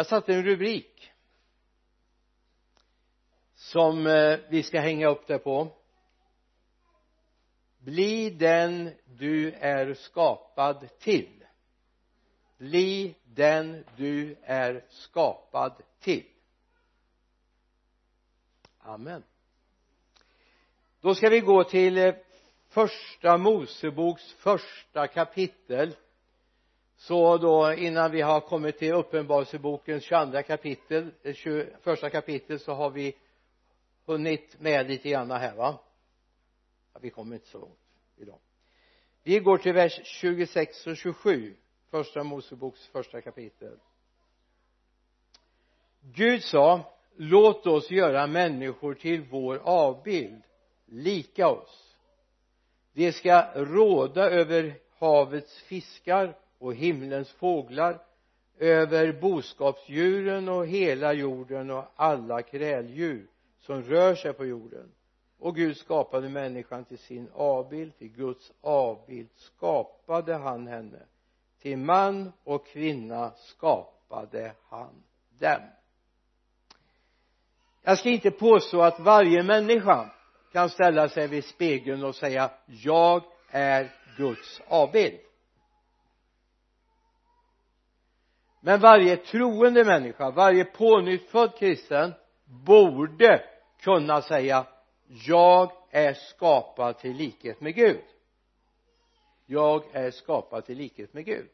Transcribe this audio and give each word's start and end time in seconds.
jag 0.00 0.06
satte 0.06 0.34
en 0.34 0.44
rubrik 0.44 1.12
som 3.54 4.06
eh, 4.06 4.38
vi 4.48 4.62
ska 4.62 4.80
hänga 4.80 5.08
upp 5.08 5.26
det 5.26 5.38
på. 5.38 5.68
Bli 7.78 8.30
den 8.30 8.94
du 9.04 9.52
är 9.52 9.94
skapad 9.94 10.88
till. 10.98 11.44
Bli 12.58 13.14
den 13.24 13.84
du 13.96 14.36
är 14.42 14.84
skapad 14.88 15.82
till. 15.98 16.26
Amen. 18.78 19.22
Då 21.00 21.14
ska 21.14 21.28
vi 21.28 21.40
gå 21.40 21.64
till 21.64 21.98
eh, 21.98 22.14
första 22.68 23.36
Moseboks 23.38 24.32
första 24.32 25.06
kapitel 25.06 25.96
så 27.00 27.38
då 27.38 27.72
innan 27.72 28.10
vi 28.10 28.20
har 28.20 28.40
kommit 28.40 28.78
till 28.78 28.92
uppenbarelsebokens 28.92 30.04
22 30.04 30.42
kapitel 30.42 31.10
eh, 31.22 31.34
21 31.34 32.12
kapitel 32.12 32.58
så 32.60 32.72
har 32.72 32.90
vi 32.90 33.16
hunnit 34.06 34.60
med 34.60 34.88
lite 34.88 35.10
grann 35.10 35.30
här 35.30 35.54
va? 35.54 35.78
Ja, 36.92 37.00
vi 37.02 37.10
kommer 37.10 37.34
inte 37.34 37.48
så 37.48 37.58
långt 37.58 37.78
idag. 38.16 38.38
Vi 39.22 39.38
går 39.38 39.58
till 39.58 39.72
vers 39.72 40.00
26 40.04 40.86
och 40.86 40.96
27 40.96 41.56
första 41.90 42.24
Moseboks 42.24 42.86
första 42.86 43.20
kapitel. 43.20 43.78
Gud 46.00 46.42
sa 46.42 46.80
låt 47.16 47.66
oss 47.66 47.90
göra 47.90 48.26
människor 48.26 48.94
till 48.94 49.22
vår 49.22 49.60
avbild 49.64 50.42
lika 50.86 51.48
oss. 51.48 51.96
De 52.92 53.12
ska 53.12 53.52
råda 53.54 54.30
över 54.30 54.74
havets 54.98 55.58
fiskar 55.62 56.36
och 56.60 56.74
himlens 56.74 57.32
fåglar 57.32 57.98
över 58.58 59.20
boskapsdjuren 59.20 60.48
och 60.48 60.66
hela 60.66 61.12
jorden 61.12 61.70
och 61.70 61.84
alla 61.96 62.42
kräldjur 62.42 63.26
som 63.60 63.82
rör 63.82 64.14
sig 64.14 64.32
på 64.32 64.46
jorden. 64.46 64.92
Och 65.38 65.56
Gud 65.56 65.76
skapade 65.76 66.28
människan 66.28 66.84
till 66.84 66.98
sin 66.98 67.28
avbild. 67.34 67.98
Till 67.98 68.08
Guds 68.08 68.52
avbild 68.60 69.28
skapade 69.36 70.34
han 70.34 70.66
henne. 70.66 71.02
Till 71.62 71.78
man 71.78 72.32
och 72.44 72.66
kvinna 72.66 73.32
skapade 73.36 74.52
han 74.68 75.02
dem. 75.38 75.62
Jag 77.82 77.98
ska 77.98 78.08
inte 78.08 78.30
påstå 78.30 78.82
att 78.82 79.00
varje 79.00 79.42
människa 79.42 80.10
kan 80.52 80.70
ställa 80.70 81.08
sig 81.08 81.28
vid 81.28 81.44
spegeln 81.44 82.04
och 82.04 82.14
säga 82.14 82.50
jag 82.66 83.22
är 83.50 83.90
Guds 84.16 84.60
avbild. 84.68 85.18
Men 88.60 88.80
varje 88.80 89.16
troende 89.16 89.84
människa 89.84 90.30
varje 90.30 90.64
pånyttfödd 90.64 91.56
kristen 91.58 92.14
borde 92.44 93.44
kunna 93.80 94.22
säga 94.22 94.66
jag 95.26 95.72
är 95.90 96.14
skapad 96.14 96.98
till 96.98 97.16
likhet 97.16 97.60
med 97.60 97.74
Gud. 97.74 98.04
Jag 99.46 99.84
är 99.92 100.10
skapad 100.10 100.64
till 100.64 100.78
likhet 100.78 101.14
med 101.14 101.24
Gud. 101.24 101.48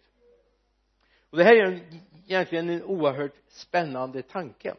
Och 1.31 1.39
det 1.39 1.45
här 1.45 1.55
är 1.55 1.81
egentligen 2.27 2.69
en 2.71 2.83
oerhört 2.83 3.35
spännande 3.49 4.23
tanke. 4.23 4.75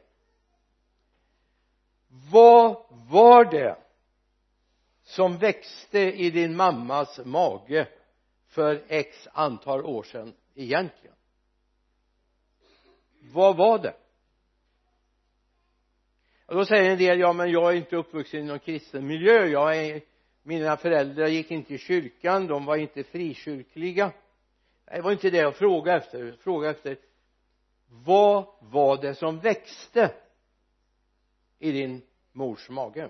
Vad 2.31 2.86
var 2.89 3.45
det 3.45 3.78
som 5.03 5.38
växte 5.38 6.00
i 6.00 6.31
din 6.31 6.55
mammas 6.55 7.20
mage 7.25 7.88
för 8.48 8.83
x 8.88 9.28
antal 9.33 9.86
år 9.86 10.03
sedan 10.03 10.33
egentligen? 10.55 11.16
Vad 13.19 13.57
var 13.57 13.79
det? 13.79 13.93
Och 16.45 16.55
då 16.55 16.65
säger 16.65 16.91
en 16.91 16.97
del 16.97 17.19
ja 17.19 17.33
men 17.33 17.51
jag 17.51 17.71
är 17.71 17.75
inte 17.75 17.95
uppvuxen 17.95 18.39
i 18.39 18.43
någon 18.43 18.59
kristen 18.59 19.07
miljö. 19.07 19.45
Jag 19.45 19.77
är 19.77 20.01
mina 20.43 20.77
föräldrar 20.77 21.27
gick 21.27 21.52
inte 21.52 21.73
i 21.73 21.77
kyrkan 21.77 22.47
de 22.47 22.65
var 22.65 22.75
inte 22.75 23.03
frikyrkliga. 23.03 24.11
Det 24.86 25.02
var 25.02 25.11
inte 25.11 25.30
det 25.30 25.37
jag 25.37 25.55
frågade 25.55 25.97
efter. 25.97 26.25
Jag 26.25 26.39
frågade 26.39 26.71
efter 26.71 26.97
vad 27.87 28.45
var 28.59 29.02
det 29.02 29.15
som 29.15 29.39
växte 29.39 30.13
i 31.59 31.71
din 31.71 32.02
mors 32.31 32.69
mage? 32.69 33.09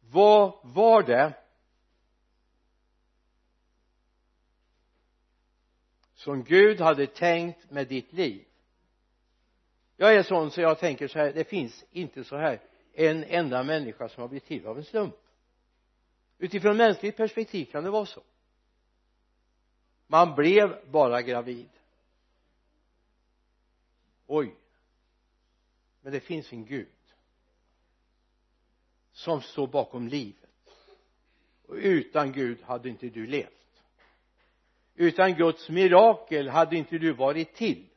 Vad 0.00 0.58
var 0.62 1.02
det 1.02 1.32
som 6.26 6.44
Gud 6.44 6.80
hade 6.80 7.06
tänkt 7.06 7.70
med 7.70 7.88
ditt 7.88 8.12
liv. 8.12 8.44
Jag 9.96 10.14
är 10.14 10.22
sån 10.22 10.50
så 10.50 10.60
jag 10.60 10.78
tänker 10.78 11.08
så 11.08 11.18
här 11.18 11.32
det 11.32 11.44
finns 11.44 11.84
inte 11.90 12.24
så 12.24 12.36
här 12.36 12.60
en 12.92 13.24
enda 13.24 13.62
människa 13.62 14.08
som 14.08 14.20
har 14.20 14.28
blivit 14.28 14.44
till 14.44 14.66
av 14.66 14.78
en 14.78 14.84
slump. 14.84 15.14
Utifrån 16.38 16.76
mänskligt 16.76 17.16
perspektiv 17.16 17.64
kan 17.64 17.84
det 17.84 17.90
vara 17.90 18.06
så. 18.06 18.22
Man 20.06 20.34
blev 20.34 20.90
bara 20.90 21.22
gravid. 21.22 21.68
Oj. 24.26 24.54
Men 26.00 26.12
det 26.12 26.20
finns 26.20 26.52
en 26.52 26.64
Gud 26.66 26.88
som 29.12 29.40
står 29.40 29.66
bakom 29.66 30.08
livet. 30.08 30.50
Och 31.66 31.74
utan 31.74 32.32
Gud 32.32 32.62
hade 32.62 32.88
inte 32.88 33.08
du 33.08 33.26
levt 33.26 33.55
utan 34.96 35.34
Guds 35.34 35.68
mirakel 35.68 36.48
hade 36.48 36.76
inte 36.76 36.98
du 36.98 37.12
varit 37.12 37.54
till. 37.54 37.88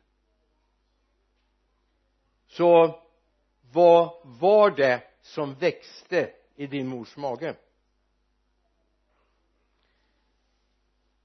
Så 2.47 3.01
vad 3.71 4.13
var 4.23 4.71
det 4.71 5.03
som 5.21 5.53
växte 5.53 6.31
i 6.55 6.67
din 6.67 6.87
mors 6.87 7.17
mage? 7.17 7.55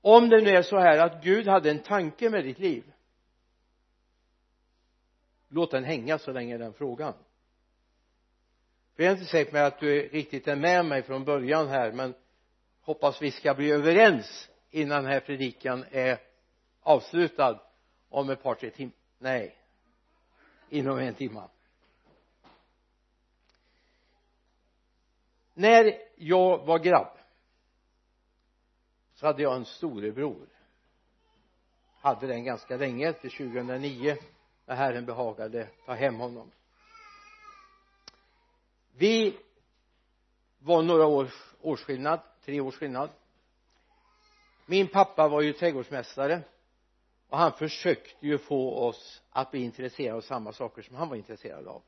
Om 0.00 0.28
det 0.28 0.40
nu 0.40 0.50
är 0.50 0.62
så 0.62 0.78
här 0.78 0.98
att 0.98 1.24
Gud 1.24 1.46
hade 1.46 1.70
en 1.70 1.82
tanke 1.82 2.30
med 2.30 2.44
ditt 2.44 2.58
liv 2.58 2.92
låt 5.48 5.70
den 5.70 5.84
hänga 5.84 6.18
så 6.18 6.32
länge 6.32 6.58
den 6.58 6.72
frågan. 6.72 7.14
För 8.96 9.02
jag 9.02 9.12
är 9.12 9.16
inte 9.16 9.30
säker 9.30 9.50
på 9.50 9.58
att 9.58 9.80
du 9.80 10.08
riktigt 10.08 10.48
är 10.48 10.56
med 10.56 10.84
mig 10.84 11.02
från 11.02 11.24
början 11.24 11.68
här 11.68 11.92
men 11.92 12.14
hoppas 12.80 13.22
vi 13.22 13.30
ska 13.30 13.54
bli 13.54 13.70
överens 13.70 14.50
innan 14.74 15.02
den 15.02 15.12
här 15.12 15.20
predikan 15.20 15.84
är 15.90 16.18
avslutad 16.80 17.60
om 18.08 18.30
ett 18.30 18.42
par 18.42 18.54
tre 18.54 18.70
timmar. 18.70 18.94
Nej 19.18 19.56
inom 20.68 20.98
en 20.98 21.14
timme. 21.14 21.48
När 25.54 25.98
jag 26.16 26.66
var 26.66 26.78
grabb 26.78 27.18
så 29.14 29.26
hade 29.26 29.42
jag 29.42 29.56
en 29.56 29.64
storebror. 29.64 30.48
Hade 31.96 32.26
den 32.26 32.44
ganska 32.44 32.76
länge 32.76 33.12
till 33.12 33.30
2009 33.30 34.16
när 34.66 34.74
Herren 34.74 35.06
behagade 35.06 35.68
ta 35.86 35.94
hem 35.94 36.14
honom. 36.14 36.50
Vi 38.92 39.38
var 40.58 40.82
några 40.82 41.06
års 41.06 41.54
årsskillnad 41.60 42.20
tre 42.44 42.60
års 42.60 42.74
skillnad 42.74 43.10
min 44.66 44.88
pappa 44.88 45.28
var 45.28 45.40
ju 45.40 45.52
trädgårdsmästare 45.52 46.42
och 47.28 47.38
han 47.38 47.52
försökte 47.52 48.26
ju 48.26 48.38
få 48.38 48.74
oss 48.74 49.22
att 49.30 49.50
bli 49.50 49.64
intresserade 49.64 50.16
av 50.16 50.20
samma 50.20 50.52
saker 50.52 50.82
som 50.82 50.96
han 50.96 51.08
var 51.08 51.16
intresserad 51.16 51.66
av. 51.66 51.82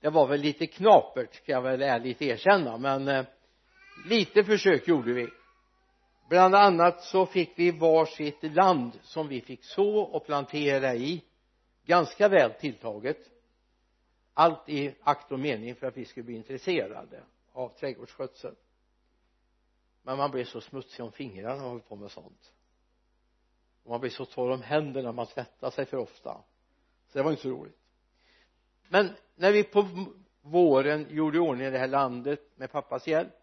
Det 0.00 0.10
var 0.10 0.26
väl 0.26 0.40
lite 0.40 0.66
knapert 0.66 1.34
ska 1.34 1.52
jag 1.52 1.62
väl 1.62 1.82
ärligt 1.82 2.22
erkänna 2.22 2.78
men 2.78 3.08
eh, 3.08 3.24
lite 4.08 4.44
försök 4.44 4.88
gjorde 4.88 5.12
vi. 5.12 5.28
Bland 6.28 6.54
annat 6.54 7.02
så 7.02 7.26
fick 7.26 7.52
vi 7.56 7.70
varsitt 7.70 8.42
land 8.42 8.98
som 9.02 9.28
vi 9.28 9.40
fick 9.40 9.64
så 9.64 9.98
och 9.98 10.26
plantera 10.26 10.94
i 10.94 11.24
ganska 11.84 12.28
väl 12.28 12.52
tilltaget. 12.52 13.18
Allt 14.34 14.68
i 14.68 14.94
akt 15.02 15.32
och 15.32 15.40
mening 15.40 15.74
för 15.74 15.86
att 15.86 15.96
vi 15.96 16.04
skulle 16.04 16.24
bli 16.24 16.34
intresserade 16.34 17.22
av 17.52 17.68
trädgårdsskötsel 17.68 18.54
men 20.06 20.18
man 20.18 20.30
blev 20.30 20.44
så 20.44 20.60
smutsig 20.60 21.04
om 21.04 21.12
fingrarna 21.12 21.54
när 21.54 21.62
man 21.62 21.70
höll 21.70 21.80
på 21.80 21.96
med 21.96 22.10
sånt. 22.10 22.52
Och 23.82 23.90
man 23.90 24.00
blev 24.00 24.10
så 24.10 24.24
torr 24.24 24.50
om 24.50 24.62
händerna 24.62 25.12
man 25.12 25.26
tvättade 25.26 25.72
sig 25.72 25.86
för 25.86 25.96
ofta. 25.96 26.42
Så 27.06 27.18
det 27.18 27.22
var 27.22 27.30
inte 27.30 27.42
så 27.42 27.48
roligt. 27.48 27.78
Men 28.88 29.16
när 29.34 29.52
vi 29.52 29.64
på 29.64 29.88
våren 30.40 31.06
gjorde 31.10 31.36
i 31.36 31.40
ordning 31.40 31.72
det 31.72 31.78
här 31.78 31.88
landet 31.88 32.40
med 32.56 32.72
pappas 32.72 33.06
hjälp 33.06 33.34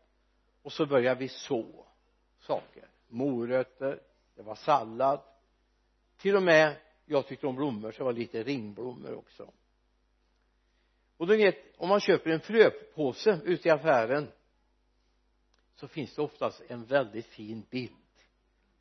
och 0.62 0.72
så 0.74 0.86
började 0.86 1.20
vi 1.20 1.28
så 1.28 1.86
saker. 2.40 2.88
Morötter 3.08 4.02
det 4.36 4.42
var 4.42 4.56
sallad. 4.56 5.22
Till 6.18 6.36
och 6.36 6.44
med 6.44 6.76
jag 7.06 7.28
tyckte 7.28 7.48
om 7.48 7.56
blommor 7.56 7.92
så 7.92 7.98
det 7.98 8.04
var 8.04 8.14
lite 8.14 8.44
ringblommor 8.44 9.14
också. 9.14 9.52
Och 11.18 11.28
du 11.28 11.38
vet 11.38 11.58
om 11.78 11.90
man 11.90 12.00
köper 12.00 12.30
en 12.30 12.40
fröpåse 12.40 13.40
ute 13.44 13.68
i 13.68 13.72
affären 13.72 14.32
så 15.76 15.88
finns 15.88 16.16
det 16.16 16.22
oftast 16.22 16.62
en 16.68 16.86
väldigt 16.86 17.26
fin 17.26 17.66
bild. 17.70 17.94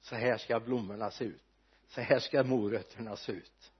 Så 0.01 0.15
här 0.15 0.37
ska 0.37 0.61
blommorna 0.61 1.11
se 1.11 1.25
ut. 1.25 1.43
Så 1.89 2.01
här 2.01 2.19
ska 2.19 2.45
morötterna 2.45 3.17
se 3.17 3.33
ut. 3.33 3.73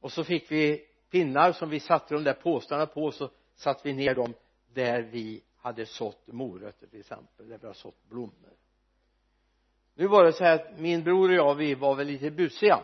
Och 0.00 0.12
så 0.12 0.24
fick 0.24 0.50
vi 0.50 0.86
pinnar 1.10 1.52
som 1.52 1.70
vi 1.70 1.80
satte 1.80 2.14
de 2.14 2.24
där 2.24 2.34
påsarna 2.34 2.86
på 2.86 3.04
och 3.04 3.14
så 3.14 3.30
satte 3.54 3.80
vi 3.84 3.92
ner 3.92 4.14
dem 4.14 4.34
där 4.72 5.02
vi 5.02 5.42
hade 5.56 5.86
sått 5.86 6.26
morötter 6.26 6.86
till 6.86 7.00
exempel 7.00 7.48
där 7.48 7.58
vi 7.58 7.66
har 7.66 7.74
sått 7.74 8.08
blommor. 8.08 8.52
Nu 9.94 10.06
var 10.06 10.24
det 10.24 10.32
så 10.32 10.44
här 10.44 10.54
att 10.54 10.78
min 10.78 11.04
bror 11.04 11.28
och 11.28 11.34
jag 11.34 11.54
vi 11.54 11.74
var 11.74 11.94
väl 11.94 12.06
lite 12.06 12.30
busiga. 12.30 12.80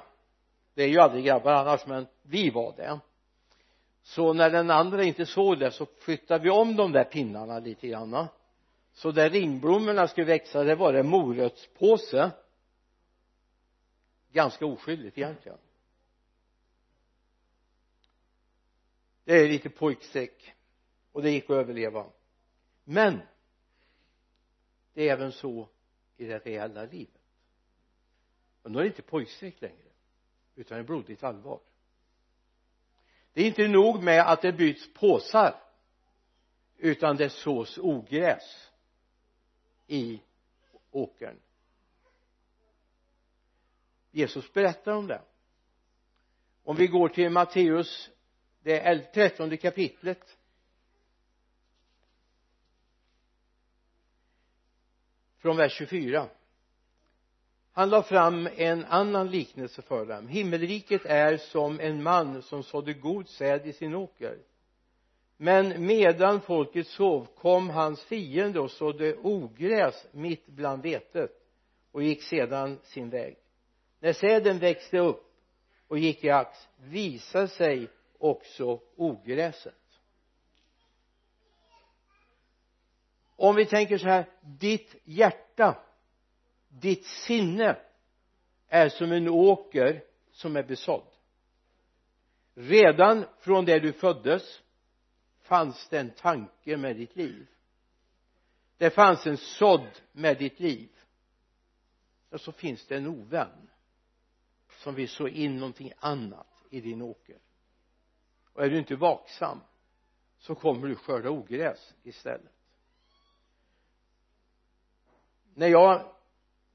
Det 0.75 0.83
är 0.83 0.89
ju 0.89 0.99
aldrig 0.99 1.25
grabbar 1.25 1.53
annars 1.53 1.87
men 1.87 2.07
vi 2.23 2.51
var 2.51 2.77
det. 2.77 3.01
Så 4.03 4.33
när 4.33 4.51
den 4.51 4.71
andra 4.71 5.05
inte 5.05 5.27
såg 5.27 5.59
det 5.59 5.71
så 5.71 5.87
flyttade 5.99 6.45
vi 6.45 6.51
om 6.51 6.77
de 6.77 6.93
där 6.93 7.05
pinnarna 7.05 7.59
lite 7.59 7.89
grann 7.89 8.29
så 8.99 9.13
där 9.13 9.31
ringblommorna 9.31 10.09
skulle 10.09 10.27
växa 10.27 10.65
det 10.65 10.75
var 10.75 10.93
det 10.93 11.03
morotspåse 11.03 12.31
ganska 14.33 14.67
oskyldigt 14.67 15.19
egentligen. 15.19 15.59
Det 19.25 19.33
är 19.33 19.49
lite 19.49 19.71
pojkstreck 19.71 20.55
och 21.13 21.23
det 21.23 21.31
gick 21.31 21.45
att 21.45 21.51
överleva. 21.51 22.07
Men 22.85 23.21
det 24.95 25.09
är 25.09 25.13
även 25.13 25.33
så 25.33 25.69
i 26.17 26.25
det 26.25 26.39
reella 26.39 26.85
livet. 26.85 27.23
Och 28.63 28.71
nu 28.71 28.79
är 28.79 28.83
det 28.83 28.89
inte 28.89 29.03
pojkstreck 29.03 29.61
längre 29.61 29.91
utan 30.55 30.77
det 30.77 30.83
är 30.83 30.87
blodigt 30.87 31.25
allvar. 31.25 31.61
Det 33.33 33.43
är 33.43 33.47
inte 33.47 33.69
nog 33.69 34.03
med 34.03 34.33
att 34.33 34.43
det 34.43 34.53
byts 34.53 34.93
påsar 34.95 35.63
utan 36.77 37.17
det 37.17 37.31
sås 37.31 37.79
ogräs 37.79 38.68
i 39.89 40.21
åkern. 40.91 41.37
Jesus 44.11 44.53
berättar 44.53 44.93
om 44.93 45.07
det. 45.07 45.23
Om 46.63 46.77
vi 46.77 46.87
går 46.87 47.09
till 47.09 47.31
Matteus 47.31 48.11
det 48.63 48.99
trettonde 49.15 49.57
kapitlet. 49.57 50.37
Från 55.39 55.57
vers 55.57 55.73
24 55.73 56.29
han 57.79 57.91
la 57.91 58.03
fram 58.03 58.49
en 58.57 58.85
annan 58.85 59.31
liknelse 59.31 59.83
för 59.83 60.07
dem. 60.07 60.29
Himmelriket 60.29 61.05
är 61.05 61.37
som 61.37 61.81
en 61.81 62.03
man 62.03 62.43
som 62.43 62.63
sådde 62.63 62.95
god 62.95 63.29
säd 63.29 63.67
i 63.67 63.73
sin 63.73 63.95
åker 63.95 64.39
men 65.41 65.87
medan 65.87 66.41
folket 66.41 66.87
sov 66.87 67.27
kom 67.37 67.71
hans 67.71 68.05
fiende 68.05 68.61
och 68.61 68.71
sådde 68.71 69.17
ogräs 69.17 70.07
mitt 70.13 70.47
bland 70.47 70.83
vetet 70.83 71.31
och 71.93 72.03
gick 72.03 72.23
sedan 72.23 72.79
sin 72.83 73.11
väg. 73.11 73.37
När 74.01 74.13
säden 74.13 74.59
växte 74.59 74.99
upp 74.99 75.25
och 75.89 75.99
gick 75.99 76.25
i 76.25 76.31
ax 76.31 76.69
visade 76.77 77.49
sig 77.49 77.89
också 78.19 78.81
ogräset. 78.97 79.75
Om 83.37 83.57
vi 83.57 83.67
tänker 83.67 83.99
så 83.99 84.07
här 84.09 84.27
ditt 84.43 84.97
hjärta 85.05 85.79
ditt 86.69 87.07
sinne 87.07 87.77
är 88.69 88.89
som 88.89 89.13
en 89.13 89.29
åker 89.29 90.05
som 90.33 90.57
är 90.57 90.63
besådd. 90.63 91.07
Redan 92.55 93.25
från 93.41 93.65
det 93.65 93.79
du 93.79 93.93
föddes 93.93 94.63
fanns 95.49 95.89
det 95.89 95.99
en 95.99 96.11
tanke 96.11 96.77
med 96.77 96.97
ditt 96.97 97.17
liv. 97.17 97.47
Det 98.77 98.91
fanns 98.91 99.27
en 99.27 99.37
sådd 99.37 100.01
med 100.13 100.39
ditt 100.39 100.61
liv. 100.61 100.91
Och 102.31 102.41
så 102.41 102.53
finns 102.53 102.87
det 102.87 102.97
en 102.97 103.07
ovän 103.07 103.71
som 104.83 104.95
vill 104.95 105.09
så 105.09 105.29
in 105.29 105.57
någonting 105.57 105.93
annat 105.99 106.65
i 106.71 106.81
din 106.81 107.03
åker. 107.03 107.39
Och 108.53 108.65
är 108.65 108.71
du 108.71 108.79
inte 108.79 108.97
vaksam 108.97 109.61
så 110.39 110.55
kommer 110.55 110.89
du 110.89 110.95
skörda 110.95 111.31
ogräs 111.31 111.95
istället. 112.03 112.53
När 115.55 115.69
jag 115.69 116.15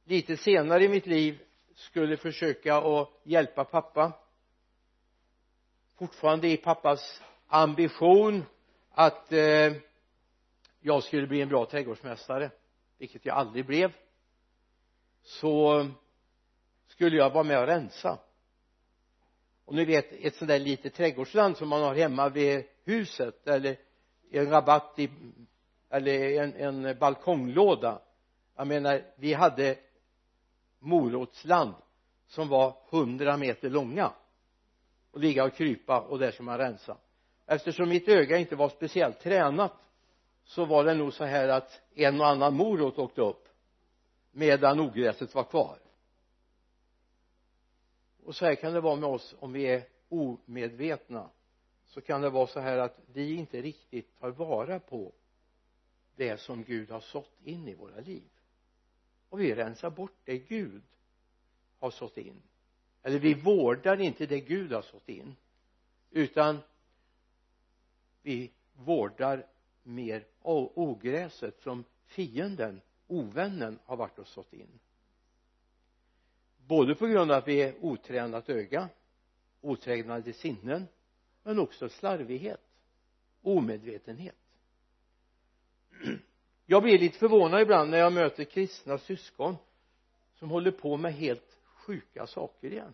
lite 0.03 0.37
senare 0.37 0.83
i 0.83 0.89
mitt 0.89 1.05
liv 1.05 1.43
skulle 1.75 2.17
försöka 2.17 2.77
att 2.77 3.09
hjälpa 3.23 3.65
pappa 3.65 4.13
fortfarande 5.95 6.47
i 6.47 6.57
pappas 6.57 7.21
ambition 7.47 8.45
att 8.93 9.31
eh, 9.31 9.73
jag 10.79 11.03
skulle 11.03 11.27
bli 11.27 11.41
en 11.41 11.49
bra 11.49 11.65
trädgårdsmästare 11.65 12.51
vilket 12.97 13.25
jag 13.25 13.37
aldrig 13.37 13.65
blev 13.65 13.91
så 15.23 15.87
skulle 16.87 17.17
jag 17.17 17.29
vara 17.29 17.43
med 17.43 17.59
och 17.59 17.67
rensa. 17.67 18.19
Och 19.65 19.75
ni 19.75 19.85
vet 19.85 20.11
ett 20.11 20.35
sånt 20.35 20.47
där 20.47 20.59
litet 20.59 20.93
trädgårdsland 20.93 21.57
som 21.57 21.69
man 21.69 21.81
har 21.81 21.95
hemma 21.95 22.29
vid 22.29 22.65
huset 22.83 23.47
eller 23.47 23.77
en 24.31 24.49
rabatt 24.49 24.99
i 24.99 25.09
eller 25.89 26.41
en, 26.43 26.55
en 26.55 26.99
balkonglåda. 26.99 28.01
Jag 28.55 28.67
menar 28.67 29.01
vi 29.15 29.33
hade 29.33 29.77
morotsland 30.79 31.73
som 32.27 32.47
var 32.47 32.77
hundra 32.89 33.37
meter 33.37 33.69
långa 33.69 34.13
och 35.11 35.19
ligga 35.19 35.43
och 35.43 35.53
krypa 35.53 36.01
och 36.01 36.19
där 36.19 36.31
ska 36.31 36.43
man 36.43 36.57
rensa 36.57 36.97
eftersom 37.45 37.89
mitt 37.89 38.07
öga 38.07 38.37
inte 38.37 38.55
var 38.55 38.69
speciellt 38.69 39.19
tränat 39.19 39.73
så 40.43 40.65
var 40.65 40.83
det 40.83 40.93
nog 40.93 41.13
så 41.13 41.23
här 41.23 41.47
att 41.47 41.81
en 41.95 42.21
och 42.21 42.27
annan 42.27 42.53
morot 42.53 42.99
åkte 42.99 43.21
upp 43.21 43.47
medan 44.31 44.79
ogräset 44.79 45.35
var 45.35 45.43
kvar. 45.43 45.79
Och 48.23 48.35
så 48.35 48.45
här 48.45 48.55
kan 48.55 48.73
det 48.73 48.81
vara 48.81 48.95
med 48.95 49.09
oss 49.09 49.35
om 49.39 49.53
vi 49.53 49.63
är 49.63 49.83
omedvetna. 50.09 51.29
Så 51.85 52.01
kan 52.01 52.21
det 52.21 52.29
vara 52.29 52.47
så 52.47 52.59
här 52.59 52.77
att 52.77 52.99
vi 53.13 53.35
inte 53.35 53.61
riktigt 53.61 54.19
tar 54.19 54.31
vara 54.31 54.79
på 54.79 55.13
det 56.15 56.37
som 56.37 56.63
Gud 56.63 56.91
har 56.91 56.99
sått 56.99 57.39
in 57.43 57.67
i 57.67 57.73
våra 57.73 57.99
liv. 57.99 58.29
Och 59.29 59.41
vi 59.41 59.55
rensar 59.55 59.89
bort 59.89 60.17
det 60.23 60.37
Gud 60.37 60.83
har 61.79 61.91
sått 61.91 62.17
in. 62.17 62.41
Eller 63.03 63.19
vi 63.19 63.33
vårdar 63.33 64.01
inte 64.01 64.25
det 64.25 64.39
Gud 64.39 64.71
har 64.71 64.81
sått 64.81 65.09
in 65.09 65.35
utan 66.11 66.59
vi 68.23 68.51
vårdar 68.73 69.45
mer 69.83 70.25
ogräset 70.41 71.61
som 71.61 71.83
fienden, 72.05 72.81
ovännen 73.07 73.79
har 73.85 73.97
varit 73.97 74.19
och 74.19 74.27
sått 74.27 74.53
in. 74.53 74.79
Både 76.57 76.95
på 76.95 77.07
grund 77.07 77.31
av 77.31 77.37
att 77.37 77.47
vi 77.47 77.61
är 77.61 77.75
otränat 77.81 78.49
öga 78.49 78.89
otränade 79.61 80.33
sinnen 80.33 80.87
men 81.43 81.59
också 81.59 81.89
slarvighet 81.89 82.61
omedvetenhet. 83.43 84.35
Jag 86.65 86.83
blir 86.83 86.99
lite 86.99 87.17
förvånad 87.17 87.61
ibland 87.61 87.89
när 87.89 87.97
jag 87.97 88.13
möter 88.13 88.43
kristna 88.43 88.97
syskon 88.97 89.55
som 90.35 90.49
håller 90.49 90.71
på 90.71 90.97
med 90.97 91.13
helt 91.13 91.59
sjuka 91.63 92.27
saker 92.27 92.67
egentligen. 92.67 92.93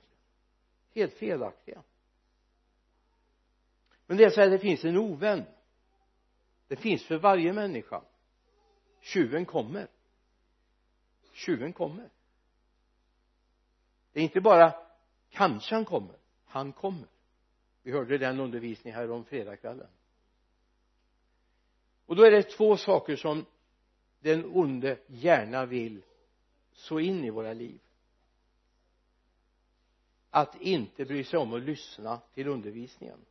Helt 0.93 1.13
felaktiga 1.13 1.83
men 4.09 4.17
det 4.17 4.23
är 4.23 4.29
så 4.29 4.41
här 4.41 4.49
det 4.49 4.59
finns 4.59 4.85
en 4.85 4.97
ovän. 4.97 5.43
Det 6.67 6.75
finns 6.75 7.03
för 7.03 7.17
varje 7.17 7.53
människa. 7.53 8.01
Tjuven 9.01 9.45
kommer. 9.45 9.87
Tjuven 11.31 11.73
kommer. 11.73 12.09
Det 14.11 14.19
är 14.19 14.23
inte 14.23 14.41
bara 14.41 14.73
kanske 15.29 15.75
han 15.75 15.85
kommer. 15.85 16.15
Han 16.45 16.73
kommer. 16.73 17.07
Vi 17.83 17.91
hörde 17.91 18.17
den 18.17 18.39
undervisningen 18.39 18.99
här 18.99 19.11
om 19.11 19.25
fredagskvällen. 19.25 19.89
Och 22.05 22.15
då 22.15 22.23
är 22.23 22.31
det 22.31 22.43
två 22.43 22.77
saker 22.77 23.15
som 23.15 23.45
den 24.19 24.45
onde 24.45 24.99
gärna 25.07 25.65
vill 25.65 26.01
så 26.71 26.99
in 26.99 27.23
i 27.23 27.29
våra 27.29 27.53
liv. 27.53 27.79
Att 30.29 30.61
inte 30.61 31.05
bry 31.05 31.23
sig 31.23 31.39
om 31.39 31.53
att 31.53 31.61
lyssna 31.61 32.21
till 32.33 32.47
undervisningen 32.47 33.25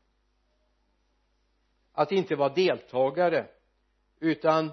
att 1.99 2.13
inte 2.13 2.37
vara 2.37 2.49
deltagare 2.49 3.47
utan 4.21 4.73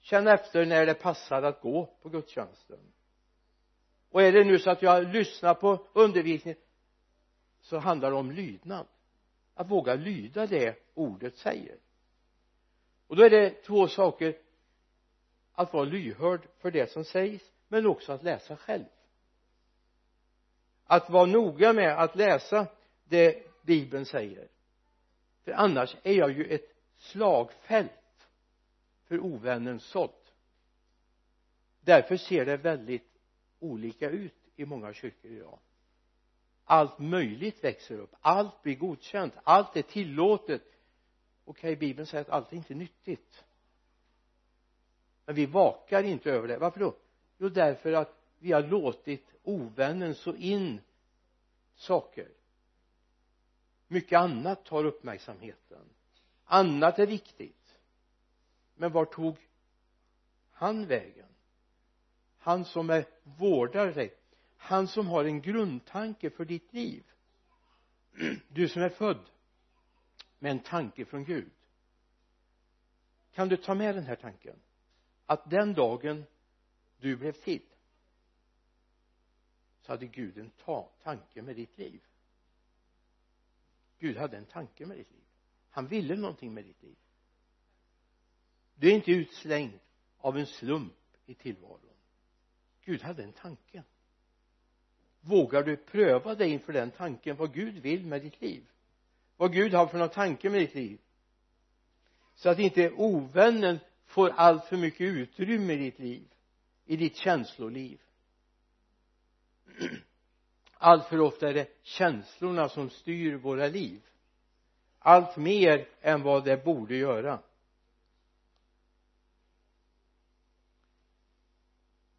känna 0.00 0.34
efter 0.34 0.66
när 0.66 0.86
det 0.86 0.94
passar 0.94 1.42
att 1.42 1.60
gå 1.60 1.86
på 2.02 2.08
gudstjänsten. 2.08 2.78
Och 4.10 4.22
är 4.22 4.32
det 4.32 4.44
nu 4.44 4.58
så 4.58 4.70
att 4.70 4.82
jag 4.82 5.14
lyssnar 5.14 5.54
på 5.54 5.86
undervisningen 5.92 6.58
så 7.60 7.78
handlar 7.78 8.10
det 8.10 8.16
om 8.16 8.30
lydnad. 8.30 8.86
Att 9.54 9.70
våga 9.70 9.94
lyda 9.94 10.46
det 10.46 10.78
ordet 10.94 11.36
säger. 11.36 11.78
Och 13.06 13.16
då 13.16 13.22
är 13.22 13.30
det 13.30 13.50
två 13.50 13.88
saker. 13.88 14.36
Att 15.52 15.72
vara 15.72 15.84
lyhörd 15.84 16.40
för 16.58 16.70
det 16.70 16.90
som 16.90 17.04
sägs 17.04 17.52
men 17.68 17.86
också 17.86 18.12
att 18.12 18.22
läsa 18.22 18.56
själv. 18.56 18.84
Att 20.84 21.10
vara 21.10 21.26
noga 21.26 21.72
med 21.72 21.98
att 21.98 22.16
läsa 22.16 22.66
det 23.04 23.46
bibeln 23.62 24.06
säger 24.06 24.48
för 25.46 25.52
annars 25.52 25.96
är 26.02 26.12
jag 26.12 26.32
ju 26.32 26.44
ett 26.44 26.76
slagfält 26.96 28.28
för 29.04 29.20
ovännens 29.20 29.84
sådd. 29.84 30.10
Därför 31.80 32.16
ser 32.16 32.44
det 32.44 32.56
väldigt 32.56 33.20
olika 33.58 34.10
ut 34.10 34.34
i 34.56 34.64
många 34.64 34.92
kyrkor 34.92 35.30
idag. 35.30 35.58
Allt 36.64 36.98
möjligt 36.98 37.64
växer 37.64 37.98
upp. 37.98 38.14
Allt 38.20 38.62
blir 38.62 38.74
godkänt. 38.74 39.34
Allt 39.42 39.76
är 39.76 39.82
tillåtet. 39.82 40.62
Okej 41.44 41.72
okay, 41.72 41.76
bibeln 41.76 42.06
säger 42.06 42.24
att 42.24 42.30
allt 42.30 42.52
är 42.52 42.56
inte 42.56 42.74
nyttigt. 42.74 43.44
Men 45.24 45.34
vi 45.34 45.46
vakar 45.46 46.02
inte 46.02 46.30
över 46.30 46.48
det. 46.48 46.58
Varför 46.58 46.80
då? 46.80 46.96
Jo 47.38 47.48
därför 47.48 47.92
att 47.92 48.14
vi 48.38 48.52
har 48.52 48.62
låtit 48.62 49.34
ovännen 49.42 50.14
så 50.14 50.34
in 50.34 50.80
saker 51.74 52.28
mycket 53.88 54.18
annat 54.18 54.64
tar 54.64 54.84
uppmärksamheten. 54.84 55.88
Annat 56.44 56.98
är 56.98 57.06
viktigt. 57.06 57.78
Men 58.74 58.92
var 58.92 59.04
tog 59.04 59.36
han 60.50 60.86
vägen? 60.86 61.28
Han 62.38 62.64
som 62.64 62.90
är 62.90 63.06
vårdare. 63.22 64.10
Han 64.56 64.88
som 64.88 65.06
har 65.06 65.24
en 65.24 65.42
grundtanke 65.42 66.30
för 66.30 66.44
ditt 66.44 66.72
liv. 66.72 67.04
Du 68.48 68.68
som 68.68 68.82
är 68.82 68.88
född 68.88 69.30
med 70.38 70.50
en 70.50 70.58
tanke 70.58 71.04
från 71.04 71.24
Gud. 71.24 71.50
Kan 73.32 73.48
du 73.48 73.56
ta 73.56 73.74
med 73.74 73.94
den 73.94 74.04
här 74.04 74.16
tanken? 74.16 74.56
Att 75.26 75.50
den 75.50 75.74
dagen 75.74 76.24
du 76.98 77.16
blev 77.16 77.32
till 77.32 77.62
så 79.80 79.92
hade 79.92 80.06
Gud 80.06 80.38
en 80.38 80.50
ta 80.50 80.90
tanke 81.02 81.42
med 81.42 81.56
ditt 81.56 81.78
liv. 81.78 82.00
Gud 83.98 84.16
hade 84.16 84.36
en 84.36 84.46
tanke 84.46 84.86
med 84.86 84.96
ditt 84.96 85.10
liv. 85.10 85.24
Han 85.70 85.86
ville 85.86 86.16
någonting 86.16 86.54
med 86.54 86.64
ditt 86.64 86.82
liv. 86.82 86.96
Du 88.74 88.90
är 88.90 88.94
inte 88.94 89.10
utslängd 89.10 89.78
av 90.18 90.38
en 90.38 90.46
slump 90.46 91.16
i 91.26 91.34
tillvaron. 91.34 91.80
Gud 92.84 93.02
hade 93.02 93.22
en 93.22 93.32
tanke. 93.32 93.82
Vågar 95.20 95.62
du 95.62 95.76
pröva 95.76 96.34
dig 96.34 96.50
inför 96.50 96.72
den 96.72 96.90
tanken 96.90 97.36
vad 97.36 97.54
Gud 97.54 97.74
vill 97.74 98.06
med 98.06 98.22
ditt 98.22 98.40
liv? 98.40 98.66
Vad 99.36 99.52
Gud 99.52 99.74
har 99.74 99.86
för 99.86 99.98
någon 99.98 100.08
tanke 100.08 100.50
med 100.50 100.60
ditt 100.60 100.74
liv? 100.74 101.00
Så 102.34 102.48
att 102.48 102.58
inte 102.58 102.90
ovännen 102.90 103.78
får 104.04 104.28
allt 104.28 104.64
för 104.64 104.76
mycket 104.76 105.00
utrymme 105.00 105.72
i 105.72 105.76
ditt 105.76 105.98
liv 105.98 106.28
i 106.86 106.96
ditt 106.96 107.16
känsloliv. 107.16 108.00
allt 110.78 111.06
för 111.06 111.20
ofta 111.20 111.48
är 111.48 111.54
det 111.54 111.82
känslorna 111.82 112.68
som 112.68 112.90
styr 112.90 113.34
våra 113.34 113.66
liv. 113.66 114.02
Allt 114.98 115.36
mer 115.36 115.88
än 116.00 116.22
vad 116.22 116.44
det 116.44 116.64
borde 116.64 116.96
göra. 116.96 117.42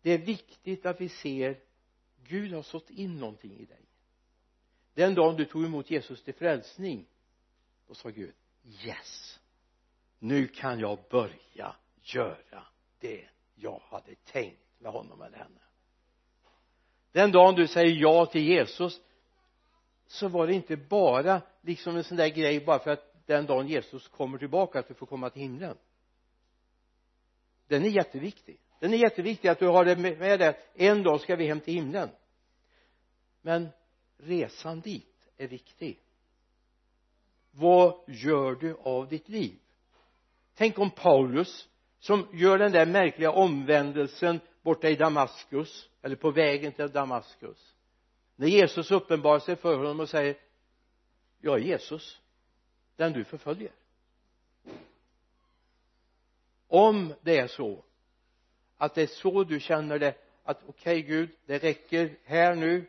Det 0.01 0.11
är 0.11 0.17
viktigt 0.17 0.85
att 0.85 1.01
vi 1.01 1.09
ser 1.09 1.59
Gud 2.23 2.53
har 2.53 2.61
sått 2.61 2.89
in 2.89 3.19
någonting 3.19 3.59
i 3.59 3.65
dig. 3.65 3.85
Den 4.93 5.15
dagen 5.15 5.35
du 5.35 5.45
tog 5.45 5.65
emot 5.65 5.91
Jesus 5.91 6.23
till 6.23 6.33
frälsning 6.33 7.05
då 7.87 7.93
sa 7.93 8.09
Gud 8.09 8.33
yes 8.63 9.39
nu 10.19 10.47
kan 10.47 10.79
jag 10.79 10.99
börja 11.09 11.75
göra 12.01 12.63
det 12.99 13.27
jag 13.55 13.79
hade 13.79 14.15
tänkt 14.15 14.79
med 14.79 14.91
honom 14.91 15.21
eller 15.21 15.37
henne 15.37 15.59
den 17.11 17.31
dagen 17.31 17.55
du 17.55 17.67
säger 17.67 17.95
ja 17.95 18.25
till 18.25 18.43
Jesus 18.43 19.01
så 20.07 20.27
var 20.27 20.47
det 20.47 20.53
inte 20.53 20.77
bara 20.77 21.41
liksom 21.61 21.95
en 21.95 22.03
sån 22.03 22.17
där 22.17 22.27
grej 22.27 22.65
bara 22.65 22.79
för 22.79 22.91
att 22.91 23.13
den 23.25 23.45
dagen 23.45 23.67
Jesus 23.67 24.07
kommer 24.07 24.37
tillbaka 24.37 24.79
att 24.79 24.87
du 24.87 24.93
får 24.93 25.05
komma 25.05 25.29
till 25.29 25.41
himlen. 25.41 25.77
Den 27.67 27.85
är 27.85 27.89
jätteviktig. 27.89 28.59
Den 28.79 28.93
är 28.93 28.97
jätteviktig 28.97 29.49
att 29.49 29.59
du 29.59 29.67
har 29.67 29.85
det 29.85 29.95
med 29.95 30.39
dig. 30.39 30.59
En 30.75 31.03
dag 31.03 31.21
ska 31.21 31.35
vi 31.35 31.47
hem 31.47 31.59
till 31.59 31.73
himlen. 31.73 32.09
Men 33.41 33.69
resan 34.17 34.79
dit 34.79 35.29
är 35.37 35.47
viktig. 35.47 35.99
Vad 37.51 37.99
gör 38.07 38.55
du 38.55 38.77
av 38.83 39.07
ditt 39.07 39.29
liv? 39.29 39.59
Tänk 40.55 40.79
om 40.79 40.89
Paulus 40.89 41.67
som 41.99 42.27
gör 42.33 42.57
den 42.57 42.71
där 42.71 42.85
märkliga 42.85 43.31
omvändelsen 43.31 44.39
borta 44.67 44.89
i 44.89 44.95
Damaskus 44.95 45.89
eller 46.01 46.15
på 46.15 46.31
vägen 46.31 46.71
till 46.71 46.91
Damaskus. 46.91 47.75
När 48.35 48.47
Jesus 48.47 48.91
uppenbarar 48.91 49.39
sig 49.39 49.55
för 49.55 49.77
honom 49.77 49.99
och 49.99 50.09
säger 50.09 50.37
jag 51.41 51.55
är 51.55 51.63
Jesus 51.63 52.21
den 52.95 53.13
du 53.13 53.23
förföljer. 53.23 53.71
Om 56.67 57.13
det 57.21 57.37
är 57.37 57.47
så 57.47 57.83
att 58.77 58.95
det 58.95 59.01
är 59.01 59.07
så 59.07 59.43
du 59.43 59.59
känner 59.59 59.99
det 59.99 60.15
att 60.43 60.57
okej 60.67 60.99
okay, 60.99 61.01
Gud 61.01 61.29
det 61.45 61.57
räcker 61.57 62.17
här 62.23 62.55
nu 62.55 62.85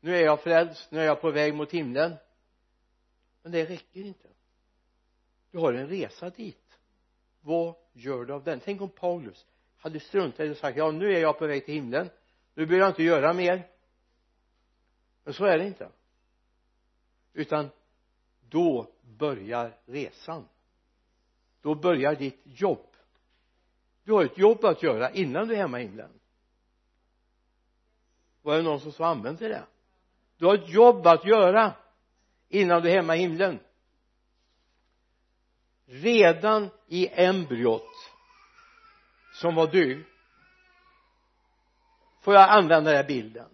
nu 0.00 0.16
är 0.16 0.24
jag 0.24 0.42
frälst 0.42 0.90
nu 0.90 1.00
är 1.00 1.04
jag 1.04 1.20
på 1.20 1.30
väg 1.30 1.54
mot 1.54 1.72
himlen. 1.72 2.14
Men 3.42 3.52
det 3.52 3.64
räcker 3.64 4.00
inte. 4.00 4.28
Du 5.50 5.58
har 5.58 5.72
en 5.72 5.88
resa 5.88 6.30
dit. 6.30 6.78
Vad 7.40 7.74
gör 7.92 8.24
du 8.24 8.32
av 8.32 8.44
den? 8.44 8.60
Tänk 8.60 8.80
om 8.80 8.90
Paulus 8.90 9.46
hade 9.82 10.00
struntat 10.00 10.40
i 10.40 10.52
och 10.52 10.56
sagt 10.56 10.76
ja 10.76 10.90
nu 10.90 11.14
är 11.14 11.20
jag 11.20 11.38
på 11.38 11.46
väg 11.46 11.64
till 11.64 11.74
himlen. 11.74 12.10
Nu 12.54 12.66
behöver 12.66 12.84
jag 12.84 12.90
inte 12.90 13.02
göra 13.02 13.32
mer. 13.32 13.68
Men 15.24 15.34
så 15.34 15.44
är 15.44 15.58
det 15.58 15.66
inte. 15.66 15.88
Utan 17.32 17.68
då 18.48 18.90
börjar 19.18 19.76
resan. 19.86 20.48
Då 21.60 21.74
börjar 21.74 22.14
ditt 22.14 22.40
jobb. 22.44 22.86
Du 24.04 24.12
har 24.12 24.24
ett 24.24 24.38
jobb 24.38 24.64
att 24.64 24.82
göra 24.82 25.10
innan 25.10 25.48
du 25.48 25.54
är 25.54 25.58
hemma 25.58 25.80
i 25.80 25.82
himlen. 25.82 26.10
Var 28.42 28.56
det 28.56 28.62
någon 28.62 28.80
som 28.80 28.92
sa 28.92 29.06
använd 29.06 29.38
till 29.38 29.48
det? 29.48 29.64
Du 30.36 30.46
har 30.46 30.54
ett 30.54 30.68
jobb 30.68 31.06
att 31.06 31.24
göra 31.24 31.72
innan 32.48 32.82
du 32.82 32.90
är 32.90 32.94
hemma 32.94 33.16
i 33.16 33.18
himlen. 33.18 33.58
Redan 35.86 36.68
i 36.86 37.08
embryot 37.08 38.11
som 39.32 39.54
var 39.54 39.66
du 39.66 40.04
får 42.20 42.34
jag 42.34 42.50
använda 42.50 42.90
den 42.90 42.96
här 42.96 43.08
bilden? 43.08 43.48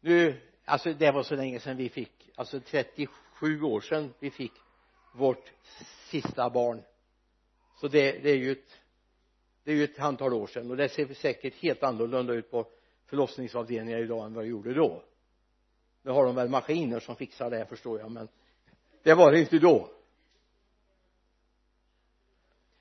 Nu 0.00 0.40
alltså 0.64 0.92
det 0.92 1.10
var 1.10 1.22
så 1.22 1.36
länge 1.36 1.60
sedan 1.60 1.76
vi 1.76 1.88
fick 1.88 2.30
alltså 2.34 2.60
37 2.60 3.62
år 3.62 3.80
sedan 3.80 4.14
vi 4.18 4.30
fick 4.30 4.52
vårt 5.12 5.52
sista 6.10 6.50
barn. 6.50 6.82
Så 7.80 7.88
det, 7.88 8.12
det 8.12 8.30
är 8.30 8.36
ju 8.36 8.52
ett 8.52 8.78
det 9.64 9.72
är 9.72 9.76
ju 9.76 9.84
ett 9.84 9.98
antal 9.98 10.34
år 10.34 10.46
sedan 10.46 10.70
och 10.70 10.76
det 10.76 10.88
ser 10.88 11.14
säkert 11.14 11.54
helt 11.54 11.82
annorlunda 11.82 12.32
ut 12.32 12.50
på 12.50 12.66
förlossningsavdelningar 13.06 13.98
idag 13.98 14.26
än 14.26 14.34
vad 14.34 14.44
det 14.44 14.48
gjorde 14.48 14.74
då. 14.74 15.02
Nu 16.02 16.10
har 16.10 16.24
de 16.24 16.34
väl 16.34 16.48
maskiner 16.48 17.00
som 17.00 17.16
fixar 17.16 17.50
det 17.50 17.66
förstår 17.66 18.00
jag 18.00 18.10
men 18.10 18.28
det 19.02 19.14
var 19.14 19.32
det 19.32 19.40
inte 19.40 19.58
då. 19.58 19.90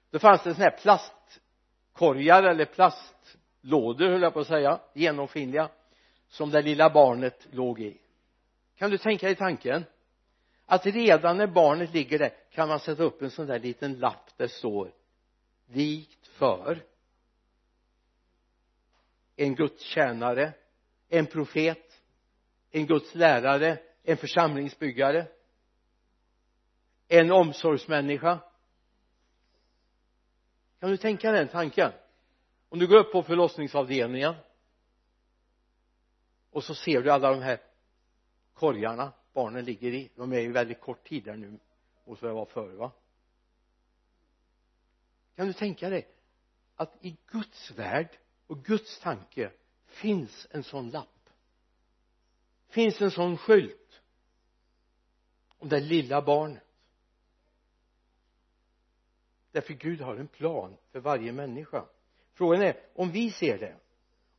Då 0.10 0.20
fanns 0.20 0.44
det 0.44 0.50
en 0.50 0.56
sån 0.56 0.64
här 0.64 0.78
plast 0.82 1.40
korgar 1.94 2.44
eller 2.44 2.66
plastlådor 2.66 4.10
höll 4.10 4.22
jag 4.22 4.34
på 4.34 4.40
att 4.40 4.48
säga 4.48 4.80
genomskinliga 4.94 5.70
som 6.28 6.50
det 6.52 6.62
lilla 6.62 6.90
barnet 6.90 7.48
låg 7.52 7.80
i. 7.80 7.98
Kan 8.78 8.92
du 8.92 8.98
tänka 8.98 9.26
dig 9.26 9.36
tanken? 9.36 9.86
Att 10.66 10.86
redan 10.86 11.38
när 11.38 11.48
barnet 11.48 11.94
ligger 11.94 12.20
där 12.20 12.34
kan 12.52 12.68
man 12.70 12.80
sätta 12.80 13.04
upp 13.04 13.22
en 13.22 13.32
sån 13.32 13.48
där 13.48 13.60
liten 13.60 14.00
lapp 14.00 14.38
där 14.38 14.46
det 14.48 14.54
står 14.54 14.92
vikt 15.66 16.28
för 16.28 16.84
en 19.36 19.56
gudstjänare 19.56 20.54
en 21.10 21.26
profet 21.26 22.02
en 22.72 22.86
Guds 22.86 23.16
lärare 23.16 23.78
en 24.04 24.18
församlingsbyggare 24.18 25.28
en 27.08 27.32
omsorgsmänniska 27.32 28.40
kan 30.82 30.90
du 30.90 30.98
tänka 30.98 31.32
den 31.32 31.48
tanken? 31.48 31.92
Om 32.70 32.80
du 32.80 32.88
går 32.88 32.98
upp 32.98 33.12
på 33.12 33.24
förlossningsavdelningen 33.24 34.36
och 36.50 36.64
så 36.64 36.76
ser 36.76 37.02
du 37.02 37.12
alla 37.12 37.32
de 37.32 37.42
här 37.42 37.62
korgarna 38.54 39.14
barnen 39.34 39.66
ligger 39.66 39.94
i. 39.94 40.10
De 40.16 40.34
är 40.34 40.40
ju 40.40 40.52
väldigt 40.52 40.82
kort 40.82 41.08
tid 41.08 41.24
där 41.24 41.38
nu 41.38 41.60
mot 42.06 42.22
vad 42.22 42.32
det 42.32 42.36
var 42.36 42.46
förr 42.46 42.70
va? 42.70 42.92
Kan 45.36 45.48
du 45.48 45.54
tänka 45.54 45.90
dig 45.90 46.08
att 46.76 47.06
i 47.06 47.18
Guds 47.28 47.72
värld 47.72 48.18
och 48.48 48.64
Guds 48.64 49.00
tanke 49.00 49.52
finns 49.86 50.48
en 50.52 50.64
sån 50.64 50.90
lapp? 50.90 51.30
Finns 52.68 53.02
en 53.02 53.12
sån 53.12 53.38
skylt 53.38 54.02
om 55.58 55.70
det 55.70 55.80
lilla 55.80 56.22
barnet 56.22 56.71
därför 59.52 59.74
Gud 59.74 60.02
har 60.02 60.16
en 60.16 60.28
plan 60.28 60.78
för 60.92 61.00
varje 61.00 61.32
människa. 61.32 61.86
Frågan 62.34 62.62
är 62.62 62.80
om 62.96 63.12
vi 63.12 63.32
ser 63.32 63.58
det. 63.60 63.76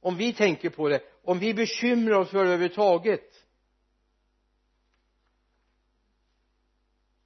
Om 0.01 0.17
vi 0.17 0.33
tänker 0.33 0.71
på 0.71 0.89
det. 0.89 1.03
Om 1.23 1.39
vi 1.39 1.55
bekymrar 1.55 2.19
oss 2.19 2.31
för 2.31 2.39
det 2.39 2.51
överhuvudtaget. 2.51 3.47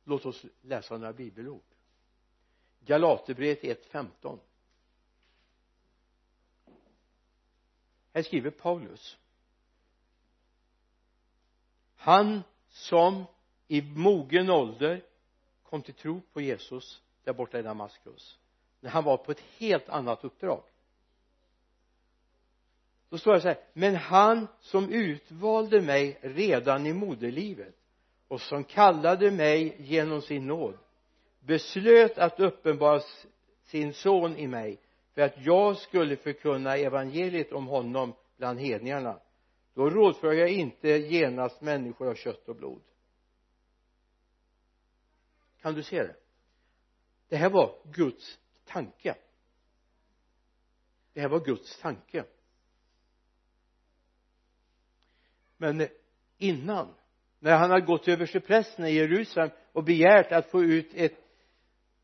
Låt 0.05 0.27
oss 0.27 0.45
läsa 0.63 0.97
några 0.97 1.13
bibelord. 1.13 1.63
Galaterbrevet 2.81 3.63
1.15 3.63 4.39
här 8.17 8.23
skriver 8.23 8.51
Paulus. 8.51 9.19
Han 11.95 12.43
som 12.69 13.25
i 13.69 13.83
mogen 13.83 14.51
ålder 14.51 15.05
kom 15.63 15.83
till 15.83 15.95
tro 15.95 16.21
på 16.33 16.41
Jesus 16.41 17.03
där 17.27 17.33
borta 17.33 17.59
i 17.59 17.63
Damaskus 17.63 18.39
när 18.81 18.91
han 18.91 19.05
var 19.05 19.17
på 19.17 19.33
ett 19.33 19.41
helt 19.41 19.89
annat 19.89 20.25
uppdrag. 20.25 20.63
Då 23.09 23.19
står 23.19 23.35
det 23.35 23.41
så 23.41 23.49
här 23.49 23.59
men 23.73 23.95
han 23.95 24.49
som 24.61 24.93
utvalde 24.93 25.81
mig 25.81 26.19
redan 26.23 26.87
i 26.87 26.93
moderlivet 26.93 27.75
och 28.29 28.41
som 28.41 28.65
kallade 28.65 29.31
mig 29.31 29.77
genom 29.79 30.23
sin 30.23 30.47
nåd 30.47 30.79
beslöt 31.41 32.19
att 32.19 32.41
uppenbara 32.41 33.01
sin 33.63 33.93
son 33.93 34.37
i 34.37 34.47
mig 34.47 34.81
för 35.15 35.23
att 35.23 35.35
jag 35.39 35.77
skulle 35.77 36.17
förkunna 36.17 36.77
evangeliet 36.77 37.53
om 37.53 37.67
honom 37.67 38.15
bland 38.37 38.61
hedningarna. 38.61 39.21
Då 39.75 39.91
rådför 39.91 40.33
jag 40.33 40.51
inte 40.51 40.89
genast 40.89 41.61
människor 41.61 42.09
av 42.09 42.15
kött 42.15 42.49
och 42.49 42.57
blod. 42.57 42.83
Kan 45.63 45.75
du 45.75 45.83
se 45.83 46.03
det? 46.03 46.15
Det 47.29 47.37
här 47.37 47.51
var 47.51 47.79
Guds 47.93 48.39
tanke. 48.65 49.17
Det 51.13 51.21
här 51.21 51.29
var 51.29 51.45
Guds 51.45 51.79
tanke. 51.81 52.25
Men 55.57 55.89
innan 56.39 56.95
när 57.39 57.57
han 57.57 57.71
hade 57.71 57.87
gått 57.87 58.05
till 58.05 58.41
prästen 58.41 58.85
i 58.85 58.93
Jerusalem 58.93 59.51
och 59.73 59.85
begärt 59.85 60.33
att 60.33 60.51
få 60.51 60.63
ut 60.63 60.91
ett 60.95 61.19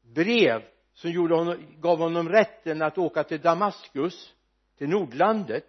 brev 0.02 0.62
som 0.93 1.11
gjorde 1.11 1.35
honom, 1.35 1.67
gav 1.81 1.99
honom 1.99 2.29
rätten 2.29 2.83
att 2.83 2.99
åka 2.99 3.25
till 3.25 3.41
Damaskus 3.41 4.35
till 4.76 4.88
Nordlandet 4.88 5.67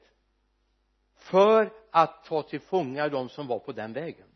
för 1.15 1.73
att 1.91 2.23
ta 2.23 2.43
till 2.43 2.59
fånga 2.59 3.09
de 3.09 3.29
som 3.29 3.47
var 3.47 3.59
på 3.59 3.71
den 3.71 3.93
vägen. 3.93 4.27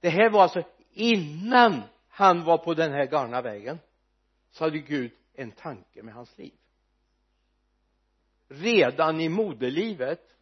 Det 0.00 0.10
här 0.10 0.30
var 0.30 0.42
alltså 0.42 0.62
innan 0.92 1.82
han 2.10 2.44
var 2.44 2.58
på 2.58 2.74
den 2.74 2.92
här 2.92 3.06
galna 3.06 3.42
vägen 3.42 3.78
så 4.50 4.64
hade 4.64 4.78
Gud 4.78 5.12
en 5.34 5.52
tanke 5.52 6.02
med 6.02 6.14
hans 6.14 6.38
liv. 6.38 6.54
Redan 8.48 9.20
i 9.20 9.28
moderlivet 9.28 10.36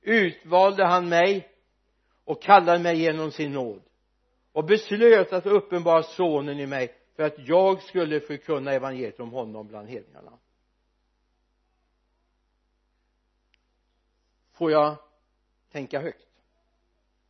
utvalde 0.00 0.86
han 0.86 1.08
mig 1.08 1.52
och 2.24 2.42
kallade 2.42 2.78
mig 2.78 3.00
genom 3.02 3.30
sin 3.30 3.52
nåd 3.52 3.82
och 4.52 4.64
beslöt 4.64 5.32
att 5.32 5.46
uppenbara 5.46 6.02
sonen 6.02 6.58
i 6.58 6.66
mig 6.66 6.94
för 7.16 7.22
att 7.22 7.48
jag 7.48 7.82
skulle 7.82 8.20
förkunna 8.20 8.72
evangeliet 8.72 9.20
om 9.20 9.30
honom 9.30 9.68
bland 9.68 9.88
hedningarna. 9.88 10.38
Får 14.52 14.70
jag 14.70 14.96
tänka 15.70 16.00
högt? 16.00 16.28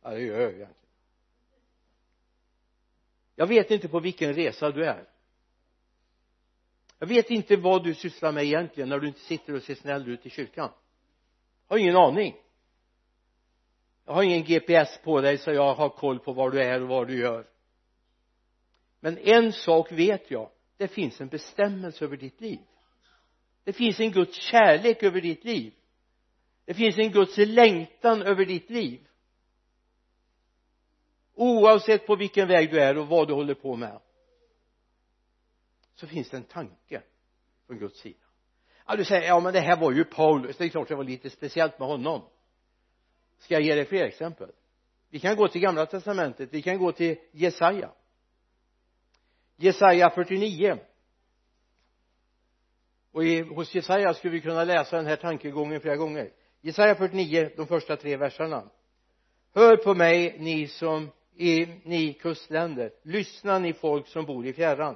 Ja 0.01 0.09
det 0.09 0.21
gör 0.21 0.51
jag 0.51 0.67
jag 3.35 3.47
vet 3.47 3.71
inte 3.71 3.87
på 3.87 3.99
vilken 3.99 4.33
resa 4.33 4.71
du 4.71 4.85
är. 4.85 5.09
Jag 6.99 7.07
vet 7.07 7.29
inte 7.29 7.55
vad 7.55 7.83
du 7.83 7.93
sysslar 7.93 8.31
med 8.31 8.43
egentligen 8.43 8.89
när 8.89 8.99
du 8.99 9.07
inte 9.07 9.19
sitter 9.19 9.53
och 9.53 9.63
ser 9.63 9.75
snäll 9.75 10.09
ut 10.09 10.25
i 10.25 10.29
kyrkan. 10.29 10.69
Jag 11.67 11.75
har 11.75 11.79
ingen 11.79 11.95
aning. 11.95 12.35
Jag 14.05 14.13
har 14.13 14.23
ingen 14.23 14.43
GPS 14.43 14.99
på 15.03 15.21
dig 15.21 15.37
så 15.37 15.51
jag 15.51 15.73
har 15.73 15.89
koll 15.89 16.19
på 16.19 16.33
var 16.33 16.51
du 16.51 16.61
är 16.61 16.81
och 16.81 16.87
vad 16.87 17.07
du 17.07 17.17
gör. 17.17 17.47
Men 18.99 19.17
en 19.17 19.53
sak 19.53 19.91
vet 19.91 20.31
jag. 20.31 20.49
Det 20.77 20.87
finns 20.87 21.21
en 21.21 21.27
bestämmelse 21.27 22.05
över 22.05 22.17
ditt 22.17 22.41
liv. 22.41 22.59
Det 23.63 23.73
finns 23.73 23.99
en 23.99 24.11
Guds 24.11 24.37
kärlek 24.37 25.03
över 25.03 25.21
ditt 25.21 25.43
liv. 25.43 25.73
Det 26.65 26.73
finns 26.73 26.97
en 26.97 27.11
Guds 27.11 27.37
längtan 27.37 28.21
över 28.21 28.45
ditt 28.45 28.69
liv 28.69 29.07
oavsett 31.35 32.07
på 32.07 32.15
vilken 32.15 32.47
väg 32.47 32.71
du 32.71 32.79
är 32.79 32.97
och 32.97 33.07
vad 33.07 33.27
du 33.27 33.33
håller 33.33 33.53
på 33.53 33.75
med 33.75 33.99
så 35.95 36.07
finns 36.07 36.29
det 36.29 36.37
en 36.37 36.43
tanke 36.43 37.01
från 37.67 37.79
Guds 37.79 37.99
sida. 37.99 38.19
Ja 38.87 38.95
du 38.95 39.05
säger 39.05 39.27
ja 39.27 39.39
men 39.39 39.53
det 39.53 39.59
här 39.59 39.77
var 39.77 39.91
ju 39.91 40.03
Paulus. 40.03 40.57
Det 40.57 40.65
är 40.65 40.69
klart 40.69 40.87
det 40.87 40.95
var 40.95 41.03
lite 41.03 41.29
speciellt 41.29 41.79
med 41.79 41.87
honom. 41.87 42.21
Ska 43.39 43.53
jag 43.53 43.63
ge 43.63 43.75
dig 43.75 43.85
fler 43.85 44.05
exempel? 44.05 44.51
Vi 45.09 45.19
kan 45.19 45.35
gå 45.35 45.47
till 45.47 45.61
gamla 45.61 45.85
testamentet. 45.85 46.49
Vi 46.53 46.61
kan 46.61 46.77
gå 46.77 46.91
till 46.91 47.17
Jesaja. 47.31 47.91
Jesaja 49.55 50.09
49 50.09 50.77
och 53.11 53.23
i, 53.23 53.41
hos 53.41 53.75
Jesaja 53.75 54.13
skulle 54.13 54.33
vi 54.33 54.41
kunna 54.41 54.63
läsa 54.63 54.97
den 54.97 55.05
här 55.05 55.15
tankegången 55.15 55.81
flera 55.81 55.95
gånger. 55.95 56.31
Jesaja 56.61 56.95
49 56.95 57.49
de 57.57 57.67
första 57.67 57.95
tre 57.95 58.17
verserna. 58.17 58.69
Hör 59.53 59.77
på 59.77 59.93
mig 59.93 60.35
ni 60.39 60.67
som 60.67 61.11
i, 61.35 61.67
ni 61.83 62.13
kustländer. 62.13 62.91
Lyssna 63.03 63.59
ni 63.59 63.73
folk 63.73 64.07
som 64.07 64.25
bor 64.25 64.45
i 64.45 64.53
fjärran. 64.53 64.95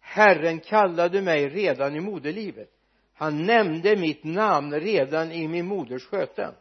Herren 0.00 0.60
kallade 0.60 1.22
mig 1.22 1.48
redan 1.48 1.96
i 1.96 2.00
moderlivet. 2.00 2.70
Han 3.14 3.46
nämnde 3.46 3.96
mitt 3.96 4.24
namn 4.24 4.80
redan 4.80 5.32
i 5.32 5.48
min 5.48 5.66
moders 5.66 6.04
sköte. 6.04 6.54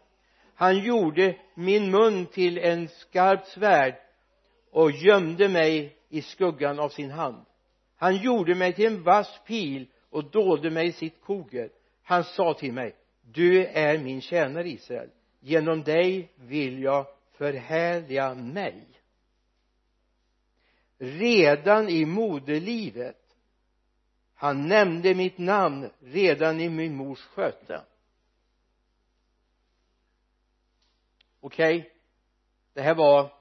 Han 0.56 0.80
gjorde 0.80 1.36
min 1.54 1.92
mun 1.92 2.26
till 2.26 2.58
en 2.58 2.88
skarpt 2.88 3.48
svärd 3.48 3.96
och 4.72 4.92
gömde 4.92 5.50
mig 5.50 5.96
i 6.10 6.22
skuggan 6.22 6.80
av 6.80 6.90
sin 6.90 7.12
hand. 7.12 7.46
Han 7.98 8.18
gjorde 8.18 8.56
mig 8.56 8.74
till 8.74 8.86
en 8.86 9.04
vass 9.04 9.40
pil 9.48 9.88
och 10.10 10.32
dolde 10.32 10.70
mig 10.70 10.88
i 10.88 10.92
sitt 10.92 11.22
koger. 11.22 11.70
Han 12.04 12.24
sa 12.24 12.54
till 12.54 12.74
mig 12.74 12.96
du 13.34 13.66
är 13.66 13.98
min 13.98 14.22
tjänare 14.22 14.70
Israel. 14.70 15.10
Genom 15.40 15.84
dig 15.84 16.32
vill 16.36 16.84
jag 16.84 17.06
förhärliga 17.38 18.34
mig 18.34 18.88
redan 20.98 21.90
i 21.90 22.06
moderlivet. 22.06 23.38
Han 24.34 24.68
nämnde 24.68 25.16
mitt 25.16 25.38
namn 25.38 25.90
redan 26.00 26.60
i 26.60 26.70
min 26.70 26.96
mors 26.96 27.22
sköte. 27.22 27.82
Okej 31.40 31.80
okay. 31.80 31.92
det 32.74 32.82
här 32.82 32.96
var 32.96 33.34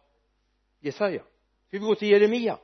Jesaja. 0.80 1.22
Ska 1.68 1.78
vi 1.78 1.78
gå 1.78 1.94
till 1.94 2.10
Jeremia? 2.10 2.58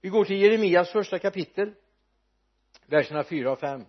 Vi 0.00 0.08
går 0.08 0.24
till 0.24 0.42
Jeremias 0.42 0.92
första 0.92 1.18
kapitel 1.18 1.74
verserna 2.86 3.24
4 3.24 3.52
och 3.52 3.58
5 3.58 3.84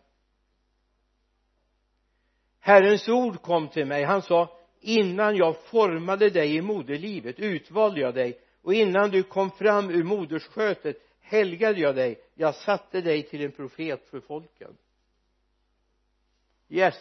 Herrens 2.59 3.07
ord 3.07 3.41
kom 3.41 3.67
till 3.67 3.85
mig. 3.85 4.03
Han 4.03 4.21
sa 4.21 4.57
innan 4.79 5.35
jag 5.35 5.63
formade 5.63 6.29
dig 6.29 6.55
i 6.55 6.61
moderlivet 6.61 7.39
utvalde 7.39 8.01
jag 8.01 8.13
dig 8.13 8.39
och 8.63 8.73
innan 8.73 9.09
du 9.09 9.23
kom 9.23 9.51
fram 9.51 9.89
ur 9.89 10.03
modersskötet 10.03 10.97
helgade 11.21 11.79
jag 11.79 11.95
dig. 11.95 12.21
Jag 12.35 12.55
satte 12.55 13.01
dig 13.01 13.23
till 13.23 13.41
en 13.41 13.51
profet 13.51 14.09
för 14.09 14.19
folken. 14.19 14.77
Yes. 16.69 16.95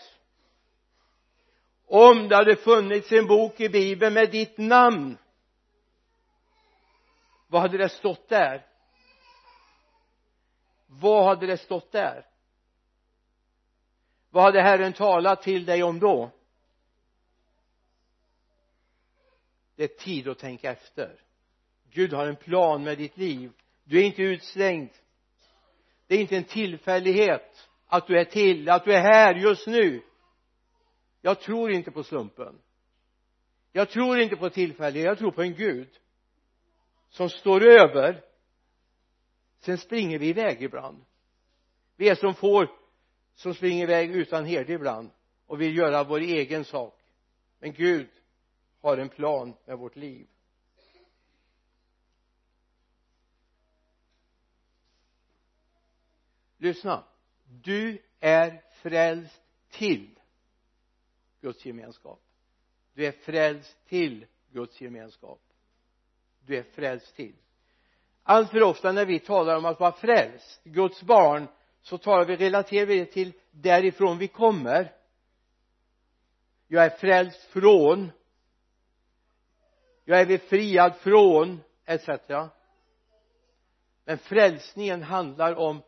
Om 1.87 2.29
det 2.29 2.37
hade 2.37 2.57
funnits 2.57 3.12
en 3.12 3.27
bok 3.27 3.61
i 3.61 3.68
bibeln 3.68 4.14
med 4.14 4.31
ditt 4.31 4.59
namn 4.59 5.16
vad 7.53 7.62
hade 7.62 7.79
det 7.79 7.88
stått 7.88 8.29
där? 8.29 8.66
Vad 10.87 11.25
hade 11.25 11.46
det 11.46 11.59
stått 11.59 11.92
där? 11.92 12.27
Vad 14.31 14.42
hade 14.44 14.62
Herren 14.62 14.92
talat 14.92 15.42
till 15.42 15.64
dig 15.64 15.83
om 15.83 15.98
då? 15.98 16.31
Det 19.77 19.85
är 19.85 19.88
tid 19.88 20.29
att 20.29 20.38
tänka 20.38 20.70
efter. 20.70 21.22
Gud 21.92 22.12
har 22.12 22.26
en 22.26 22.37
plan 22.37 22.85
med 22.85 22.98
ditt 22.98 23.16
liv. 23.16 23.52
Du 23.85 24.00
är 24.00 24.05
inte 24.05 24.22
utslängd. 24.22 24.90
Det 26.07 26.14
är 26.14 26.20
inte 26.20 26.37
en 26.37 26.44
tillfällighet 26.44 27.68
att 27.87 28.07
du 28.07 28.18
är 28.18 28.24
till, 28.24 28.68
att 28.68 28.85
du 28.85 28.92
är 28.92 29.00
här 29.00 29.35
just 29.35 29.66
nu. 29.66 30.02
Jag 31.20 31.40
tror 31.40 31.70
inte 31.70 31.90
på 31.90 32.05
slumpen. 32.05 32.59
Jag 33.72 33.90
tror 33.90 34.20
inte 34.20 34.37
på 34.37 34.50
tillfällighet. 34.50 35.07
Jag 35.07 35.18
tror 35.18 35.31
på 35.31 35.42
en 35.42 35.55
Gud 35.55 35.88
som 37.09 37.28
står 37.28 37.62
över. 37.62 38.24
Sen 39.59 39.78
springer 39.78 40.18
vi 40.18 40.28
iväg 40.28 40.62
ibland. 40.62 41.05
Vi 41.96 42.09
är 42.09 42.14
som 42.14 42.35
får 42.35 42.68
som 43.35 43.55
springer 43.55 43.83
iväg 43.83 44.11
utan 44.11 44.44
herde 44.44 44.72
ibland 44.72 45.11
och 45.46 45.61
vill 45.61 45.76
göra 45.76 46.05
vår 46.05 46.20
egen 46.20 46.64
sak. 46.64 46.98
Men 47.59 47.72
Gud 47.72 48.09
har 48.81 48.98
en 48.98 49.09
plan 49.09 49.55
med 49.66 49.78
vårt 49.78 49.96
liv. 49.96 50.26
Lyssna. 56.62 57.05
Du 57.44 58.03
är 58.20 58.62
frälst 58.83 59.42
till 59.70 60.18
Guds 61.40 61.66
gemenskap. 61.66 62.20
Du 62.94 63.07
är 63.07 63.12
frälst 63.12 63.87
till 63.88 64.27
Guds 64.51 64.81
gemenskap. 64.81 65.40
Du 66.46 66.57
är 66.57 66.62
frälst 66.62 67.16
till. 67.16 67.35
Allt 68.22 68.51
för 68.51 68.62
ofta 68.62 68.92
när 68.92 69.07
vi 69.07 69.18
talar 69.18 69.57
om 69.57 69.64
att 69.64 69.81
vara 69.81 69.92
frälst 69.92 70.64
Guds 70.64 71.03
barn 71.03 71.48
så 71.83 71.98
talar 71.98 72.25
vi 72.25 72.37
relaterar 72.37 72.87
vi 72.87 72.98
det 72.98 73.07
till 73.07 73.33
därifrån 73.51 74.18
vi 74.18 74.29
kommer. 74.29 74.92
Jag 76.66 76.85
är 76.85 76.90
frälst 76.90 77.42
från. 77.44 78.11
Jag 80.05 80.20
är 80.20 80.27
befriad 80.27 80.96
från 80.96 81.61
etc 81.85 82.09
men 84.05 84.18
frälsningen 84.18 85.03
handlar 85.03 85.55
om 85.55 85.83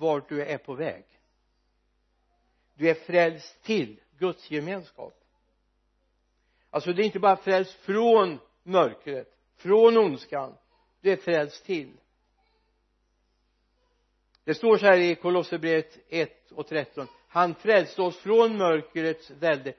vart 0.00 0.28
du 0.28 0.42
är 0.42 0.58
på 0.58 0.74
väg. 0.74 1.04
Du 2.74 2.90
är 2.90 2.94
frälst 2.94 3.62
till 3.62 4.00
Guds 4.18 4.50
gemenskap. 4.50 5.24
Alltså 6.70 6.92
det 6.92 7.02
är 7.02 7.06
inte 7.06 7.18
bara 7.18 7.36
frälst 7.36 7.72
från 7.72 8.38
mörkret 8.62 9.36
från 9.56 9.96
ondskan. 9.96 10.54
Du 11.00 11.12
är 11.12 11.16
frälst 11.16 11.64
till. 11.64 11.92
Det 14.44 14.54
står 14.54 14.78
så 14.78 14.86
här 14.86 14.98
i 14.98 15.14
Kolosserbrevet 15.14 15.98
1 16.08 16.52
och 16.52 16.66
13 16.66 17.06
han 17.28 17.54
frälste 17.54 18.02
oss 18.02 18.16
från 18.16 18.56
mörkrets 18.56 19.30
välde 19.30 19.74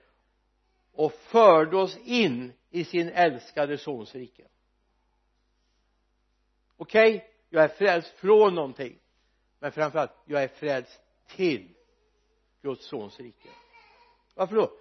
och 0.92 1.14
förde 1.14 1.78
oss 1.78 1.98
in 1.98 2.54
i 2.70 2.84
sin 2.84 3.10
älskade 3.10 3.78
sons 3.78 4.16
rike. 4.16 4.48
Okej? 6.78 7.16
Okay, 7.16 7.28
jag 7.50 7.64
är 7.64 7.68
frälst 7.68 8.10
från 8.18 8.56
någonting 8.56 9.00
men 9.62 9.72
framförallt 9.72 10.12
jag 10.26 10.44
är 10.44 10.48
frälst 10.48 11.02
till 11.28 11.70
Guds 12.62 12.86
sons 12.86 13.20
rike. 13.20 13.50
Varför 14.36 14.56
då? 14.56 14.72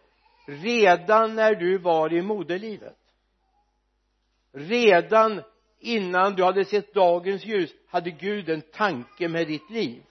Redan 0.47 1.35
när 1.35 1.55
du 1.55 1.79
var 1.79 2.13
i 2.13 2.23
moderlivet. 2.23 2.97
Redan 4.53 5.43
innan 5.79 6.35
du 6.35 6.45
hade 6.45 6.65
sett 6.65 6.95
dagens 6.95 7.45
ljus 7.45 7.71
hade 7.87 8.11
Gud 8.11 8.49
en 8.49 8.61
tanke 8.61 9.29
med 9.29 9.47
ditt 9.47 9.71
liv. 9.71 10.03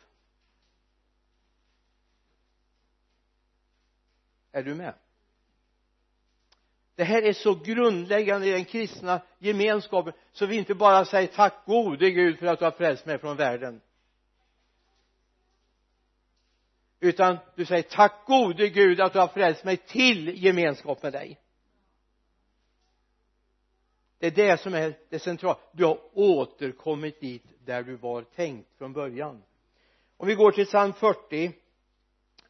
Är 4.52 4.64
du 4.64 4.76
med? 4.76 4.94
Det 6.96 7.04
här 7.04 7.22
är 7.22 7.34
så 7.34 7.56
grundläggande 7.56 8.48
i 8.48 8.52
den 8.52 8.66
kristna 8.66 9.22
gemenskapen 9.40 10.14
så 10.32 10.46
vi 10.46 10.56
inte 10.56 10.76
bara 10.76 11.06
säger 11.06 11.28
tack 11.28 11.66
gode 11.66 12.12
Gud 12.12 12.40
för 12.40 12.46
att 12.46 12.60
du 12.60 12.66
har 12.66 12.72
frälst 12.72 13.06
mig 13.06 13.20
från 13.20 13.38
världen. 13.38 13.82
Utan 17.00 17.38
du 17.56 17.66
säger 17.66 17.84
tack 17.84 18.26
gode 18.26 18.70
Gud 18.70 19.02
att 19.02 19.14
du 19.14 19.20
har 19.20 19.28
frälst 19.28 19.64
mig 19.64 19.78
till 19.78 20.44
gemenskap 20.44 21.04
med 21.04 21.14
dig. 21.14 21.40
Det 24.20 24.28
är 24.28 24.32
det 24.32 24.58
som 24.58 24.74
är 24.74 24.94
det 25.10 25.20
centrala. 25.20 25.60
Du 25.72 25.86
har 25.86 26.00
återkommit 26.14 27.20
dit 27.20 27.44
där 27.66 27.84
du 27.84 27.96
var 27.96 28.22
tänkt 28.22 28.78
från 28.78 28.94
början. 28.94 29.44
Om 30.18 30.28
vi 30.28 30.36
går 30.36 30.52
till 30.52 30.66
psalm 30.66 30.94
40 30.94 31.52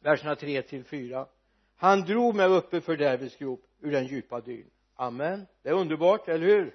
verserna 0.00 0.36
3 0.36 0.62
till 0.62 0.84
4 0.84 1.26
han 1.76 2.00
drog 2.00 2.34
mig 2.34 2.46
upp 2.46 2.74
ur 2.74 2.80
fördärvets 2.80 3.36
grop 3.36 3.60
ur 3.80 3.92
den 3.92 4.06
djupa 4.06 4.40
dyn. 4.40 4.70
Amen. 4.96 5.46
Det 5.62 5.68
är 5.68 5.72
underbart, 5.72 6.28
eller 6.28 6.46
hur? 6.46 6.74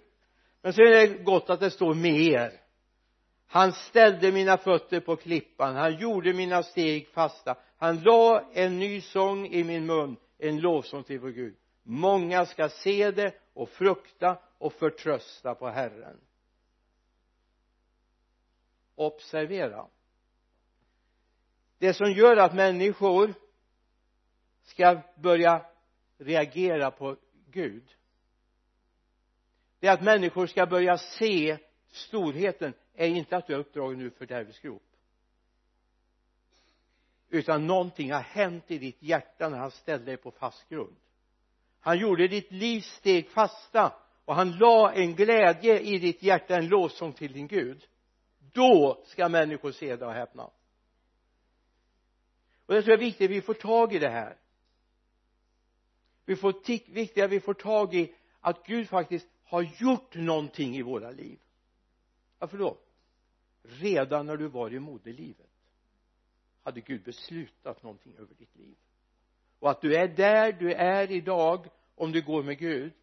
Men 0.61 0.73
så 0.73 0.81
är 0.81 0.91
det 0.91 1.07
gott 1.07 1.49
att 1.49 1.59
det 1.59 1.71
står 1.71 1.93
mer 1.93 2.61
han 3.47 3.73
ställde 3.73 4.31
mina 4.31 4.57
fötter 4.57 4.99
på 4.99 5.15
klippan. 5.15 5.75
Han 5.75 5.97
gjorde 5.97 6.33
mina 6.33 6.63
steg 6.63 7.07
fasta. 7.07 7.57
Han 7.77 7.99
la 7.99 8.49
en 8.53 8.79
ny 8.79 9.01
sång 9.01 9.47
i 9.47 9.63
min 9.63 9.85
mun 9.85 10.17
en 10.37 10.59
lovsång 10.59 11.03
till 11.03 11.19
vår 11.19 11.29
Gud. 11.29 11.55
Många 11.83 12.45
ska 12.45 12.69
se 12.69 13.11
det 13.11 13.33
och 13.53 13.69
frukta 13.69 14.37
och 14.57 14.73
förtrösta 14.73 15.55
på 15.55 15.67
Herren. 15.67 16.17
Observera. 18.95 19.85
Det 21.77 21.93
som 21.93 22.11
gör 22.11 22.37
att 22.37 22.55
människor 22.55 23.33
ska 24.63 25.01
börja 25.15 25.65
reagera 26.17 26.91
på 26.91 27.15
Gud 27.51 27.95
det 29.85 29.89
är 29.89 29.93
att 29.93 30.03
människor 30.03 30.47
ska 30.47 30.65
börja 30.65 30.97
se 30.97 31.57
storheten 31.95 32.73
är 32.93 33.07
inte 33.07 33.37
att 33.37 33.47
du 33.47 33.53
är 33.53 33.57
uppdragen 33.57 34.01
ur 34.01 34.09
fördärvets 34.09 34.59
grop 34.59 34.83
utan 37.29 37.67
någonting 37.67 38.11
har 38.11 38.21
hänt 38.21 38.71
i 38.71 38.77
ditt 38.77 39.03
hjärta 39.03 39.49
när 39.49 39.57
han 39.57 39.71
ställde 39.71 40.05
dig 40.05 40.17
på 40.17 40.31
fast 40.31 40.69
grund. 40.69 40.95
Han 41.79 41.97
gjorde 41.97 42.27
ditt 42.27 42.51
livs 42.51 42.85
steg 42.85 43.29
fasta 43.29 43.93
och 44.25 44.35
han 44.35 44.51
la 44.51 44.93
en 44.93 45.15
glädje 45.15 45.79
i 45.79 45.99
ditt 45.99 46.23
hjärta 46.23 46.57
en 46.57 46.67
lovsång 46.67 47.13
till 47.13 47.33
din 47.33 47.47
Gud. 47.47 47.87
Då 48.53 49.03
ska 49.05 49.29
människor 49.29 49.71
se 49.71 49.95
det 49.95 50.05
och 50.05 50.13
häpna. 50.13 50.43
Och 52.65 52.73
det 52.73 52.81
tror 52.81 52.91
jag 52.91 52.99
är 52.99 53.05
viktigt 53.05 53.25
att 53.25 53.37
vi 53.37 53.41
får 53.41 53.53
tag 53.53 53.93
i 53.93 53.99
det 53.99 54.09
här. 54.09 54.37
Vi 56.25 56.35
får 56.35 56.53
viktigt 56.93 57.23
att 57.23 57.31
vi 57.31 57.39
får 57.39 57.53
tag 57.53 57.95
i 57.95 58.15
att 58.39 58.65
Gud 58.65 58.89
faktiskt 58.89 59.27
har 59.43 59.61
gjort 59.61 60.15
någonting 60.15 60.75
i 60.75 60.81
våra 60.81 61.11
liv 61.11 61.39
varför 62.45 62.57
då 62.57 62.77
redan 63.61 64.25
när 64.25 64.37
du 64.37 64.47
var 64.47 64.73
i 64.73 64.79
moderlivet 64.79 65.49
hade 66.63 66.81
Gud 66.81 67.03
beslutat 67.03 67.83
någonting 67.83 68.15
över 68.17 68.33
ditt 68.35 68.55
liv. 68.55 68.75
Och 69.59 69.71
att 69.71 69.81
du 69.81 69.95
är 69.95 70.07
där 70.07 70.51
du 70.51 70.73
är 70.73 71.11
idag 71.11 71.69
om 71.95 72.11
du 72.11 72.21
går 72.21 72.43
med 72.43 72.57
Gud 72.57 72.93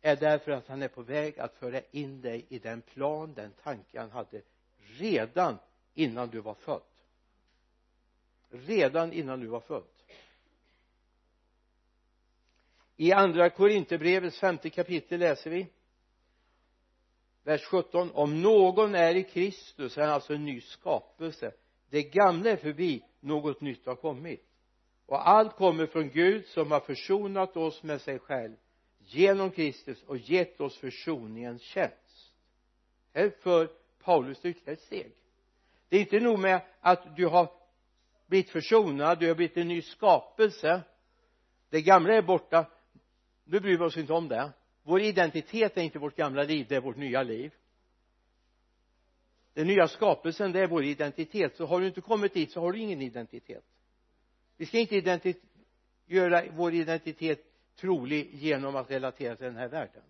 är 0.00 0.16
därför 0.16 0.52
att 0.52 0.68
han 0.68 0.82
är 0.82 0.88
på 0.88 1.02
väg 1.02 1.38
att 1.38 1.54
föra 1.54 1.80
in 1.90 2.20
dig 2.20 2.46
i 2.48 2.58
den 2.58 2.82
plan, 2.82 3.34
den 3.34 3.52
tanke 3.52 4.00
han 4.00 4.10
hade 4.10 4.42
redan 4.78 5.58
innan 5.94 6.28
du 6.28 6.40
var 6.40 6.54
född. 6.54 6.82
Redan 8.50 9.12
innan 9.12 9.40
du 9.40 9.46
var 9.46 9.60
född. 9.60 9.84
I 12.96 13.12
andra 13.12 13.50
korinterbrevets 13.50 14.40
femte 14.40 14.70
kapitel 14.70 15.20
läser 15.20 15.50
vi 15.50 15.66
vers 17.48 17.64
17 17.64 18.10
om 18.14 18.42
någon 18.42 18.94
är 18.94 19.14
i 19.14 19.24
Kristus 19.24 19.98
är 19.98 20.02
han 20.02 20.10
alltså 20.10 20.34
en 20.34 20.44
ny 20.44 20.60
skapelse. 20.60 21.52
Det 21.90 22.02
gamla 22.02 22.50
är 22.50 22.56
förbi 22.56 23.04
något 23.20 23.60
nytt 23.60 23.86
har 23.86 23.94
kommit. 23.94 24.44
Och 25.06 25.28
allt 25.28 25.56
kommer 25.56 25.86
från 25.86 26.10
Gud 26.10 26.46
som 26.46 26.70
har 26.70 26.80
försonat 26.80 27.56
oss 27.56 27.82
med 27.82 28.00
sig 28.00 28.18
själv 28.18 28.56
genom 28.98 29.50
Kristus 29.50 30.02
och 30.02 30.16
gett 30.16 30.60
oss 30.60 30.78
försoningens 30.78 31.62
tjänst. 31.62 32.34
Här 33.14 33.30
för 33.30 33.70
Paulus 34.02 34.44
ytterligare 34.44 34.72
ett 34.72 34.80
steg. 34.80 35.12
Det 35.88 35.96
är 35.96 36.00
inte 36.00 36.20
nog 36.20 36.38
med 36.38 36.60
att 36.80 37.16
du 37.16 37.26
har 37.26 37.50
blivit 38.26 38.50
försonad 38.50 39.18
du 39.18 39.28
har 39.28 39.34
blivit 39.34 39.56
en 39.56 39.68
ny 39.68 39.82
skapelse. 39.82 40.80
Det 41.70 41.82
gamla 41.82 42.14
är 42.14 42.22
borta. 42.22 42.66
Nu 43.44 43.60
bryr 43.60 43.78
vi 43.78 43.84
oss 43.84 43.96
inte 43.96 44.12
om 44.12 44.28
det 44.28 44.52
vår 44.88 45.00
identitet 45.00 45.76
är 45.76 45.82
inte 45.82 45.98
vårt 45.98 46.16
gamla 46.16 46.42
liv 46.42 46.66
det 46.68 46.76
är 46.76 46.80
vårt 46.80 46.96
nya 46.96 47.22
liv. 47.22 47.54
Den 49.52 49.66
nya 49.66 49.88
skapelsen 49.88 50.52
det 50.52 50.60
är 50.60 50.66
vår 50.66 50.84
identitet. 50.84 51.56
Så 51.56 51.66
har 51.66 51.80
du 51.80 51.86
inte 51.86 52.00
kommit 52.00 52.34
dit 52.34 52.52
så 52.52 52.60
har 52.60 52.72
du 52.72 52.78
ingen 52.78 53.02
identitet. 53.02 53.64
Vi 54.56 54.66
ska 54.66 54.78
inte 54.78 54.96
identit 54.96 55.42
göra 56.06 56.44
vår 56.52 56.74
identitet 56.74 57.44
trolig 57.76 58.34
genom 58.34 58.76
att 58.76 58.90
relatera 58.90 59.36
till 59.36 59.46
den 59.46 59.56
här 59.56 59.68
världen. 59.68 60.02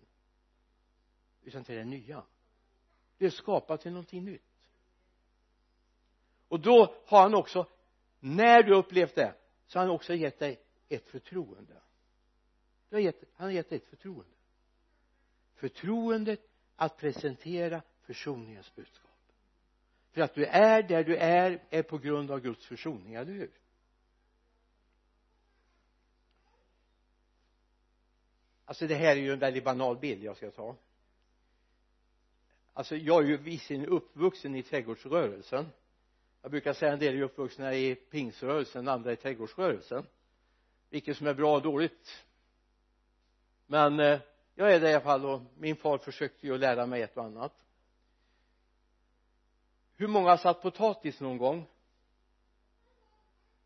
Utan 1.43 1.63
till 1.63 1.75
det 1.75 1.85
nya. 1.85 2.23
Du 3.17 3.25
är 3.25 3.29
skapad 3.29 3.81
till 3.81 3.91
någonting 3.91 4.25
nytt. 4.25 4.41
Och 6.47 6.59
då 6.59 6.95
har 7.05 7.21
han 7.21 7.35
också 7.35 7.65
när 8.19 8.63
du 8.63 8.75
upplevt 8.75 9.15
det 9.15 9.35
så 9.67 9.79
har 9.79 9.85
han 9.85 9.95
också 9.95 10.13
gett 10.13 10.39
dig 10.39 10.59
ett 10.89 11.09
förtroende. 11.09 11.81
Har 12.91 12.99
gett, 12.99 13.23
han 13.33 13.47
har 13.47 13.51
gett 13.51 13.69
dig 13.69 13.77
ett 13.77 13.89
förtroende 13.89 14.38
förtroendet 15.59 16.39
att 16.75 16.97
presentera 16.97 17.81
försoningens 18.01 18.75
budskap. 18.75 19.11
För 20.11 20.21
att 20.21 20.33
du 20.33 20.45
är 20.45 20.83
där 20.83 21.03
du 21.03 21.17
är 21.17 21.63
är 21.69 21.83
på 21.83 21.97
grund 21.97 22.31
av 22.31 22.39
Guds 22.39 22.65
försoning, 22.65 23.13
eller 23.13 23.33
hur? 23.33 23.51
Alltså 28.65 28.87
det 28.87 28.95
här 28.95 29.11
är 29.11 29.21
ju 29.21 29.33
en 29.33 29.39
väldigt 29.39 29.63
banal 29.63 29.97
bild 29.97 30.23
jag 30.23 30.37
ska 30.37 30.51
ta. 30.51 30.75
Alltså 32.73 32.95
jag 32.95 33.23
är 33.23 33.27
ju 33.27 33.37
visserligen 33.37 33.85
uppvuxen 33.85 34.55
i 34.55 34.63
trädgårdsrörelsen. 34.63 35.65
Jag 36.41 36.51
brukar 36.51 36.73
säga 36.73 36.93
en 36.93 36.99
del 36.99 37.17
är 37.17 37.21
uppvuxna 37.21 37.73
i 37.73 37.95
pingsrörelsen 37.95 38.87
andra 38.87 39.11
i 39.11 39.15
trädgårdsrörelsen. 39.15 40.05
Vilket 40.89 41.17
som 41.17 41.27
är 41.27 41.33
bra 41.33 41.55
och 41.55 41.61
dåligt. 41.61 42.25
Men 43.67 43.99
eh, 43.99 44.19
jag 44.59 44.73
är 44.73 44.79
det 44.79 44.89
i 44.89 44.93
alla 44.93 45.03
fall 45.03 45.25
och 45.25 45.41
min 45.57 45.75
far 45.75 45.97
försökte 45.97 46.47
ju 46.47 46.57
lära 46.57 46.85
mig 46.85 47.01
ett 47.01 47.17
och 47.17 47.23
annat. 47.23 47.53
Hur 49.95 50.07
många 50.07 50.29
har 50.29 50.37
satt 50.37 50.61
potatis 50.61 51.19
någon 51.19 51.37
gång? 51.37 51.67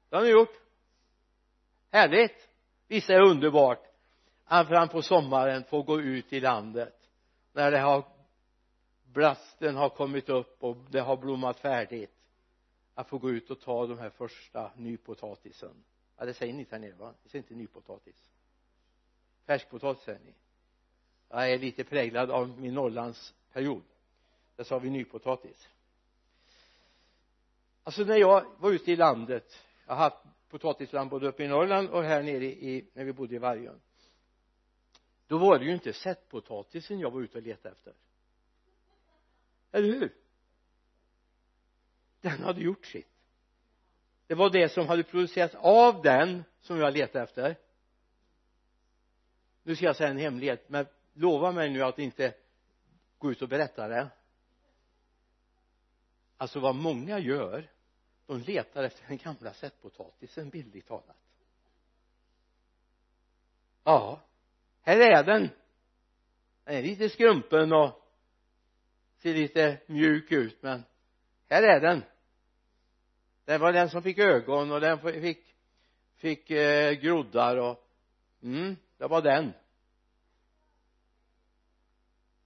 Det 0.09 0.15
har 0.15 0.23
ni 0.23 0.29
gjort. 0.29 0.61
Härligt. 1.91 2.49
Visst 2.87 3.09
är 3.09 3.19
det 3.19 3.29
underbart. 3.29 3.79
Att 4.45 4.67
fram 4.67 4.89
på 4.89 5.01
sommaren 5.01 5.63
få 5.63 5.81
gå 5.81 6.01
ut 6.01 6.33
i 6.33 6.39
landet. 6.39 7.09
När 7.53 7.71
det 7.71 7.79
har 7.79 8.05
blasten 9.03 9.75
har 9.75 9.89
kommit 9.89 10.29
upp 10.29 10.63
och 10.63 10.77
det 10.77 10.99
har 10.99 11.17
blommat 11.17 11.59
färdigt. 11.59 12.15
Att 12.93 13.09
få 13.09 13.17
gå 13.17 13.29
ut 13.29 13.49
och 13.49 13.61
ta 13.61 13.87
de 13.87 13.97
här 13.97 14.09
första 14.09 14.71
nypotatisen. 14.75 15.83
Ja 16.17 16.25
det 16.25 16.33
säger 16.33 16.53
ni 16.53 16.59
inte 16.59 16.75
här 16.75 16.81
nere 16.81 16.95
va? 16.95 17.13
Ni 17.23 17.29
säger 17.29 17.43
inte 17.43 17.55
nypotatis. 17.55 18.29
Färskpotatis 19.45 20.03
säger 20.03 20.19
ni 20.19 20.33
jag 21.41 21.51
är 21.51 21.57
lite 21.57 21.83
präglad 21.83 22.31
av 22.31 22.59
min 22.59 22.73
Norrlandsperiod. 22.73 23.83
Där 24.55 24.63
sa 24.63 24.79
vi 24.79 24.89
nypotatis. 24.89 25.69
Alltså 27.83 28.03
när 28.03 28.17
jag 28.17 28.45
var 28.57 28.71
ute 28.71 28.91
i 28.91 28.95
landet 28.95 29.65
jag 29.85 29.95
har 29.95 30.03
haft 30.03 30.17
potatisland 30.49 31.09
både 31.09 31.27
uppe 31.27 31.43
i 31.43 31.47
Norrland 31.47 31.89
och 31.89 32.03
här 32.03 32.23
nere 32.23 32.45
i 32.45 32.89
när 32.93 33.03
vi 33.03 33.13
bodde 33.13 33.35
i 33.35 33.37
Vargön. 33.37 33.81
Då 35.27 35.37
var 35.37 35.59
det 35.59 35.65
ju 35.65 35.73
inte 35.73 35.93
sättpotatisen 35.93 36.99
jag 36.99 37.11
var 37.11 37.21
ute 37.21 37.37
och 37.37 37.43
letade 37.43 37.75
efter. 37.75 37.93
Eller 39.71 39.87
hur? 39.87 40.13
Den 42.21 42.43
hade 42.43 42.61
gjort 42.61 42.85
sitt. 42.85 43.07
Det 44.27 44.35
var 44.35 44.49
det 44.49 44.69
som 44.69 44.87
hade 44.87 45.03
producerats 45.03 45.55
av 45.55 46.01
den 46.01 46.43
som 46.61 46.77
jag 46.77 46.93
letade 46.93 47.23
efter. 47.23 47.55
Nu 49.63 49.75
ska 49.75 49.85
jag 49.85 49.95
säga 49.95 50.09
en 50.09 50.17
hemlighet 50.17 50.69
men 50.69 50.85
lova 51.13 51.51
mig 51.51 51.69
nu 51.69 51.83
att 51.83 51.99
inte 51.99 52.33
gå 53.17 53.31
ut 53.31 53.41
och 53.41 53.49
berätta 53.49 53.87
det. 53.87 54.09
Alltså 56.37 56.59
vad 56.59 56.75
många 56.75 57.19
gör 57.19 57.71
de 58.25 58.39
letar 58.39 58.83
efter 58.83 59.07
den 59.07 59.17
gamla 59.17 59.53
sättpotatisen 59.53 60.49
bildligt 60.49 60.87
talat. 60.87 61.17
Ja 63.83 64.21
här 64.81 64.97
är 64.97 65.23
den. 65.23 65.49
Den 66.63 66.75
är 66.75 66.81
lite 66.81 67.09
skrumpen 67.09 67.73
och 67.73 68.03
ser 69.17 69.33
lite 69.33 69.77
mjuk 69.87 70.31
ut 70.31 70.61
men 70.61 70.83
här 71.49 71.63
är 71.63 71.79
den. 71.79 72.03
Det 73.45 73.57
var 73.57 73.73
den 73.73 73.89
som 73.89 74.03
fick 74.03 74.17
ögon 74.17 74.71
och 74.71 74.81
den 74.81 74.99
fick 74.99 75.53
fick 76.15 76.51
eh, 76.51 76.91
groddar 76.91 77.57
och 77.57 77.87
mm, 78.43 78.75
det 78.97 79.07
var 79.07 79.21
den 79.21 79.53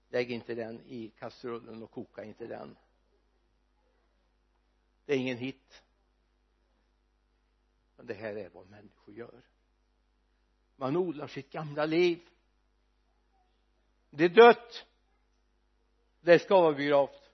lägg 0.08 0.30
inte 0.30 0.54
den 0.54 0.80
i 0.86 1.08
kastrullen 1.18 1.82
och 1.82 1.90
koka 1.90 2.24
inte 2.24 2.46
den. 2.46 2.76
Det 5.04 5.12
är 5.12 5.18
ingen 5.18 5.38
hit. 5.38 5.82
Men 7.96 8.06
det 8.06 8.14
här 8.14 8.36
är 8.36 8.48
vad 8.48 8.70
människor 8.70 9.14
gör. 9.14 9.42
Man 10.76 10.96
odlar 10.96 11.26
sitt 11.26 11.50
gamla 11.50 11.84
liv. 11.86 12.28
Det 14.10 14.24
är 14.24 14.28
dött. 14.28 14.86
Det 16.20 16.38
ska 16.38 16.60
vara 16.60 16.74
begravt 16.74 17.28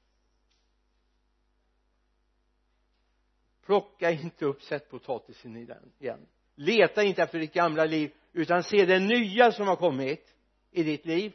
plocka 3.65 4.11
inte 4.11 4.45
upp 4.45 4.63
sätt 4.63 4.91
potatisen 4.91 5.57
i 5.57 5.65
den 5.65 5.93
igen. 5.99 6.27
Leta 6.55 7.03
inte 7.03 7.23
efter 7.23 7.39
ditt 7.39 7.53
gamla 7.53 7.85
liv 7.85 8.13
utan 8.33 8.63
se 8.63 8.85
det 8.87 8.99
nya 8.99 9.53
som 9.53 9.69
har 9.69 9.77
kommit 9.77 10.35
i 10.71 10.83
ditt 10.83 11.07
liv. 11.07 11.33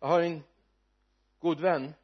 Jag 0.00 0.08
har 0.08 0.20
en 0.20 0.42
god 1.38 1.60
vän 1.60 1.94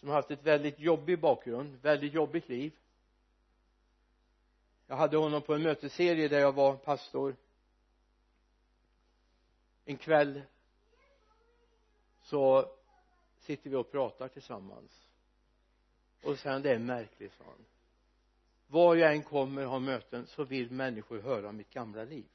som 0.00 0.08
har 0.08 0.16
haft 0.16 0.30
ett 0.30 0.42
väldigt 0.42 0.78
jobbig 0.78 1.20
bakgrund, 1.20 1.78
väldigt 1.82 2.12
jobbigt 2.12 2.48
liv. 2.48 2.72
Jag 4.86 4.96
hade 4.96 5.16
honom 5.16 5.42
på 5.42 5.54
en 5.54 5.62
mötesserie 5.62 6.28
där 6.28 6.38
jag 6.38 6.52
var 6.52 6.76
pastor. 6.76 7.36
En 9.84 9.96
kväll 9.96 10.42
så 12.22 12.70
sitter 13.38 13.70
vi 13.70 13.76
och 13.76 13.90
pratar 13.90 14.28
tillsammans. 14.28 15.08
Och 16.22 16.38
sen 16.38 16.62
det 16.62 16.74
är 16.74 16.78
märkligt 16.78 17.32
sa 17.32 17.44
han. 17.44 17.64
Var 18.66 18.96
jag 18.96 19.12
än 19.12 19.22
kommer 19.22 19.64
och 19.64 19.70
har 19.70 19.80
möten 19.80 20.26
så 20.26 20.44
vill 20.44 20.70
människor 20.70 21.20
höra 21.20 21.48
om 21.48 21.56
mitt 21.56 21.70
gamla 21.70 22.04
liv 22.04 22.26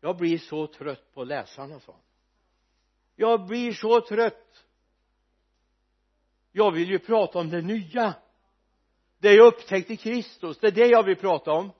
jag 0.00 0.16
blir 0.16 0.38
så 0.38 0.66
trött 0.66 1.14
på 1.14 1.24
läsarna 1.24 1.80
sa 1.80 1.92
han. 1.92 2.02
Jag 3.16 3.46
blir 3.46 3.72
så 3.72 4.00
trött. 4.00 4.66
Jag 6.52 6.72
vill 6.72 6.90
ju 6.90 6.98
prata 6.98 7.38
om 7.38 7.50
det 7.50 7.62
nya. 7.62 8.14
Det 9.18 9.34
jag 9.34 9.46
upptäckte 9.46 9.92
i 9.92 9.96
Kristus 9.96 10.58
det 10.58 10.66
är 10.66 10.72
det 10.72 10.86
jag 10.86 11.02
vill 11.02 11.16
prata 11.16 11.52
om. 11.52 11.72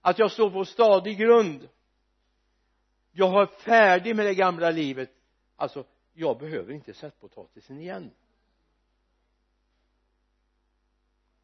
Att 0.00 0.18
jag 0.18 0.32
står 0.32 0.50
på 0.50 0.64
stadig 0.64 1.18
grund. 1.18 1.68
Jag 3.12 3.28
har 3.28 3.46
färdig 3.46 4.16
med 4.16 4.26
det 4.26 4.34
gamla 4.34 4.70
livet. 4.70 5.10
Alltså 5.56 5.84
jag 6.12 6.38
behöver 6.38 6.72
inte 6.72 6.94
sättpotatisen 6.94 7.80
igen. 7.80 8.10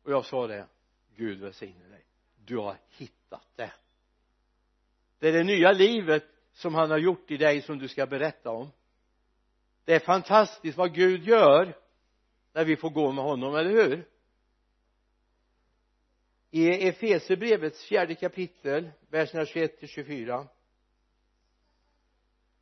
Och 0.02 0.12
jag 0.12 0.24
sa 0.24 0.46
det 0.46 0.66
Gud 1.16 1.40
välsigne 1.40 1.88
dig. 1.88 2.04
Du 2.44 2.56
har 2.56 2.76
hittat 2.88 3.46
det 3.56 3.72
det 5.22 5.28
är 5.28 5.32
det 5.32 5.44
nya 5.44 5.72
livet 5.72 6.24
som 6.52 6.74
han 6.74 6.90
har 6.90 6.98
gjort 6.98 7.30
i 7.30 7.36
dig 7.36 7.62
som 7.62 7.78
du 7.78 7.88
ska 7.88 8.06
berätta 8.06 8.50
om. 8.50 8.70
Det 9.84 9.94
är 9.94 9.98
fantastiskt 9.98 10.78
vad 10.78 10.94
Gud 10.94 11.24
gör 11.24 11.76
när 12.52 12.64
vi 12.64 12.76
får 12.76 12.90
gå 12.90 13.12
med 13.12 13.24
honom, 13.24 13.54
eller 13.54 13.70
hur? 13.70 14.08
I 16.50 16.88
Efesierbrevets 16.88 17.84
fjärde 17.84 18.14
kapitel 18.14 18.90
verserna 19.10 19.46
21 19.46 19.78
till 19.78 19.88
24 19.88 20.46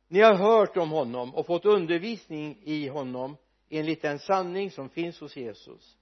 ni 0.07 0.21
har 0.21 0.35
hört 0.35 0.77
om 0.77 0.91
honom 0.91 1.35
och 1.35 1.45
fått 1.45 1.65
undervisning 1.65 2.59
i 2.63 2.87
honom 2.87 3.37
enligt 3.69 4.01
den 4.01 4.19
sanning 4.19 4.71
som 4.71 4.89
finns 4.89 5.19
hos 5.19 5.37
Jesus. 5.37 5.97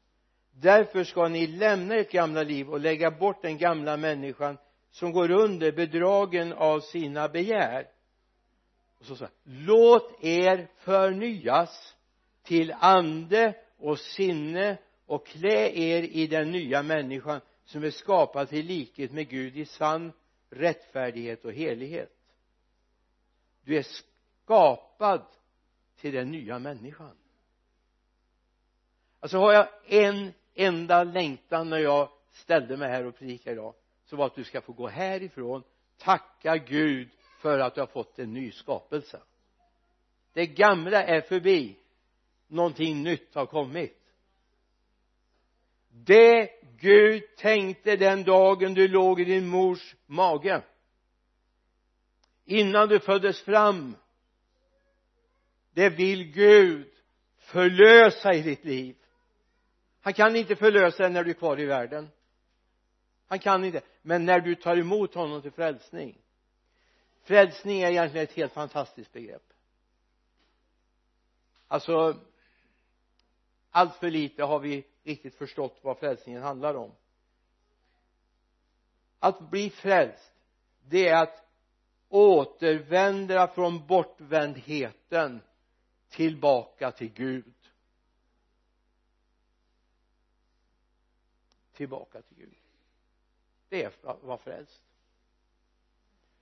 Därför 0.52 1.04
ska 1.04 1.28
ni 1.28 1.48
lämna 1.48 1.96
ert 1.96 2.12
gamla 2.12 2.44
liv 2.44 2.70
och 2.70 2.80
lägga 2.80 3.12
bort 3.12 3.42
den 3.42 3.58
gamla 3.58 3.98
människan 3.98 4.58
som 4.92 5.12
går 5.12 5.32
under 5.32 5.72
bedragen 5.72 6.54
av 6.54 6.80
sina 6.80 7.30
begär. 7.30 7.88
Och 9.00 9.06
så 9.06 9.16
säger 9.16 9.34
låt 9.44 10.24
er 10.24 10.68
förnyas 10.76 11.96
till 12.44 12.74
ande 12.80 13.56
och 13.78 14.00
sinne 14.00 14.78
och 15.06 15.28
klä 15.28 15.70
er 15.70 16.04
i 16.04 16.28
den 16.28 16.52
nya 16.52 16.84
människan 16.84 17.42
som 17.66 17.84
är 17.84 17.92
skapad 17.92 18.50
till 18.50 18.66
likhet 18.66 19.12
med 19.12 19.30
Gud 19.30 19.58
i 19.58 19.66
sann 19.66 20.12
rättfärdighet 20.50 21.46
och 21.46 21.54
helighet. 21.54 22.12
Du 23.64 23.78
är 23.78 23.86
skapad 24.46 25.26
till 26.00 26.14
den 26.14 26.32
nya 26.32 26.60
människan. 26.60 27.16
Alltså 29.20 29.38
har 29.38 29.54
jag 29.54 29.68
en 29.86 30.34
enda 30.56 31.04
längtan 31.04 31.70
när 31.70 31.78
jag 31.78 32.10
ställde 32.32 32.78
mig 32.78 32.90
här 32.90 33.06
och 33.06 33.16
predikade 33.16 33.54
idag 33.56 33.74
så 34.10 34.24
att 34.24 34.36
du 34.36 34.44
ska 34.44 34.62
få 34.62 34.74
gå 34.74 34.88
härifrån 34.88 35.64
tacka 35.98 36.58
Gud 36.58 37.10
för 37.40 37.60
att 37.60 37.76
du 37.76 37.82
har 37.82 37.88
fått 37.88 38.20
en 38.20 38.34
ny 38.34 38.52
skapelse. 38.52 39.22
Det 40.34 40.48
gamla 40.48 41.04
är 41.04 41.22
förbi. 41.22 41.76
Någonting 42.48 43.04
nytt 43.04 43.36
har 43.36 43.46
kommit. 43.46 44.00
Det 45.90 46.50
Gud 46.78 47.24
tänkte 47.38 47.96
den 47.96 48.24
dagen 48.24 48.74
du 48.74 48.88
låg 48.88 49.22
i 49.22 49.26
din 49.26 49.48
mors 49.48 49.96
mage 50.06 50.62
innan 52.46 52.90
du 52.90 53.00
föddes 53.00 53.42
fram 53.42 53.96
det 55.74 55.90
vill 55.90 56.24
Gud 56.24 56.88
förlösa 57.38 58.34
i 58.34 58.42
ditt 58.42 58.66
liv. 58.66 58.96
Han 60.02 60.14
kan 60.14 60.36
inte 60.36 60.56
förlösa 60.56 61.04
det 61.04 61.10
när 61.10 61.24
du 61.24 61.30
är 61.30 61.34
kvar 61.34 61.60
i 61.60 61.66
världen 61.66 62.10
han 63.30 63.40
kan 63.40 63.66
inte. 63.66 63.82
Men 64.02 64.26
när 64.26 64.40
du 64.40 64.56
tar 64.56 64.78
emot 64.78 65.14
honom 65.14 65.42
till 65.42 65.52
frälsning. 65.52 66.18
Frälsning 67.24 67.82
är 67.82 67.92
egentligen 67.92 68.24
ett 68.24 68.34
helt 68.34 68.54
fantastiskt 68.54 69.14
begrepp. 69.14 69.54
Alltså 71.68 72.20
allt 73.70 73.96
för 73.96 74.12
lite 74.12 74.44
har 74.44 74.60
vi 74.60 74.86
riktigt 75.04 75.36
förstått 75.36 75.80
vad 75.82 75.98
frälsningen 75.98 76.44
handlar 76.44 76.74
om. 76.74 76.92
Att 79.20 79.50
bli 79.50 79.70
frälst 79.70 80.34
det 80.82 81.08
är 81.08 81.24
att 81.24 81.46
återvända 82.10 83.48
från 83.48 83.88
bortvändheten 83.88 85.42
tillbaka 86.10 86.92
till 86.92 87.14
Gud. 87.14 87.54
Tillbaka 91.74 92.22
till 92.22 92.38
Gud 92.38 92.59
det 93.70 93.84
är 93.84 93.92
att 94.04 94.24
vara 94.24 94.38
frälst. 94.38 94.84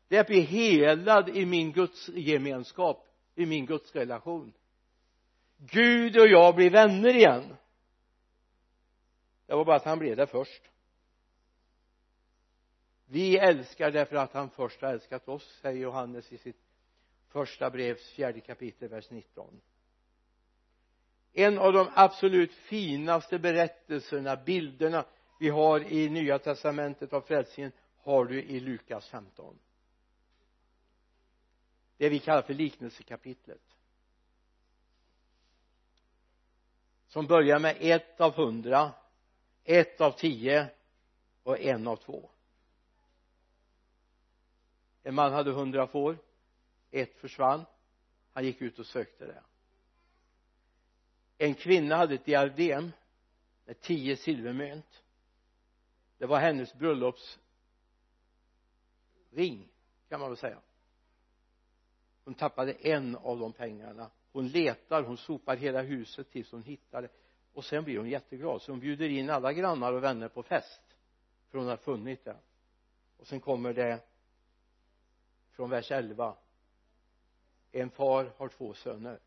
Det 0.08 0.18
är 0.18 0.22
att 0.22 0.28
bli 0.28 0.42
helad 0.42 1.30
i 1.30 1.46
min 1.46 1.72
Guds 1.72 2.10
gemenskap 2.10 3.08
i 3.36 3.46
min 3.46 3.66
Guds 3.66 3.96
relation. 3.96 4.54
Gud 5.58 6.18
och 6.18 6.28
jag 6.28 6.56
blir 6.56 6.70
vänner 6.70 7.16
igen. 7.16 7.56
Det 9.46 9.56
var 9.56 9.66
bara 9.66 9.76
att 9.76 9.86
han 9.86 10.00
blev 10.00 10.16
det 10.16 10.28
först. 10.28 10.62
Vi 13.06 13.38
älskar 13.38 13.92
därför 13.92 14.16
att 14.16 14.34
han 14.34 14.50
först 14.50 14.82
har 14.82 14.90
älskat 14.90 15.28
oss 15.28 15.60
säger 15.62 15.82
Johannes 15.82 16.32
i 16.32 16.38
sitt 16.38 16.62
första 17.28 17.70
brevs 17.70 18.12
fjärde 18.12 18.40
kapitel 18.40 18.90
vers 18.90 19.10
19 19.10 19.62
en 21.38 21.58
av 21.60 21.74
de 21.74 21.90
absolut 21.94 22.54
finaste 22.54 23.40
berättelserna, 23.40 24.36
bilderna 24.36 25.06
vi 25.39 25.50
har 25.50 25.93
i 25.93 26.10
nya 26.10 26.39
testamentet 26.39 27.13
av 27.13 27.21
frälsningen 27.21 27.71
har 27.97 28.26
du 28.26 28.43
i 28.43 28.60
Lukas 28.60 29.08
15 29.08 29.60
det 31.97 32.10
vi 32.10 32.19
kallar 32.19 32.41
för 32.41 32.54
liknelsekapitlet. 32.54 33.62
Som 37.08 37.28
börjar 37.28 37.60
med 37.60 37.78
ett 37.80 38.21
av 38.21 38.34
hundra 38.34 38.93
ett 39.63 40.02
av 40.02 40.12
tio 40.12 40.69
och 41.43 41.60
en 41.60 41.88
av 41.88 41.95
två. 41.95 42.30
En 45.04 45.15
man 45.15 45.34
hade 45.34 45.52
hundra 45.52 45.88
får 45.88 46.17
ett 46.91 47.15
försvann 47.15 47.65
han 48.34 48.45
gick 48.45 48.62
ut 48.62 48.80
och 48.80 48.86
sökte 48.86 49.26
det. 49.26 49.43
En 51.38 51.54
kvinna 51.54 51.95
hade 51.95 52.15
ett 52.15 52.26
diadem 52.26 52.91
med 53.65 53.82
tio 53.82 54.17
silvermynt 54.17 55.04
det 56.17 56.25
var 56.25 56.39
hennes 56.39 56.73
bröllopsring 56.73 57.39
kan 60.10 60.19
man 60.19 60.30
väl 60.30 60.38
säga. 60.38 60.60
Hon 62.23 62.34
tappade 62.34 62.73
en 62.73 63.15
av 63.15 63.39
de 63.39 63.53
pengarna. 63.53 64.12
Hon 64.32 64.47
letar, 64.47 65.03
hon 65.03 65.17
sopar 65.17 65.56
hela 65.56 65.82
huset 65.82 66.30
tills 66.32 66.51
hon 66.51 66.63
hittar 66.63 67.01
det. 67.01 67.10
Och 67.53 67.65
sen 67.65 67.84
blir 67.84 67.97
hon 67.97 68.10
jätteglad 68.10 68.62
så 68.62 68.71
hon 68.71 68.80
bjuder 68.80 69.10
in 69.10 69.30
alla 69.30 69.53
grannar 69.53 69.93
och 69.93 70.03
vänner 70.03 70.27
på 70.27 70.43
fest. 70.43 70.82
För 71.49 71.58
hon 71.58 71.67
har 71.67 71.77
funnit 71.77 72.25
det. 72.25 72.38
Och 73.17 73.27
sen 73.27 73.39
kommer 73.39 73.73
det 73.73 73.99
från 75.51 75.69
vers 75.69 75.91
11 75.91 76.38
en 77.71 77.89
far 77.89 78.34
har 78.38 78.49
två 78.49 78.73
söner 78.73 79.19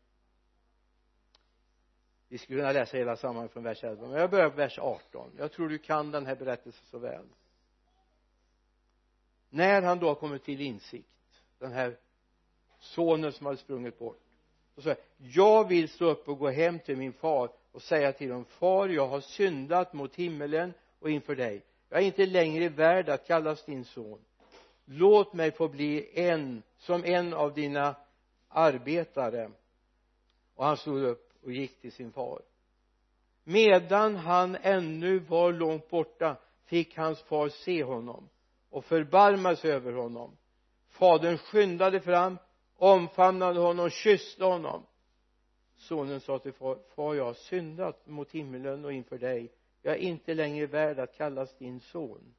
vi 2.31 2.37
skulle 2.37 2.59
kunna 2.59 2.71
läsa 2.71 2.97
hela 2.97 3.15
sammanhanget 3.15 3.51
från 3.51 3.63
vers 3.63 3.83
11 3.83 4.07
men 4.07 4.19
jag 4.19 4.29
börjar 4.29 4.49
på 4.49 4.55
vers 4.55 4.79
18 4.79 5.31
jag 5.37 5.51
tror 5.51 5.69
du 5.69 5.77
kan 5.77 6.11
den 6.11 6.25
här 6.25 6.35
berättelsen 6.35 6.85
så 6.85 6.97
väl. 6.97 7.25
När 9.49 9.81
han 9.81 9.99
då 9.99 10.07
har 10.07 10.15
kommit 10.15 10.43
till 10.43 10.61
insikt 10.61 11.07
den 11.59 11.71
här 11.71 11.97
sonen 12.79 13.31
som 13.31 13.45
hade 13.45 13.57
sprungit 13.57 13.99
bort 13.99 14.23
och 14.75 14.83
säger 14.83 14.97
jag 15.17 15.67
vill 15.67 15.89
stå 15.89 16.05
upp 16.05 16.29
och 16.29 16.37
gå 16.37 16.49
hem 16.49 16.79
till 16.79 16.97
min 16.97 17.13
far 17.13 17.51
och 17.71 17.81
säga 17.81 18.13
till 18.13 18.29
honom 18.31 18.45
far 18.45 18.87
jag 18.89 19.07
har 19.07 19.21
syndat 19.21 19.93
mot 19.93 20.15
himmelen 20.15 20.73
och 20.99 21.09
inför 21.09 21.35
dig. 21.35 21.65
Jag 21.89 22.01
är 22.01 22.05
inte 22.05 22.25
längre 22.25 22.69
värd 22.69 23.09
att 23.09 23.27
kallas 23.27 23.65
din 23.65 23.85
son. 23.85 24.19
Låt 24.85 25.33
mig 25.33 25.51
få 25.51 25.67
bli 25.67 26.19
en 26.19 26.63
som 26.77 27.03
en 27.03 27.33
av 27.33 27.53
dina 27.53 27.95
arbetare 28.47 29.51
och 30.55 30.65
han 30.65 30.77
stod 30.77 31.03
upp 31.03 31.30
och 31.43 31.51
gick 31.51 31.81
till 31.81 31.91
sin 31.91 32.11
far. 32.11 32.41
Medan 33.43 34.15
han 34.15 34.55
ännu 34.61 35.19
var 35.19 35.53
långt 35.53 35.89
borta 35.89 36.37
fick 36.65 36.97
hans 36.97 37.21
far 37.21 37.49
se 37.49 37.83
honom 37.83 38.29
och 38.69 38.85
förbarma 38.85 39.55
sig 39.55 39.71
över 39.71 39.93
honom. 39.93 40.37
Fadern 40.89 41.37
skyndade 41.37 42.01
fram 42.01 42.37
omfamnade 42.75 43.59
honom 43.59 43.89
kysste 43.89 44.45
honom. 44.45 44.85
Sonen 45.75 46.19
sa 46.19 46.39
till 46.39 46.53
far 46.53 46.79
far 46.95 47.15
jag 47.15 47.25
har 47.25 47.33
syndat 47.33 48.07
mot 48.07 48.31
himlen 48.31 48.85
och 48.85 48.93
inför 48.93 49.17
dig. 49.17 49.51
Jag 49.81 49.93
är 49.93 49.99
inte 49.99 50.33
längre 50.33 50.65
värd 50.65 50.99
att 50.99 51.17
kallas 51.17 51.57
din 51.57 51.79
son. 51.79 52.33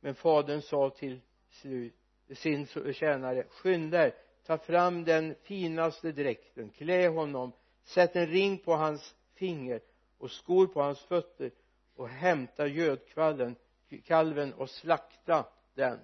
Men 0.00 0.14
fadern 0.14 0.62
sa 0.62 0.90
till 0.90 1.20
slut 1.50 1.94
sin 2.34 2.66
tjänare 2.92 3.44
skynda 3.48 4.06
er 4.06 4.14
ta 4.46 4.58
fram 4.58 5.04
den 5.04 5.34
finaste 5.42 6.12
dräkten 6.12 6.70
klä 6.70 7.08
honom 7.08 7.52
sätt 7.86 8.16
en 8.16 8.26
ring 8.26 8.58
på 8.58 8.74
hans 8.74 9.14
finger 9.34 9.80
och 10.18 10.30
skor 10.30 10.66
på 10.66 10.82
hans 10.82 11.00
fötter 11.00 11.50
och 11.94 12.08
hämta 12.08 12.66
gödkvallen 12.66 13.56
kalven 14.04 14.52
och 14.54 14.70
slakta 14.70 15.46
den. 15.74 15.98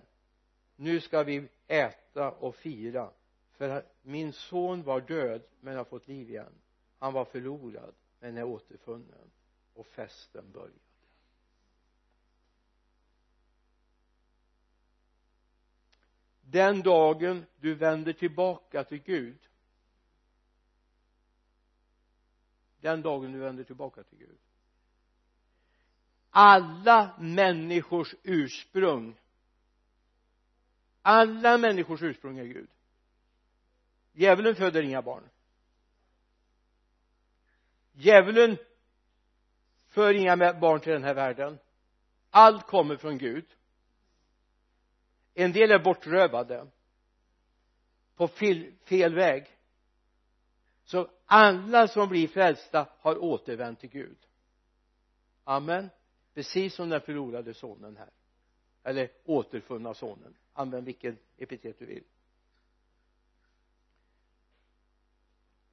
Nu 0.77 1.01
ska 1.01 1.23
vi 1.23 1.49
äta 1.67 2.31
och 2.31 2.55
fira 2.55 3.11
för 3.51 3.85
min 4.03 4.33
son 4.33 4.83
var 4.83 5.01
död 5.01 5.43
men 5.61 5.77
har 5.77 5.85
fått 5.85 6.09
liv 6.09 6.31
igen. 6.31 6.53
Han 6.99 7.13
var 7.13 7.25
förlorad 7.25 7.95
men 8.21 8.37
är 8.37 8.45
återfunnen 8.45 9.31
och 9.75 9.87
festen 9.87 10.53
började 10.53 10.79
den 16.53 16.83
dagen 16.83 17.47
du 17.61 17.75
vänder 17.75 18.13
tillbaka 18.13 18.85
till 18.85 19.03
Gud 19.03 19.39
den 22.83 23.03
dagen 23.03 23.33
du 23.33 23.39
vänder 23.39 23.65
tillbaka 23.65 24.03
till 24.03 24.19
Gud. 24.19 24.39
Alla 26.31 27.15
människors 27.19 28.15
ursprung. 28.23 29.17
Alla 31.03 31.59
människors 31.59 32.03
ursprung 32.03 32.39
är 32.39 32.45
Gud. 32.45 32.71
Djävulen 34.13 34.55
föder 34.55 34.83
inga 34.83 35.03
barn. 35.03 35.29
Djävulen 37.93 38.57
för 39.89 40.15
inga 40.15 40.37
barn 40.37 40.81
till 40.81 40.93
den 40.93 41.05
här 41.05 41.15
världen. 41.15 41.59
Allt 42.31 42.67
kommer 42.67 42.97
från 42.97 43.19
Gud. 43.19 43.47
En 45.35 45.53
del 45.53 45.71
är 45.71 45.79
bortrövade 45.79 46.67
på 48.17 48.29
fel, 48.29 48.73
fel 48.85 49.15
väg 49.15 49.47
så 50.85 51.11
alla 51.27 51.89
som 51.89 52.09
blir 52.09 52.29
frälsta 52.29 52.89
har 52.99 53.19
återvänt 53.19 53.81
till 53.81 53.91
Gud. 53.91 54.17
Amen. 55.45 55.91
Precis 56.35 56.75
som 56.75 56.89
den 56.89 57.01
förlorade 57.01 57.55
sonen 57.55 57.97
här. 57.97 58.11
Eller 58.83 59.11
återfunna 59.25 59.95
sonen. 59.95 60.35
Använd 60.53 60.87
vilken 60.87 61.19
epitet 61.37 61.79
du 61.79 61.87
vill. 61.87 62.05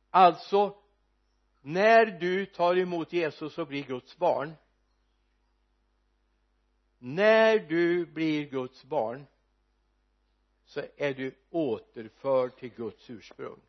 Alltså 0.09 0.77
när 1.61 2.05
du 2.05 2.45
tar 2.45 2.77
emot 2.77 3.13
Jesus 3.13 3.57
och 3.57 3.67
blir 3.67 3.83
Guds 3.83 4.17
barn 4.17 4.53
när 6.99 7.59
du 7.59 8.05
blir 8.05 8.49
Guds 8.49 8.83
barn 8.83 9.25
så 10.65 10.81
är 10.97 11.13
du 11.13 11.35
återförd 11.49 12.55
till 12.55 12.69
Guds 12.69 13.09
ursprung 13.09 13.59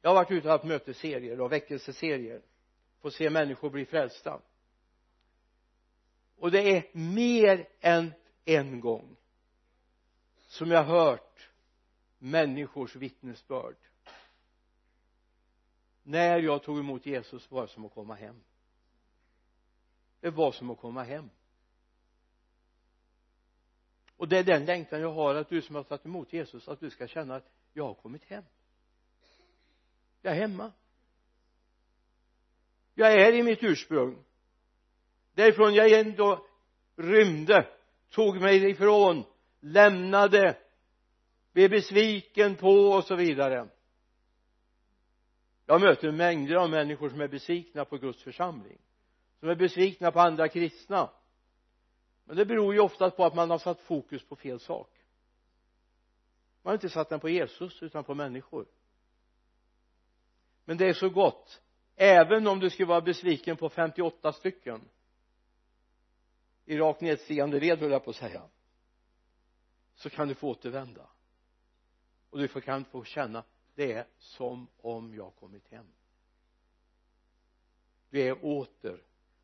jag 0.00 0.10
har 0.10 0.14
varit 0.14 0.30
ute 0.30 0.48
och 0.48 0.52
haft 0.52 0.64
mötesserier 0.64 1.40
och 1.40 1.52
väckelseserier. 1.52 2.42
Får 3.00 3.10
se 3.10 3.30
människor 3.30 3.70
bli 3.70 3.86
frälsta. 3.86 4.40
Och 6.36 6.50
det 6.50 6.76
är 6.76 6.90
mer 6.92 7.68
än 7.80 8.12
en 8.44 8.80
gång 8.80 9.16
som 10.36 10.70
jag 10.70 10.84
har 10.84 11.10
hört 11.10 11.48
människors 12.18 12.96
vittnesbörd. 12.96 13.76
När 16.02 16.38
jag 16.38 16.62
tog 16.62 16.78
emot 16.78 17.06
Jesus 17.06 17.50
var 17.50 17.62
det 17.62 17.68
som 17.68 17.84
att 17.84 17.94
komma 17.94 18.14
hem. 18.14 18.40
Det 20.20 20.30
var 20.30 20.52
som 20.52 20.70
att 20.70 20.78
komma 20.78 21.02
hem. 21.02 21.30
Och 24.16 24.28
det 24.28 24.38
är 24.38 24.44
den 24.44 24.64
längtan 24.64 25.00
jag 25.00 25.12
har 25.12 25.34
att 25.34 25.48
du 25.48 25.62
som 25.62 25.74
har 25.74 25.82
tagit 25.82 26.04
emot 26.04 26.32
Jesus 26.32 26.68
att 26.68 26.80
du 26.80 26.90
ska 26.90 27.06
känna 27.06 27.36
att 27.36 27.50
jag 27.72 27.84
har 27.84 27.94
kommit 27.94 28.24
hem 28.24 28.44
jag 30.22 30.36
är 30.36 30.40
hemma. 30.40 30.72
Jag 32.94 33.12
är 33.12 33.32
i 33.32 33.42
mitt 33.42 33.62
ursprung. 33.62 34.24
Därifrån 35.34 35.74
jag 35.74 35.92
ändå 35.92 36.46
rymde 36.96 37.68
tog 38.10 38.40
mig 38.40 38.70
ifrån 38.70 39.24
lämnade 39.60 40.58
blev 41.52 41.70
besviken 41.70 42.56
på 42.56 42.70
och 42.70 43.04
så 43.04 43.16
vidare. 43.16 43.68
Jag 45.66 45.80
möter 45.80 46.12
mängder 46.12 46.54
av 46.54 46.70
människor 46.70 47.08
som 47.08 47.20
är 47.20 47.28
besvikna 47.28 47.84
på 47.84 47.96
Guds 47.96 48.22
församling 48.22 48.78
som 49.40 49.48
är 49.48 49.54
besvikna 49.54 50.12
på 50.12 50.20
andra 50.20 50.48
kristna. 50.48 51.10
Men 52.24 52.36
det 52.36 52.46
beror 52.46 52.74
ju 52.74 52.80
ofta 52.80 53.10
på 53.10 53.24
att 53.24 53.34
man 53.34 53.50
har 53.50 53.58
satt 53.58 53.80
fokus 53.80 54.24
på 54.24 54.36
fel 54.36 54.60
sak. 54.60 54.90
Man 56.62 56.70
har 56.70 56.74
inte 56.74 56.88
satt 56.88 57.08
den 57.08 57.20
på 57.20 57.28
Jesus 57.28 57.82
utan 57.82 58.04
på 58.04 58.14
människor 58.14 58.66
men 60.70 60.76
det 60.76 60.88
är 60.88 60.94
så 60.94 61.10
gott. 61.10 61.62
Även 61.96 62.46
om 62.46 62.60
du 62.60 62.70
skulle 62.70 62.86
vara 62.88 63.00
besviken 63.00 63.56
på 63.56 63.68
58 63.68 64.32
stycken. 64.32 64.88
I 66.64 66.76
rakt 66.76 67.00
nedstigande 67.00 67.60
led 67.60 67.78
höll 67.78 67.90
jag 67.90 68.04
på 68.04 68.10
att 68.10 68.16
säga. 68.16 68.42
Så 69.94 70.10
kan 70.10 70.28
du 70.28 70.34
få 70.34 70.48
återvända. 70.48 71.06
Och 72.30 72.38
du 72.38 72.48
kan 72.48 72.84
få 72.84 73.04
känna 73.04 73.44
det 73.74 73.92
är 73.92 74.06
som 74.18 74.66
om 74.76 75.14
jag 75.14 75.36
kommit 75.36 75.68
hem. 75.70 75.86
Du 78.10 78.20
är 78.20 78.44
åter 78.44 79.02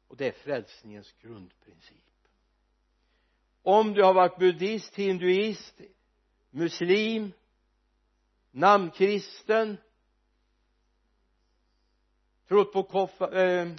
och 0.09 0.16
det 0.16 0.29
är 0.29 0.33
frälsningens 0.33 1.12
grundprincip. 1.12 2.29
Om 3.62 3.93
du 3.93 4.03
har 4.03 4.14
varit 4.14 4.39
buddhist, 4.39 4.95
hinduist, 4.95 5.81
muslim 6.51 7.33
namnkristen 8.51 9.77
trott 12.49 12.72
på 12.72 12.82
koffa, 12.82 13.42
eh, 13.42 13.72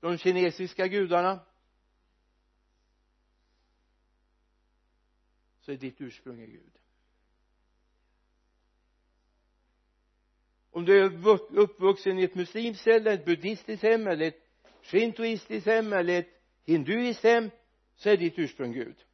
de 0.00 0.18
kinesiska 0.18 0.86
gudarna. 0.86 1.40
Så 5.60 5.72
är 5.72 5.76
ditt 5.76 6.00
ursprung 6.00 6.40
är 6.40 6.46
Gud. 6.46 6.72
Om 10.70 10.84
du 10.84 11.04
är 11.04 11.28
uppvuxen 11.58 12.18
i 12.18 12.22
ett 12.22 12.34
muslimskt 12.34 12.86
eller 12.86 13.12
ett 13.12 13.24
buddhistiskt 13.24 13.82
hem 13.82 14.06
eller 14.06 14.26
ett 14.26 14.42
shintoistiskt 14.82 15.66
hem 15.66 15.92
eller 15.92 16.18
ett 16.18 16.42
hinduiskt 16.64 17.24
hem 17.24 17.50
så 17.94 18.10
är 18.10 18.16
ditt 18.16 18.38
ursprung 18.38 18.72
Gud. 18.72 19.04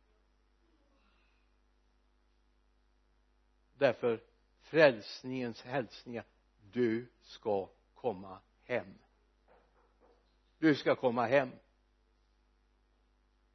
Därför 3.79 4.23
frälsningens 4.61 5.63
hälsningar 5.63 6.25
du 6.73 7.11
ska 7.23 7.69
komma 7.95 8.41
hem. 8.65 8.95
Du 10.59 10.75
ska 10.75 10.97
komma 10.97 11.27
hem. 11.27 11.51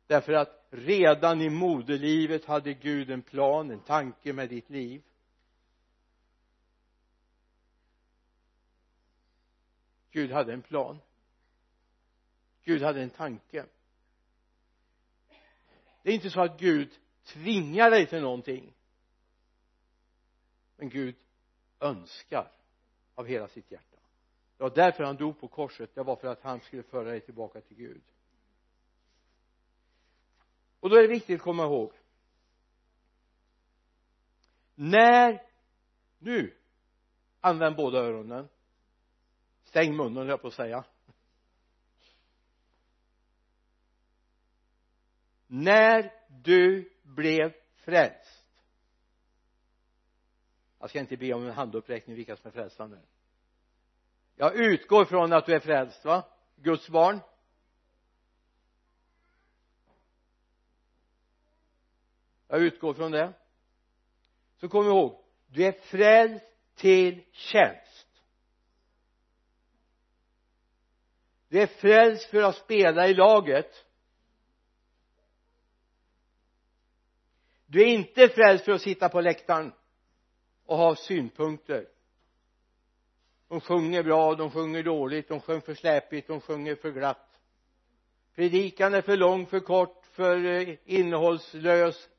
Därför 0.07 0.33
att 0.33 0.67
redan 0.69 1.41
i 1.41 1.49
moderlivet 1.49 2.45
hade 2.45 2.73
Gud 2.73 3.11
en 3.11 3.21
plan, 3.21 3.71
en 3.71 3.79
tanke 3.79 4.33
med 4.33 4.49
ditt 4.49 4.69
liv. 4.69 5.03
Gud 10.11 10.31
hade 10.31 10.53
en 10.53 10.61
plan. 10.61 10.99
Gud 12.63 12.81
hade 12.81 13.01
en 13.01 13.09
tanke. 13.09 13.65
Det 16.03 16.09
är 16.09 16.15
inte 16.15 16.29
så 16.29 16.41
att 16.41 16.59
Gud 16.59 16.99
tvingar 17.23 17.91
dig 17.91 18.07
till 18.07 18.21
någonting. 18.21 18.73
Men 20.75 20.89
Gud 20.89 21.15
önskar 21.79 22.51
av 23.15 23.25
hela 23.25 23.47
sitt 23.47 23.71
hjärta 23.71 23.86
det 24.57 24.63
var 24.63 24.75
därför 24.75 25.03
han 25.03 25.17
dog 25.17 25.39
på 25.39 25.47
korset. 25.47 25.95
Det 25.95 26.03
var 26.03 26.15
för 26.15 26.27
att 26.27 26.41
han 26.41 26.59
skulle 26.61 26.83
föra 26.83 27.09
dig 27.09 27.21
tillbaka 27.21 27.61
till 27.61 27.77
Gud. 27.77 28.01
Och 30.79 30.89
då 30.89 30.95
är 30.95 31.01
det 31.01 31.07
viktigt 31.07 31.35
att 31.35 31.43
komma 31.43 31.63
ihåg. 31.63 31.93
När 34.75 35.43
nu 36.17 36.57
använd 37.39 37.75
båda 37.75 37.99
öronen. 37.99 38.49
Stäng 39.63 39.95
munnen 39.95 40.17
höll 40.17 40.29
jag 40.29 40.41
på 40.41 40.47
att 40.47 40.53
säga. 40.53 40.85
När 45.47 46.13
du 46.27 46.93
blev 47.03 47.53
frälst. 47.75 48.59
Jag 50.79 50.89
ska 50.89 50.99
inte 50.99 51.17
be 51.17 51.33
om 51.33 51.45
en 51.45 51.51
handuppräckning 51.51 52.15
vilka 52.15 52.35
som 52.35 52.47
är 52.47 52.51
frälsta 52.51 52.87
nu 52.87 53.01
jag 54.37 54.55
utgår 54.55 55.05
från 55.05 55.33
att 55.33 55.45
du 55.45 55.53
är 55.53 55.59
frälst 55.59 56.05
va? 56.05 56.23
Guds 56.55 56.89
barn. 56.89 57.19
Jag 62.47 62.61
utgår 62.61 62.93
från 62.93 63.11
det. 63.11 63.33
Så 64.59 64.69
kom 64.69 64.85
ihåg 64.85 65.23
du 65.47 65.65
är 65.65 65.71
frälst 65.71 66.45
till 66.75 67.25
tjänst. 67.31 68.07
Du 71.49 71.61
är 71.61 71.67
frälst 71.67 72.29
för 72.29 72.41
att 72.41 72.55
spela 72.55 73.07
i 73.07 73.13
laget. 73.13 73.85
Du 77.65 77.81
är 77.81 77.87
inte 77.87 78.29
frälst 78.29 78.65
för 78.65 78.71
att 78.71 78.81
sitta 78.81 79.09
på 79.09 79.21
läktaren 79.21 79.73
och 80.65 80.77
ha 80.77 80.95
synpunkter 80.95 81.87
de 83.47 83.61
sjunger 83.61 84.03
bra, 84.03 84.35
de 84.35 84.51
sjunger 84.51 84.83
dåligt, 84.83 85.27
de 85.27 85.41
sjunger 85.41 85.61
för 85.61 85.75
släpigt, 85.75 86.27
de 86.27 86.41
sjunger 86.41 86.75
för 86.75 86.91
glatt. 86.91 87.41
Predikan 88.35 88.93
är 88.93 89.01
för 89.01 89.17
lång, 89.17 89.45
för 89.45 89.59
kort, 89.59 90.05
för 90.05 90.45
eh, 90.45 90.77
innehållslös. 90.85 92.09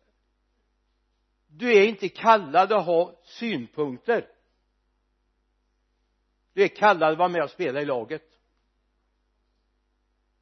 Du 1.47 1.73
är 1.73 1.89
inte 1.89 2.09
kallad 2.09 2.73
att 2.73 2.87
ha 2.87 3.21
synpunkter. 3.25 4.29
Du 6.53 6.63
är 6.63 6.69
kallad 6.69 7.13
att 7.13 7.19
vara 7.19 7.29
med 7.29 7.43
och 7.43 7.51
spela 7.51 7.81
i 7.83 7.85
laget. 7.85 8.39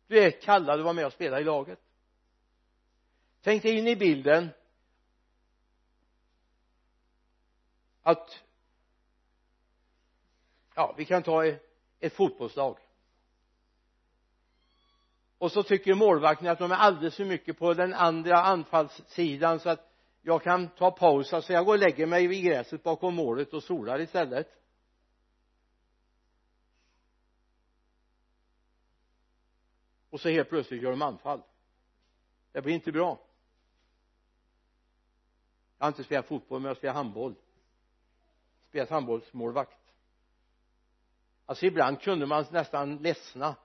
Du 0.06 0.18
är 0.18 0.30
kallad 0.30 0.78
att 0.78 0.84
vara 0.84 0.92
med 0.92 1.06
och 1.06 1.12
spela 1.12 1.40
i 1.40 1.44
laget. 1.44 1.80
Tänk 3.42 3.62
dig 3.62 3.78
in 3.78 3.86
i 3.86 3.96
bilden 3.96 4.48
att 8.02 8.45
ja 10.76 10.94
vi 10.96 11.04
kan 11.04 11.22
ta 11.22 11.44
ett 12.00 12.12
fotbollslag. 12.12 12.78
Och 15.38 15.52
så 15.52 15.62
tycker 15.62 15.94
målvakten 15.94 16.48
att 16.48 16.58
de 16.58 16.72
är 16.72 16.76
alldeles 16.76 17.16
för 17.16 17.24
mycket 17.24 17.58
på 17.58 17.74
den 17.74 17.94
andra 17.94 18.42
anfallssidan 18.42 19.60
så 19.60 19.68
att 19.70 19.92
jag 20.22 20.42
kan 20.42 20.68
ta 20.68 20.90
paus. 20.90 21.32
Alltså 21.32 21.52
jag 21.52 21.66
går 21.66 21.72
och 21.72 21.78
lägger 21.78 22.06
mig 22.06 22.38
i 22.38 22.42
gräset 22.42 22.82
bakom 22.82 23.14
målet 23.14 23.52
och 23.52 23.62
solar 23.62 24.00
istället. 24.00 24.48
Och 30.10 30.20
så 30.20 30.28
helt 30.28 30.48
plötsligt 30.48 30.82
gör 30.82 30.90
de 30.90 31.02
anfall. 31.02 31.42
Det 32.52 32.62
blir 32.62 32.74
inte 32.74 32.92
bra. 32.92 33.20
Jag 35.78 35.84
har 35.84 35.88
inte 35.88 36.04
spelat 36.04 36.26
fotboll 36.26 36.60
men 36.60 36.64
jag 36.64 36.70
har 36.70 36.78
spelat 36.78 36.96
handboll. 36.96 37.34
Spelat 38.68 38.90
handbollsmålvakt 38.90 39.85
alltså 41.46 41.66
ibland 41.66 42.00
kunde 42.00 42.26
man 42.26 42.44
nästan 42.50 42.96
ledsna. 42.96 43.56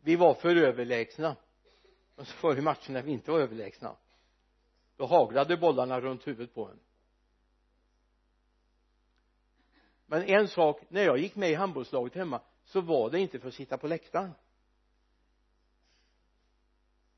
Vi 0.00 0.16
var 0.16 0.34
för 0.34 0.56
överlägsna. 0.56 1.36
Och 2.16 2.26
så 2.26 2.46
var 2.46 2.54
det 2.54 2.62
matcher 2.62 2.92
när 2.92 3.02
vi 3.02 3.12
inte 3.12 3.30
var 3.30 3.40
överlägsna. 3.40 3.96
Då 4.96 5.06
haglade 5.06 5.56
bollarna 5.56 6.00
runt 6.00 6.26
huvudet 6.26 6.54
på 6.54 6.68
en. 6.68 6.78
Men 10.06 10.22
en 10.22 10.48
sak 10.48 10.82
när 10.88 11.04
jag 11.04 11.18
gick 11.18 11.36
med 11.36 11.50
i 11.50 11.54
handbollslaget 11.54 12.14
hemma 12.14 12.40
så 12.64 12.80
var 12.80 13.10
det 13.10 13.20
inte 13.20 13.38
för 13.38 13.48
att 13.48 13.54
sitta 13.54 13.78
på 13.78 13.86
läktaren. 13.86 14.34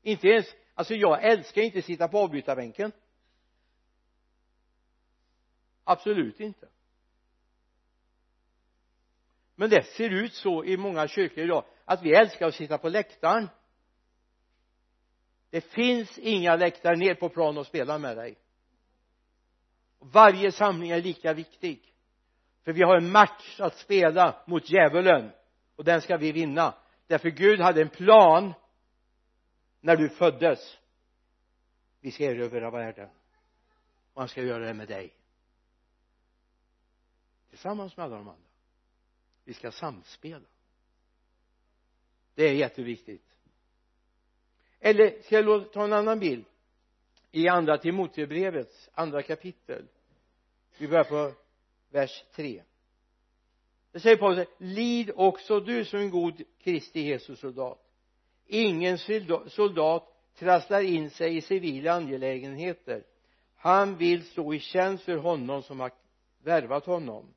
Inte 0.01 0.27
ens 0.27 0.45
alltså 0.73 0.93
jag 0.93 1.23
älskar 1.23 1.61
inte 1.61 1.79
att 1.79 1.85
sitta 1.85 2.07
på 2.07 2.19
avbytarbänken. 2.19 2.91
Absolut 5.83 6.39
inte 6.39 6.67
men 9.55 9.69
det 9.69 9.83
ser 9.83 10.09
ut 10.09 10.33
så 10.33 10.63
i 10.63 10.77
många 10.77 11.07
kyrkor 11.07 11.43
idag 11.43 11.65
att 11.85 12.03
vi 12.03 12.15
älskar 12.15 12.47
att 12.47 12.55
sitta 12.55 12.77
på 12.77 12.89
läktaren. 12.89 13.49
Det 15.49 15.61
finns 15.61 16.17
inga 16.17 16.55
läktare 16.55 16.95
ner 16.95 17.15
på 17.15 17.29
plan 17.29 17.57
och 17.57 17.67
spela 17.67 17.97
med 17.97 18.17
dig. 18.17 18.37
Varje 19.99 20.51
samling 20.51 20.91
är 20.91 21.01
lika 21.01 21.33
viktig. 21.33 21.93
För 22.63 22.73
vi 22.73 22.83
har 22.83 22.97
en 22.97 23.11
match 23.11 23.59
att 23.59 23.77
spela 23.77 24.43
mot 24.47 24.69
djävulen 24.69 25.31
och 25.75 25.83
den 25.83 26.01
ska 26.01 26.17
vi 26.17 26.31
vinna. 26.31 26.73
Därför 27.07 27.29
Gud 27.29 27.59
hade 27.59 27.81
en 27.81 27.89
plan 27.89 28.53
när 29.79 29.95
du 29.95 30.09
föddes. 30.09 30.77
Vi 31.99 32.11
ska 32.11 32.23
erövra 32.23 32.71
världen. 32.71 33.09
Och 34.13 34.21
han 34.21 34.27
ska 34.27 34.41
göra 34.41 34.65
det 34.65 34.73
med 34.73 34.87
dig. 34.87 35.13
Tillsammans 37.49 37.97
med 37.97 38.03
alla 38.03 38.15
de 38.15 38.27
andra 38.27 38.44
vi 39.45 39.53
ska 39.53 39.71
samspela. 39.71 40.45
Det 42.35 42.43
är 42.43 42.53
jätteviktigt. 42.53 43.25
Eller 44.79 45.21
ska 45.21 45.35
jag 45.35 45.71
ta 45.73 45.83
en 45.83 45.93
annan 45.93 46.19
bild? 46.19 46.45
I 47.31 47.47
andra 47.47 47.77
Timotebrevets 47.77 48.89
andra 48.93 49.21
kapitel. 49.21 49.87
Vi 50.77 50.87
börjar 50.87 51.03
på 51.03 51.33
vers 51.89 52.23
3 52.35 52.63
det 53.91 53.99
säger 53.99 54.17
Paulus 54.17 54.47
lid 54.57 55.11
också 55.15 55.59
du 55.59 55.85
som 55.85 55.99
en 55.99 56.09
god 56.09 56.41
Kristi 56.59 57.01
Jesus 57.01 57.39
soldat 57.39 57.85
ingen 58.47 58.97
soldat 59.47 60.03
trasslar 60.35 60.81
in 60.81 61.09
sig 61.09 61.37
i 61.37 61.41
civila 61.41 61.93
angelägenheter. 61.93 63.03
Han 63.55 63.97
vill 63.97 64.23
stå 64.23 64.53
i 64.53 64.59
tjänst 64.59 65.03
för 65.03 65.17
honom 65.17 65.63
som 65.63 65.79
har 65.79 65.91
värvat 66.43 66.85
honom 66.85 67.33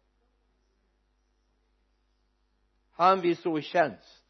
han 2.99 3.21
vill 3.21 3.37
stå 3.37 3.59
i 3.59 3.63
tjänst. 3.63 4.25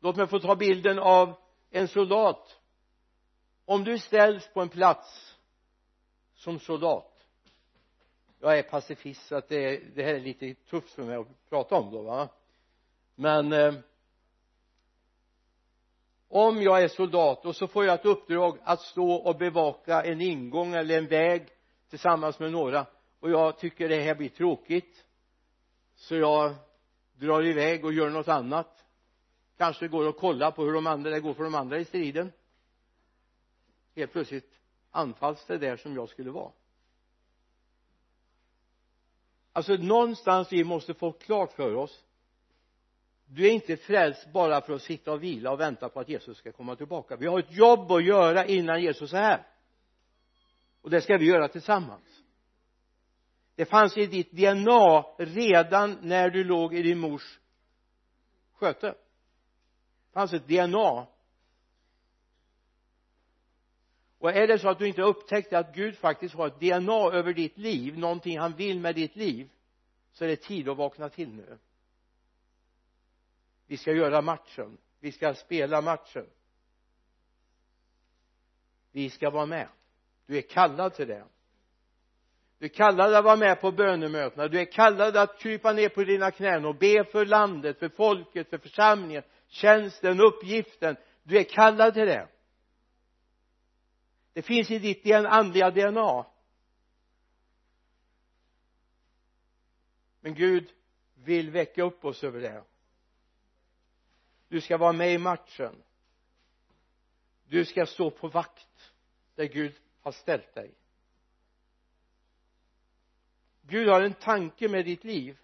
Låt 0.00 0.16
mig 0.16 0.26
få 0.26 0.38
ta 0.38 0.56
bilden 0.56 0.98
av 0.98 1.34
en 1.70 1.88
soldat. 1.88 2.60
Om 3.64 3.84
du 3.84 3.98
ställs 3.98 4.48
på 4.52 4.60
en 4.60 4.68
plats 4.68 5.36
som 6.34 6.58
soldat 6.58 7.10
jag 8.40 8.58
är 8.58 8.62
pacifist 8.62 9.26
så 9.26 9.36
att 9.36 9.48
det, 9.48 9.94
det 9.94 10.02
här 10.02 10.14
är 10.14 10.20
lite 10.20 10.54
tufft 10.54 10.90
för 10.90 11.02
mig 11.02 11.16
att 11.16 11.48
prata 11.48 11.74
om 11.74 11.90
då 11.90 12.02
va? 12.02 12.28
Men 13.14 13.52
eh, 13.52 13.74
om 16.28 16.62
jag 16.62 16.82
är 16.82 16.88
soldat 16.88 17.46
och 17.46 17.56
så 17.56 17.66
får 17.66 17.84
jag 17.84 17.94
ett 17.94 18.06
uppdrag 18.06 18.58
att 18.64 18.80
stå 18.80 19.12
och 19.12 19.36
bevaka 19.36 20.02
en 20.02 20.20
ingång 20.20 20.74
eller 20.74 20.98
en 20.98 21.06
väg 21.06 21.48
tillsammans 21.90 22.38
med 22.38 22.52
några 22.52 22.86
och 23.20 23.30
jag 23.30 23.58
tycker 23.58 23.88
det 23.88 24.02
här 24.02 24.14
blir 24.14 24.28
tråkigt 24.28 25.04
så 25.94 26.16
jag 26.16 26.54
drar 27.20 27.46
iväg 27.46 27.84
och 27.84 27.92
gör 27.92 28.10
något 28.10 28.28
annat. 28.28 28.84
Kanske 29.56 29.88
går 29.88 30.08
och 30.08 30.16
kollar 30.16 30.50
på 30.50 30.64
hur 30.64 30.72
de 30.72 30.86
andra, 30.86 31.10
det 31.10 31.20
går 31.20 31.34
för 31.34 31.44
de 31.44 31.54
andra 31.54 31.78
i 31.78 31.84
striden. 31.84 32.32
Helt 33.96 34.12
plötsligt 34.12 34.60
anfalls 34.90 35.46
det 35.46 35.58
där 35.58 35.76
som 35.76 35.94
jag 35.94 36.08
skulle 36.08 36.30
vara. 36.30 36.52
Alltså 39.52 39.72
någonstans 39.72 40.52
vi 40.52 40.64
måste 40.64 40.94
få 40.94 41.12
klart 41.12 41.52
för 41.52 41.74
oss. 41.74 42.04
Du 43.26 43.46
är 43.46 43.50
inte 43.50 43.76
frälst 43.76 44.32
bara 44.32 44.60
för 44.60 44.72
att 44.72 44.82
sitta 44.82 45.12
och 45.12 45.22
vila 45.22 45.50
och 45.50 45.60
vänta 45.60 45.88
på 45.88 46.00
att 46.00 46.08
Jesus 46.08 46.38
ska 46.38 46.52
komma 46.52 46.76
tillbaka. 46.76 47.16
Vi 47.16 47.26
har 47.26 47.38
ett 47.38 47.52
jobb 47.52 47.92
att 47.92 48.04
göra 48.04 48.46
innan 48.46 48.82
Jesus 48.82 49.12
är 49.12 49.22
här. 49.22 49.46
Och 50.82 50.90
det 50.90 51.00
ska 51.00 51.16
vi 51.16 51.26
göra 51.26 51.48
tillsammans 51.48 52.19
det 53.54 53.64
fanns 53.64 53.96
i 53.96 54.06
ditt 54.06 54.32
DNA 54.32 55.02
redan 55.18 55.98
när 56.02 56.30
du 56.30 56.44
låg 56.44 56.74
i 56.74 56.82
din 56.82 56.98
mors 56.98 57.38
sköte. 58.52 58.86
Det 58.86 60.12
fanns 60.12 60.32
ett 60.32 60.48
DNA 60.48 61.06
och 64.20 64.30
är 64.30 64.46
det 64.46 64.58
så 64.58 64.68
att 64.68 64.78
du 64.78 64.88
inte 64.88 65.02
upptäckte 65.02 65.58
att 65.58 65.74
Gud 65.74 65.96
faktiskt 65.96 66.34
har 66.34 66.46
ett 66.46 66.60
DNA 66.60 67.12
över 67.12 67.32
ditt 67.32 67.58
liv 67.58 67.98
någonting 67.98 68.38
han 68.38 68.56
vill 68.56 68.80
med 68.80 68.94
ditt 68.94 69.16
liv 69.16 69.50
så 70.12 70.24
är 70.24 70.28
det 70.28 70.36
tid 70.36 70.68
att 70.68 70.76
vakna 70.76 71.08
till 71.08 71.34
nu. 71.34 71.58
Vi 73.66 73.76
ska 73.76 73.92
göra 73.92 74.22
matchen. 74.22 74.78
Vi 75.00 75.12
ska 75.12 75.34
spela 75.34 75.80
matchen. 75.80 76.26
Vi 78.92 79.10
ska 79.10 79.30
vara 79.30 79.46
med. 79.46 79.68
Du 80.26 80.38
är 80.38 80.42
kallad 80.42 80.94
till 80.94 81.08
det 81.08 81.24
du 82.60 82.66
är 82.66 82.70
kallad 82.70 83.14
att 83.14 83.24
vara 83.24 83.36
med 83.36 83.60
på 83.60 83.72
bönemötena. 83.72 84.48
Du 84.48 84.60
är 84.60 84.72
kallad 84.72 85.16
att 85.16 85.38
krypa 85.38 85.72
ner 85.72 85.88
på 85.88 86.04
dina 86.04 86.30
knän 86.30 86.64
och 86.64 86.74
be 86.74 87.04
för 87.04 87.26
landet, 87.26 87.78
för 87.78 87.88
folket, 87.88 88.50
för 88.50 88.58
församlingen 88.58 89.22
tjänsten, 89.48 90.20
uppgiften. 90.20 90.96
Du 91.22 91.38
är 91.38 91.44
kallad 91.44 91.94
till 91.94 92.06
det. 92.06 92.28
Det 94.32 94.42
finns 94.42 94.70
i 94.70 94.78
ditt 94.78 95.14
andliga 95.14 95.70
DNA 95.70 96.26
men 100.20 100.34
Gud 100.34 100.72
vill 101.14 101.50
väcka 101.50 101.82
upp 101.82 102.04
oss 102.04 102.24
över 102.24 102.40
det. 102.40 102.64
Du 104.48 104.60
ska 104.60 104.76
vara 104.76 104.92
med 104.92 105.12
i 105.12 105.18
matchen. 105.18 105.82
Du 107.48 107.64
ska 107.64 107.86
stå 107.86 108.10
på 108.10 108.28
vakt 108.28 108.92
där 109.34 109.44
Gud 109.44 109.74
har 110.00 110.12
ställt 110.12 110.54
dig. 110.54 110.74
Gud 113.62 113.88
har 113.88 114.00
en 114.00 114.14
tanke 114.14 114.68
med 114.68 114.84
ditt 114.84 115.04
liv. 115.04 115.38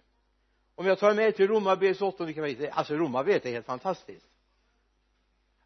Om 0.75 0.85
jag 0.85 0.99
tar 0.99 1.13
med 1.13 1.35
till 1.35 1.47
Romarbrevets 1.47 2.01
åttonde 2.01 2.33
kapitel 2.33 2.69
alltså 2.71 2.95
Romarbrevet 2.95 3.45
är 3.45 3.51
helt 3.51 3.65
fantastiskt. 3.65 4.29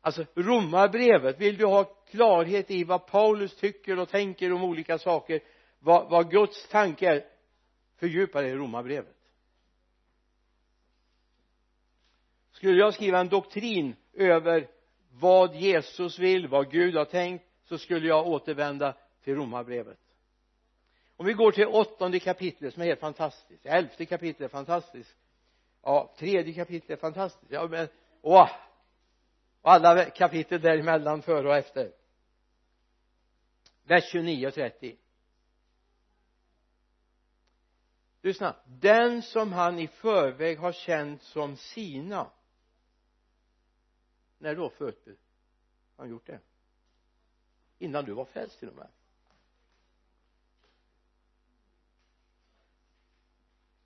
Alltså 0.02 0.26
Romarbrevet 0.36 1.40
vill 1.40 1.58
du 1.58 1.66
ha 1.66 1.84
klarhet 1.84 2.72
i 2.72 2.84
vad 2.84 3.08
Paulus 3.08 3.56
tycker 3.56 4.00
och 4.00 4.10
tänker 4.10 4.54
om 4.54 4.64
olika 4.64 4.98
saker 4.98 5.42
vad, 5.80 6.10
vad 6.10 6.32
Guds 6.32 6.68
tanke 6.68 7.10
är 7.10 7.26
fördjupa 7.96 8.42
dig 8.42 8.52
i 8.52 8.56
Romarbrevet. 8.56 9.16
Skulle 12.52 12.80
jag 12.80 12.94
skriva 12.94 13.20
en 13.20 13.30
doktrin 13.30 13.96
över 14.14 14.68
vad 15.12 15.56
Jesus 15.56 16.20
vill, 16.20 16.48
vad 16.48 16.72
Gud 16.72 16.96
har 16.96 17.06
tänkt 17.06 17.46
så 17.66 17.78
skulle 17.78 18.08
jag 18.08 18.28
återvända 18.28 18.96
till 19.24 19.36
romarbrevet 19.36 20.00
om 21.22 21.28
vi 21.28 21.34
går 21.34 21.52
till 21.52 21.68
åttonde 21.68 22.20
kapitlet 22.20 22.74
som 22.74 22.84
är 22.84 22.88
helt 22.88 23.00
fantastiskt. 23.00 23.66
Elfte 23.66 24.06
kapitlet 24.06 24.42
är 24.42 24.48
fantastiskt. 24.48 25.16
Ja 25.82 26.14
tredje 26.18 26.54
kapitlet 26.54 26.90
är 26.90 27.02
fantastiskt. 27.02 27.52
Ja 27.52 27.68
men 27.68 27.88
åh! 28.22 28.50
Och 29.62 29.72
alla 29.72 30.06
kapitel 30.06 30.62
däremellan 30.62 31.22
före 31.22 31.48
och 31.48 31.56
efter. 31.56 31.92
Vers 33.84 34.12
29 34.12 34.48
och 34.48 34.54
30 34.54 34.98
lyssna. 38.22 38.56
Den 38.66 39.22
som 39.22 39.54
han 39.54 39.80
i 39.80 39.88
förväg 39.88 40.60
har 40.60 40.72
känt 40.72 41.22
som 41.22 41.58
sina. 41.58 42.32
När 44.38 44.56
då 44.56 44.70
förut 44.70 45.06
har 45.06 45.16
han 45.98 46.10
gjort 46.10 46.28
det? 46.28 46.40
Innan 47.78 48.06
du 48.06 48.14
var 48.14 48.26
frälst 48.26 48.60
till 48.60 48.70
och 48.70 48.76
med. 48.76 48.88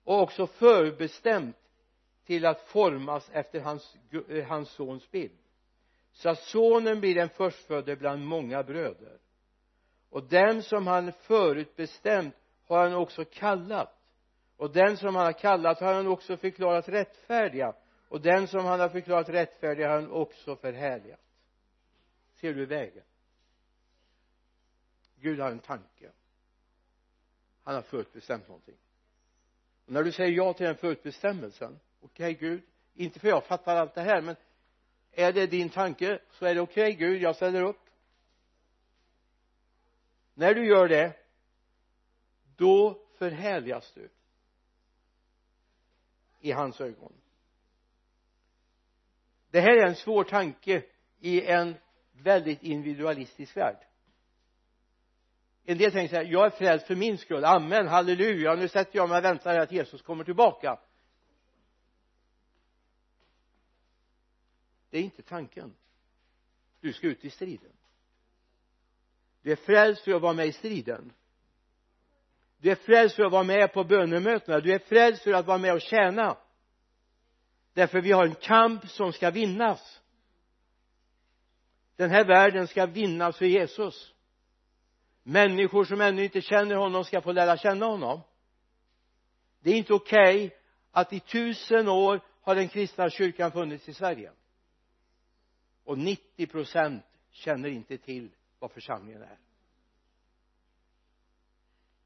Och 0.06 0.20
också 0.22 0.46
förbestämt 0.46 1.56
till 2.24 2.46
att 2.46 2.60
formas 2.60 3.30
efter 3.32 3.60
hans, 3.60 3.96
eh, 4.28 4.44
hans 4.46 4.70
sons 4.70 5.10
bild. 5.10 5.38
Så 6.12 6.28
att 6.28 6.38
sonen 6.38 7.00
blir 7.00 7.14
den 7.14 7.28
förstfödde 7.28 7.96
bland 7.96 8.24
många 8.24 8.62
bröder. 8.62 9.18
Och 10.10 10.28
den 10.28 10.62
som 10.62 10.86
han 10.86 11.12
förutbestämt 11.12 12.34
har 12.66 12.82
han 12.82 12.94
också 12.94 13.24
kallat. 13.24 13.98
Och 14.56 14.72
den 14.72 14.96
som 14.96 15.16
han 15.16 15.24
har 15.24 15.32
kallat 15.32 15.80
har 15.80 15.94
han 15.94 16.06
också 16.06 16.36
förklarat 16.36 16.88
rättfärdiga. 16.88 17.74
Och 18.08 18.20
den 18.20 18.48
som 18.48 18.64
han 18.64 18.80
har 18.80 18.88
förklarat 18.88 19.28
rättfärdig 19.28 19.84
har 19.84 19.90
han 19.90 20.10
också 20.10 20.56
förhärligat. 20.56 21.20
Ser 22.34 22.54
du 22.54 22.66
vägen? 22.66 23.04
Gud 25.16 25.40
har 25.40 25.50
en 25.50 25.58
tanke. 25.58 26.10
Han 27.62 27.74
har 27.74 27.82
förutbestämt 27.82 28.48
någonting 28.48 28.76
och 29.86 29.92
när 29.92 30.02
du 30.02 30.12
säger 30.12 30.32
ja 30.32 30.52
till 30.52 30.66
den 30.66 30.76
förutbestämmelsen 30.76 31.80
okej 32.00 32.34
okay, 32.34 32.48
Gud 32.48 32.62
inte 32.94 33.20
för 33.20 33.28
jag 33.28 33.44
fattar 33.44 33.76
allt 33.76 33.94
det 33.94 34.02
här 34.02 34.22
men 34.22 34.36
är 35.12 35.32
det 35.32 35.46
din 35.46 35.68
tanke 35.68 36.18
så 36.30 36.46
är 36.46 36.54
det 36.54 36.60
okej 36.60 36.94
okay, 36.94 37.08
Gud 37.08 37.22
jag 37.22 37.36
ställer 37.36 37.62
upp. 37.62 37.80
När 40.34 40.54
du 40.54 40.66
gör 40.66 40.88
det 40.88 41.16
då 42.56 43.06
förhärligas 43.18 43.92
du 43.92 44.08
i 46.40 46.52
hans 46.52 46.80
ögon. 46.80 47.12
Det 49.50 49.60
här 49.60 49.76
är 49.76 49.86
en 49.86 49.94
svår 49.94 50.24
tanke 50.24 50.84
i 51.18 51.42
en 51.46 51.74
väldigt 52.12 52.62
individualistisk 52.62 53.56
värld 53.56 53.85
en 55.68 55.78
del 55.78 55.92
tänker 55.92 56.08
så 56.08 56.16
här 56.16 56.32
jag 56.32 56.46
är 56.46 56.50
frälst 56.50 56.86
för 56.86 56.94
min 56.94 57.18
skull. 57.18 57.44
Amen 57.44 57.88
halleluja. 57.88 58.54
Nu 58.54 58.68
sätter 58.68 58.96
jag 58.96 59.08
mig 59.08 59.18
och 59.18 59.24
väntar 59.24 59.58
att 59.58 59.72
Jesus 59.72 60.02
kommer 60.02 60.24
tillbaka. 60.24 60.78
Det 64.90 64.98
är 64.98 65.02
inte 65.02 65.22
tanken. 65.22 65.74
Du 66.80 66.92
ska 66.92 67.06
ut 67.06 67.24
i 67.24 67.30
striden. 67.30 67.72
Du 69.42 69.52
är 69.52 69.56
frälst 69.56 70.04
för 70.04 70.12
att 70.12 70.22
vara 70.22 70.32
med 70.32 70.46
i 70.46 70.52
striden. 70.52 71.12
Du 72.58 72.70
är 72.70 72.74
frälst 72.74 73.16
för 73.16 73.24
att 73.24 73.32
vara 73.32 73.42
med 73.42 73.72
på 73.72 73.84
bönemötena. 73.84 74.60
Du 74.60 74.72
är 74.72 74.78
frälst 74.78 75.22
för 75.22 75.32
att 75.32 75.46
vara 75.46 75.58
med 75.58 75.74
och 75.74 75.80
tjäna. 75.80 76.36
Därför 77.72 78.00
vi 78.00 78.12
har 78.12 78.26
en 78.26 78.34
kamp 78.34 78.88
som 78.88 79.12
ska 79.12 79.30
vinnas. 79.30 80.00
Den 81.96 82.10
här 82.10 82.24
världen 82.24 82.68
ska 82.68 82.86
vinnas 82.86 83.36
för 83.36 83.46
Jesus 83.46 84.15
människor 85.26 85.84
som 85.84 86.00
ännu 86.00 86.24
inte 86.24 86.40
känner 86.40 86.74
honom 86.74 87.04
ska 87.04 87.20
få 87.20 87.32
lära 87.32 87.56
känna 87.56 87.86
honom. 87.86 88.20
Det 89.60 89.70
är 89.70 89.74
inte 89.74 89.94
okej 89.94 90.46
okay 90.46 90.58
att 90.90 91.12
i 91.12 91.20
tusen 91.20 91.88
år 91.88 92.20
har 92.42 92.54
den 92.54 92.68
kristna 92.68 93.10
kyrkan 93.10 93.52
funnits 93.52 93.88
i 93.88 93.94
Sverige. 93.94 94.32
Och 95.84 95.98
90 95.98 96.46
procent 96.46 97.04
känner 97.30 97.68
inte 97.68 97.98
till 97.98 98.30
vad 98.58 98.72
församlingen 98.72 99.22
är. 99.22 99.38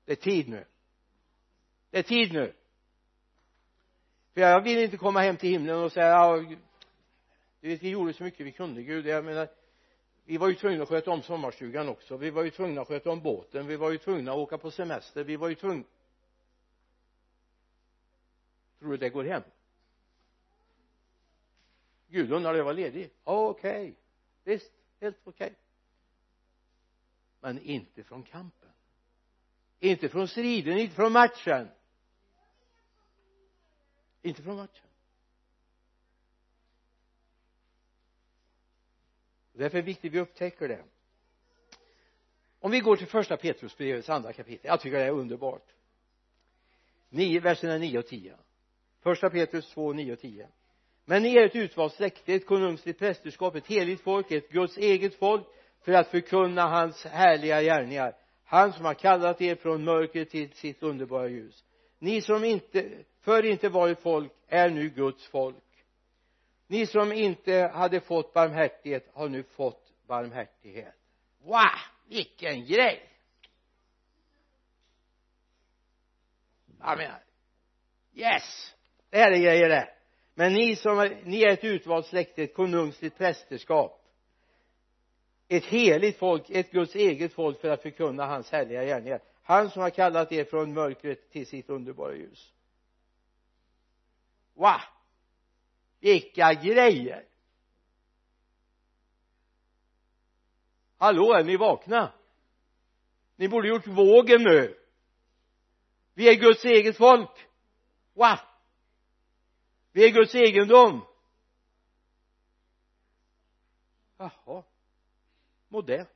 Det 0.05 0.13
är 0.13 0.17
tid 0.17 0.49
nu. 0.49 0.65
Det 1.91 1.99
är 1.99 2.03
tid 2.03 2.33
nu. 2.33 2.55
För 4.35 4.41
jag 4.41 4.63
vill 4.63 4.79
inte 4.79 4.97
komma 4.97 5.21
hem 5.21 5.37
till 5.37 5.51
himlen 5.51 5.77
och 5.77 5.93
säga 5.93 6.07
ja 6.07 6.37
du 7.61 7.69
vet 7.69 7.83
vi 7.83 7.89
gjorde 7.89 8.13
så 8.13 8.23
mycket 8.23 8.47
vi 8.47 8.53
kunde 8.53 8.83
Gud. 8.83 9.07
Jag 9.07 9.25
menar 9.25 9.49
vi 10.25 10.37
var 10.37 10.49
ju 10.49 10.55
tvungna 10.55 10.83
att 10.83 10.89
sköta 10.89 11.11
om 11.11 11.23
sommarstugan 11.23 11.89
också. 11.89 12.17
Vi 12.17 12.31
var 12.31 12.43
ju 12.43 12.51
tvungna 12.51 12.81
att 12.81 12.89
sköta 12.89 13.11
om 13.11 13.21
båten. 13.21 13.67
Vi 13.67 13.77
var 13.77 13.91
ju 13.91 13.99
tvungna 13.99 14.33
att 14.33 14.39
åka 14.39 14.59
på 14.59 14.71
semester. 14.71 15.25
Vi 15.25 15.37
var 15.37 15.49
ju 15.49 15.55
tvungna 15.55 15.85
tror 18.81 18.91
du 18.91 18.97
det 18.97 19.11
går 19.11 19.25
hem? 19.25 19.43
Gud 22.09 22.33
undrade 22.33 22.59
jag 22.59 22.65
var 22.65 22.75
ledig. 22.75 23.11
Okej. 23.25 23.83
Okay. 23.83 23.95
visst 24.45 24.73
helt 25.01 25.17
okej. 25.25 25.47
Okay. 25.47 25.57
men 27.41 27.59
inte 27.59 28.05
från 28.05 28.23
kampen. 28.23 28.69
Inte 29.81 30.09
från 30.09 30.29
striden, 30.29 30.79
inte 30.79 30.95
från 30.95 31.13
matchen. 31.13 31.69
Inte 34.23 34.43
från 34.43 34.57
matchen. 34.57 34.90
Därför 39.61 39.79
är 39.79 39.83
det 39.83 39.87
viktigt 39.87 40.11
att 40.11 40.15
vi 40.15 40.21
upptäcker 40.21 40.69
det. 40.69 40.85
Om 42.61 42.71
vi 42.71 42.81
går 42.81 42.97
till 42.97 43.07
första 43.07 43.37
Petrusbrevets 43.37 44.11
andra 44.11 44.33
kapitel. 44.33 44.67
Jag 44.67 44.81
tycker 44.81 44.99
det 44.99 45.05
är 45.05 45.11
underbart. 45.11 45.67
9, 47.09 47.41
verserna 47.41 47.79
9 47.79 47.99
och 47.99 48.07
10 48.07 48.37
första 49.03 49.31
Petrus 49.31 49.71
2, 49.71 49.93
9 49.93 50.13
och 50.13 50.21
10 50.21 50.49
men 51.11 51.23
ni 51.23 51.37
är 51.37 51.47
ett 51.47 51.57
utvalt 51.57 51.95
släkte, 51.95 52.35
ett 52.35 52.47
konungsligt 52.47 52.99
prästerskap, 52.99 53.55
ett 53.55 53.67
heligt 53.67 54.01
folk, 54.01 54.31
ett 54.31 54.51
Guds 54.51 54.79
eget 54.79 55.15
folk 55.15 55.47
för 55.85 55.93
att 55.93 56.09
förkunna 56.09 56.69
hans 56.69 57.05
härliga 57.05 57.63
gärningar. 57.63 58.17
Han 58.45 58.73
som 58.73 58.85
har 58.85 58.95
kallat 58.95 59.41
er 59.41 59.55
från 59.55 59.85
mörker 59.85 60.25
till 60.25 60.53
sitt 60.53 60.83
underbara 60.83 61.29
ljus. 61.29 61.65
Ni 61.99 62.23
som 62.23 62.45
inte 62.45 62.91
förr 63.21 63.43
inte 63.43 63.69
varit 63.69 64.01
folk 64.01 64.33
är 64.49 64.71
nu 64.71 64.89
Guds 64.89 65.27
folk 65.27 65.57
ni 66.71 66.87
som 66.87 67.13
inte 67.13 67.71
hade 67.75 68.01
fått 68.01 68.33
barmhärtighet 68.33 69.11
har 69.13 69.29
nu 69.29 69.43
fått 69.43 69.93
barmhärtighet. 70.07 70.95
Wow 71.39 71.61
vilken 72.09 72.67
grej! 72.67 73.11
Jag 76.81 76.99
menar 76.99 77.23
yes 78.15 78.75
det 79.11 79.19
här 79.19 79.33
är 79.33 79.39
grejer 79.39 79.69
det. 79.69 79.89
Men 80.35 80.53
ni 80.53 80.77
som 80.77 80.99
är, 80.99 81.21
ni 81.25 81.43
är 81.43 81.49
ett 81.49 81.65
utvalt 81.65 82.07
släkte 82.07 82.43
ett 82.43 82.55
konungsligt 82.55 83.19
prästerskap. 83.19 84.05
Ett 85.49 85.65
heligt 85.65 86.19
folk, 86.19 86.51
ett 86.51 86.71
Guds 86.71 86.95
eget 86.95 87.33
folk 87.33 87.61
för 87.61 87.69
att 87.69 87.83
förkunna 87.83 88.27
hans 88.27 88.51
härliga 88.51 88.85
gärningar. 88.85 89.21
Han 89.43 89.71
som 89.71 89.83
har 89.83 89.91
kallat 89.91 90.33
er 90.33 90.45
från 90.45 90.75
mörkret 90.75 91.31
till 91.31 91.47
sitt 91.47 91.71
underbara 91.71 92.15
ljus. 92.15 92.53
Wow 94.55 94.81
vilka 96.01 96.55
grejer! 96.55 97.27
Hallå 100.97 101.35
är 101.35 101.45
ni 101.45 101.57
vakna? 101.57 102.13
Ni 103.37 103.49
borde 103.49 103.69
gjort 103.69 103.87
vågen 103.87 104.43
nu. 104.43 104.79
Vi 106.15 106.29
är 106.29 106.35
Guds 106.35 106.65
eget 106.65 106.97
folk. 106.97 107.49
Wow 108.13 108.39
vi 109.93 110.05
är 110.05 110.11
Guds 110.11 110.35
egendom. 110.35 111.07
Jaha. 114.17 114.65
Må 115.69 115.83
det. 115.83 116.09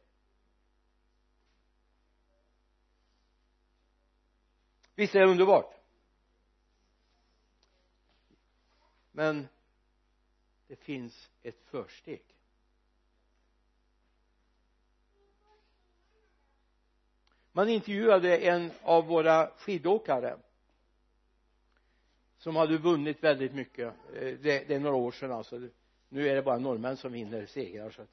Visst 4.94 5.14
är 5.14 5.20
det 5.20 5.30
underbart? 5.30 5.74
Men 9.12 9.48
det 10.74 10.80
finns 10.84 11.30
ett 11.42 11.60
försteg. 11.64 12.22
Man 17.52 17.68
intervjuade 17.68 18.38
en 18.38 18.70
av 18.82 19.06
våra 19.06 19.50
skidåkare 19.56 20.38
som 22.38 22.56
hade 22.56 22.78
vunnit 22.78 23.24
väldigt 23.24 23.54
mycket. 23.54 23.94
Eh, 24.14 24.20
det, 24.20 24.68
det 24.68 24.74
är 24.74 24.80
några 24.80 24.96
år 24.96 25.12
sedan 25.12 25.32
alltså. 25.32 25.68
Nu 26.08 26.28
är 26.28 26.34
det 26.34 26.42
bara 26.42 26.58
norrmän 26.58 26.96
som 26.96 27.12
vinner 27.12 27.46
segrar 27.46 27.90
så 27.90 28.02
att 28.02 28.08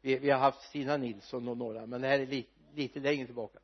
vi, 0.00 0.18
vi 0.18 0.30
har 0.30 0.38
haft 0.38 0.62
Stina 0.62 0.96
Nilsson 0.96 1.48
och 1.48 1.56
några 1.56 1.86
men 1.86 2.00
det 2.00 2.08
här 2.08 2.18
är 2.18 2.26
li, 2.26 2.46
lite 2.74 3.00
längre 3.00 3.26
tillbaka. 3.26 3.58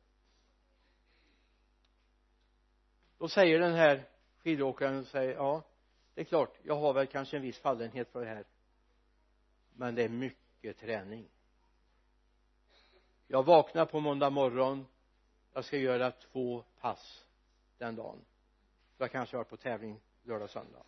Då 3.17 3.27
säger 3.29 3.59
den 3.59 3.73
här 3.73 4.03
skidåkaren 4.37 5.05
säger 5.05 5.33
ja 5.33 5.63
det 6.19 6.23
är 6.23 6.25
klart 6.25 6.57
jag 6.63 6.75
har 6.75 6.93
väl 6.93 7.07
kanske 7.07 7.37
en 7.37 7.43
viss 7.43 7.59
fallenhet 7.59 8.11
för 8.11 8.21
det 8.21 8.27
här. 8.27 8.45
Men 9.73 9.95
det 9.95 10.03
är 10.03 10.09
mycket 10.09 10.77
träning. 10.77 11.29
Jag 13.27 13.43
vaknar 13.43 13.85
på 13.85 13.99
måndag 13.99 14.29
morgon. 14.29 14.85
Jag 15.53 15.65
ska 15.65 15.77
göra 15.77 16.11
två 16.11 16.63
pass 16.79 17.25
den 17.77 17.95
dagen. 17.95 18.25
För 18.97 19.03
jag 19.03 19.11
kanske 19.11 19.35
har 19.35 19.39
varit 19.39 19.49
på 19.49 19.57
tävling 19.57 20.01
lördag 20.23 20.49
söndag. 20.49 20.83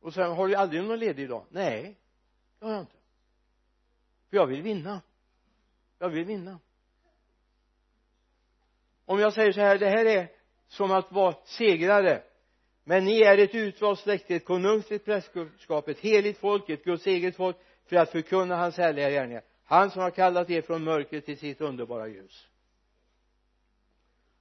Och 0.00 0.14
sen 0.14 0.32
har 0.32 0.48
du 0.48 0.54
aldrig 0.54 0.82
någon 0.82 0.98
ledig 0.98 1.28
dag? 1.28 1.44
Nej 1.50 1.96
det 2.58 2.64
har 2.66 2.72
jag 2.72 2.82
inte. 2.82 2.96
För 4.30 4.36
jag 4.36 4.46
vill 4.46 4.62
vinna. 4.62 5.00
Jag 5.98 6.08
vill 6.08 6.24
vinna. 6.24 6.58
Om 9.04 9.18
jag 9.18 9.32
säger 9.32 9.52
så 9.52 9.60
här 9.60 9.78
det 9.78 9.88
här 9.88 10.04
är 10.06 10.32
som 10.68 10.92
att 10.92 11.12
vara 11.12 11.36
segrare 11.44 12.22
men 12.88 13.04
ni 13.04 13.22
är 13.22 13.38
ett 13.38 13.54
utvalt 13.54 14.00
släkte, 14.00 14.34
ett 14.34 14.44
konungsligt 14.44 15.04
prästerskap, 15.04 15.88
ett 15.88 15.98
heligt 15.98 16.38
folk, 16.38 16.68
ett 16.68 16.84
Guds 16.84 17.06
eget 17.06 17.36
folk 17.36 17.56
för 17.84 17.96
att 17.96 18.10
förkunna 18.10 18.56
hans 18.56 18.76
härliga 18.76 19.10
gärningar. 19.10 19.42
Han 19.64 19.90
som 19.90 20.02
har 20.02 20.10
kallat 20.10 20.50
er 20.50 20.62
från 20.62 20.84
mörkret 20.84 21.24
till 21.24 21.38
sitt 21.38 21.60
underbara 21.60 22.08
ljus. 22.08 22.48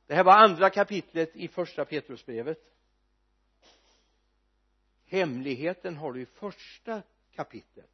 Det 0.07 0.15
här 0.15 0.23
var 0.23 0.33
andra 0.33 0.69
kapitlet 0.69 1.35
i 1.35 1.47
första 1.47 1.85
Petrusbrevet. 1.85 2.59
Hemligheten 5.05 5.95
har 5.95 6.13
du 6.13 6.21
i 6.21 6.25
första 6.25 7.01
kapitlet. 7.35 7.91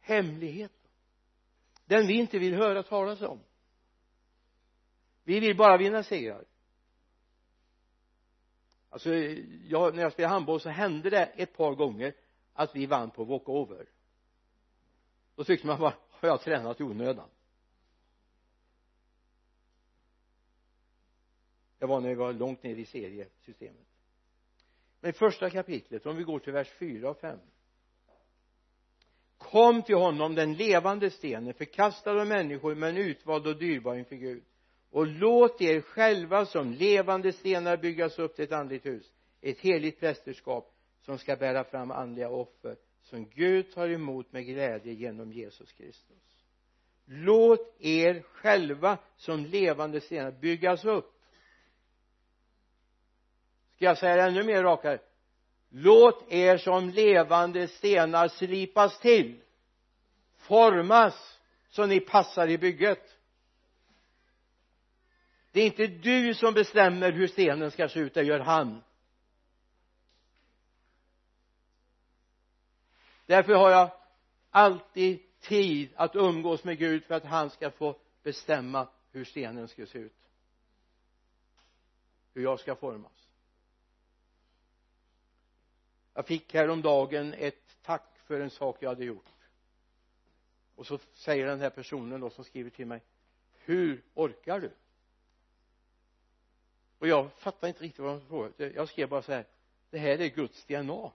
Hemligheten. 0.00 0.90
Den 1.84 2.06
vi 2.06 2.14
inte 2.14 2.38
vill 2.38 2.54
höra 2.54 2.82
talas 2.82 3.22
om. 3.22 3.40
Vi 5.24 5.40
vill 5.40 5.56
bara 5.56 5.76
vinna 5.76 6.02
segrar 6.02 6.44
alltså 8.94 9.14
jag, 9.68 9.94
när 9.94 10.02
jag 10.02 10.12
spelade 10.12 10.34
handboll 10.34 10.60
så 10.60 10.68
hände 10.68 11.10
det 11.10 11.24
ett 11.24 11.56
par 11.56 11.74
gånger 11.74 12.14
att 12.52 12.76
vi 12.76 12.86
vann 12.86 13.10
på 13.10 13.24
walkover. 13.24 13.86
Då 15.36 15.44
tyckte 15.44 15.66
man 15.66 15.80
bara 15.80 15.94
har 16.10 16.28
jag 16.28 16.40
tränat 16.40 16.80
i 16.80 16.82
onödan? 16.82 17.28
Det 21.78 21.86
var 21.86 22.00
när 22.00 22.08
vi 22.08 22.14
var 22.14 22.32
långt 22.32 22.62
ner 22.62 22.76
i 22.76 22.84
seriesystemet. 22.84 23.86
Men 25.00 25.10
i 25.10 25.12
första 25.12 25.50
kapitlet 25.50 26.06
om 26.06 26.16
vi 26.16 26.22
går 26.22 26.38
till 26.38 26.52
vers 26.52 26.70
4 26.78 27.10
och 27.10 27.20
5 27.20 27.38
kom 29.38 29.82
till 29.82 29.96
honom 29.96 30.34
den 30.34 30.54
levande 30.54 31.10
stenen 31.10 31.54
förkastad 31.54 32.20
av 32.20 32.26
människor 32.26 32.74
men 32.74 32.96
utvald 32.96 33.46
och 33.46 33.56
dyrbar 33.56 33.94
inför 33.94 34.16
Gud 34.16 34.44
och 34.94 35.06
låt 35.06 35.60
er 35.60 35.80
själva 35.80 36.46
som 36.46 36.72
levande 36.72 37.32
stenar 37.32 37.76
byggas 37.76 38.18
upp 38.18 38.36
till 38.36 38.44
ett 38.44 38.52
andligt 38.52 38.86
hus. 38.86 39.12
Ett 39.40 39.60
heligt 39.60 40.00
prästerskap 40.00 40.74
som 41.00 41.18
ska 41.18 41.36
bära 41.36 41.64
fram 41.64 41.90
andliga 41.90 42.28
offer 42.28 42.76
som 43.02 43.28
Gud 43.30 43.72
tar 43.72 43.88
emot 43.88 44.32
med 44.32 44.46
glädje 44.46 44.92
genom 44.92 45.32
Jesus 45.32 45.72
Kristus. 45.72 46.44
Låt 47.04 47.76
er 47.78 48.22
själva 48.22 48.98
som 49.16 49.44
levande 49.44 50.00
stenar 50.00 50.30
byggas 50.30 50.84
upp. 50.84 51.12
Ska 53.76 53.84
jag 53.84 53.98
säga 53.98 54.16
det 54.16 54.22
ännu 54.22 54.42
mer 54.42 54.62
rakare 54.62 54.98
låt 55.70 56.32
er 56.32 56.56
som 56.56 56.90
levande 56.90 57.68
stenar 57.68 58.28
slipas 58.28 59.00
till 59.00 59.40
formas 60.36 61.40
så 61.68 61.86
ni 61.86 62.00
passar 62.00 62.48
i 62.48 62.58
bygget 62.58 63.18
det 65.54 65.60
är 65.60 65.66
inte 65.66 65.86
du 65.86 66.34
som 66.34 66.54
bestämmer 66.54 67.12
hur 67.12 67.26
stenen 67.26 67.70
ska 67.70 67.88
se 67.88 68.00
ut 68.00 68.14
det 68.14 68.22
gör 68.22 68.40
han. 68.40 68.82
Därför 73.26 73.54
har 73.54 73.70
jag 73.70 73.90
alltid 74.50 75.20
tid 75.40 75.90
att 75.96 76.16
umgås 76.16 76.64
med 76.64 76.78
Gud 76.78 77.04
för 77.04 77.14
att 77.14 77.24
han 77.24 77.50
ska 77.50 77.70
få 77.70 77.96
bestämma 78.22 78.88
hur 79.10 79.24
stenen 79.24 79.68
ska 79.68 79.86
se 79.86 79.98
ut. 79.98 80.28
Hur 82.32 82.42
jag 82.42 82.60
ska 82.60 82.74
formas. 82.74 83.28
Jag 86.14 86.26
fick 86.26 86.54
häromdagen 86.54 87.34
ett 87.34 87.78
tack 87.82 88.18
för 88.26 88.40
en 88.40 88.50
sak 88.50 88.76
jag 88.80 88.88
hade 88.88 89.04
gjort. 89.04 89.28
Och 90.74 90.86
så 90.86 90.98
säger 91.14 91.46
den 91.46 91.60
här 91.60 91.70
personen 91.70 92.20
då 92.20 92.30
som 92.30 92.44
skriver 92.44 92.70
till 92.70 92.86
mig 92.86 93.02
hur 93.52 94.02
orkar 94.14 94.60
du? 94.60 94.70
Och 96.98 97.08
jag 97.08 97.32
fattar 97.32 97.68
inte 97.68 97.82
riktigt 97.82 98.00
vad 98.00 98.20
de 98.20 98.26
frågade 98.26 98.70
jag 98.70 98.88
skrev 98.88 99.08
bara 99.08 99.22
så 99.22 99.32
här 99.32 99.46
det 99.90 99.98
här 99.98 100.20
är 100.20 100.28
Guds 100.28 100.64
DNA 100.64 101.12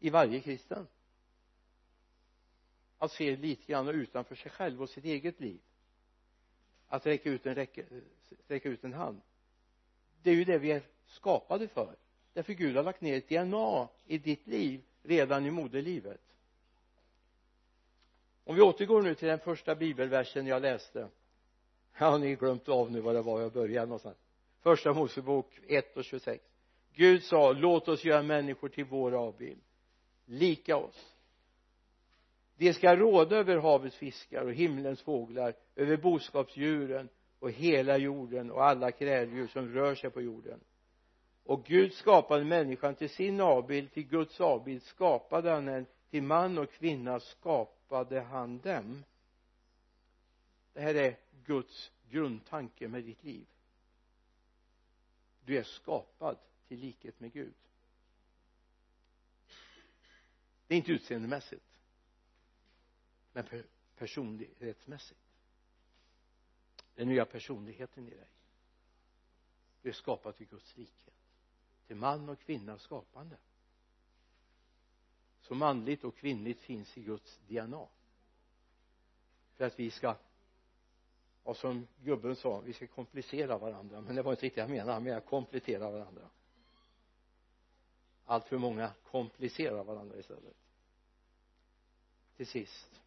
i 0.00 0.10
varje 0.10 0.40
kristen. 0.40 0.86
Att 2.98 3.12
se 3.12 3.36
lite 3.36 3.72
grann 3.72 3.88
utanför 3.88 4.34
sig 4.34 4.50
själv 4.50 4.82
och 4.82 4.88
sitt 4.88 5.04
eget 5.04 5.40
liv. 5.40 5.60
Att 6.88 7.06
räcka 7.06 7.30
ut 7.30 7.46
en, 7.46 7.54
räcka, 7.54 7.82
räcka 8.48 8.68
ut 8.68 8.84
en 8.84 8.92
hand. 8.92 9.20
Det 10.22 10.30
är 10.30 10.34
ju 10.34 10.44
det 10.44 10.58
vi 10.58 10.70
är 10.70 10.82
skapade 11.06 11.68
för. 11.68 11.96
Därför 12.32 12.52
Gud 12.52 12.76
har 12.76 12.82
lagt 12.82 13.00
ner 13.00 13.16
ett 13.16 13.28
DNA 13.28 13.88
i 14.06 14.18
ditt 14.18 14.46
liv 14.46 14.82
redan 15.02 15.46
i 15.46 15.50
moderlivet. 15.50 16.20
Om 18.44 18.54
vi 18.54 18.62
återgår 18.62 19.02
nu 19.02 19.14
till 19.14 19.28
den 19.28 19.38
första 19.38 19.74
bibelversen 19.74 20.46
jag 20.46 20.62
läste 20.62 21.08
har 21.92 22.18
ni 22.18 22.34
glömt 22.34 22.68
av 22.68 22.90
nu 22.90 23.00
vad 23.00 23.14
det 23.14 23.22
var 23.22 23.40
jag 23.40 23.52
började 23.52 23.86
någonstans 23.86 24.16
första 24.60 24.92
Mosebok 24.92 25.60
1 25.68 25.96
och 25.96 26.04
26 26.04 26.44
Gud 26.94 27.22
sa 27.22 27.52
låt 27.52 27.88
oss 27.88 28.04
göra 28.04 28.22
människor 28.22 28.68
till 28.68 28.84
vår 28.84 29.12
avbild. 29.12 29.60
Lika 30.24 30.76
oss. 30.76 31.16
De 32.56 32.72
ska 32.72 32.96
råda 32.96 33.36
över 33.36 33.56
havets 33.56 33.96
fiskar 33.96 34.44
och 34.44 34.52
himlens 34.52 35.02
fåglar 35.02 35.54
över 35.76 35.96
boskapsdjuren 35.96 37.08
och 37.38 37.50
hela 37.50 37.96
jorden 37.96 38.50
och 38.50 38.64
alla 38.64 38.92
kräldjur 38.92 39.46
som 39.46 39.68
rör 39.68 39.94
sig 39.94 40.10
på 40.10 40.22
jorden. 40.22 40.60
Och 41.44 41.64
Gud 41.64 41.92
skapade 41.92 42.44
människan 42.44 42.94
till 42.94 43.10
sin 43.10 43.40
avbild 43.40 43.92
till 43.92 44.06
Guds 44.06 44.40
avbild 44.40 44.82
skapade 44.82 45.50
han 45.50 45.68
en 45.68 45.86
till 46.10 46.22
man 46.22 46.58
och 46.58 46.70
kvinna 46.70 47.20
skapade 47.20 48.20
han 48.20 48.58
dem 48.58 49.04
det 50.72 50.80
här 50.80 50.94
är 50.94 51.18
Guds 51.44 51.92
grundtanke 52.10 52.88
med 52.88 53.04
ditt 53.04 53.24
liv. 53.24 53.46
Du 55.44 55.58
är 55.58 55.62
skapad 55.62 56.38
till 56.68 56.78
likhet 56.78 57.20
med 57.20 57.32
Gud. 57.32 57.54
Det 60.66 60.74
är 60.74 60.78
inte 60.78 60.92
utseendemässigt 60.92 61.80
men 63.32 63.64
personlighetsmässigt. 63.96 65.20
Den 66.94 67.08
nya 67.08 67.24
personligheten 67.24 68.06
i 68.06 68.10
dig. 68.10 68.28
Du 69.82 69.88
är 69.88 69.92
skapad 69.92 70.36
till 70.36 70.46
Guds 70.46 70.76
likhet. 70.76 71.14
Till 71.86 71.96
man 71.96 72.28
och 72.28 72.40
kvinna 72.40 72.78
skapande. 72.78 73.36
Så 75.40 75.54
manligt 75.54 76.04
och 76.04 76.16
kvinnligt 76.16 76.60
finns 76.60 76.98
i 76.98 77.02
Guds 77.02 77.38
DNA 77.48 77.88
för 79.56 79.64
att 79.64 79.78
vi 79.78 79.90
ska 79.90 80.16
och 81.42 81.56
som 81.56 81.86
gubben 82.02 82.36
sa 82.36 82.60
vi 82.60 82.72
ska 82.72 82.86
komplicera 82.86 83.58
varandra. 83.58 84.00
Men 84.00 84.16
det 84.16 84.22
var 84.22 84.32
inte 84.32 84.46
riktigt 84.46 84.58
jag 84.58 84.70
menade 84.70 84.92
han 84.92 85.02
menade 85.02 85.26
komplettera 85.26 85.90
varandra. 85.90 86.30
Allt 88.24 88.48
för 88.48 88.58
många 88.58 88.92
komplicerar 89.10 89.84
varandra 89.84 90.18
istället. 90.18 90.56
Till 92.36 92.46
sist. 92.46 93.00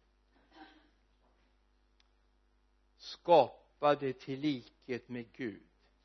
Skapade 2.96 4.12
till 4.12 4.40
likhet 4.40 5.08
med 5.08 5.32
Gud 5.32 5.62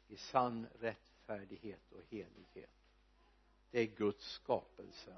i 0.07 0.17
sann 0.17 0.67
rättfärdighet 0.79 1.91
och 1.91 2.01
helighet. 2.09 2.69
Det 3.71 3.79
är 3.79 3.85
Guds 3.85 4.31
skapelse. 4.31 5.15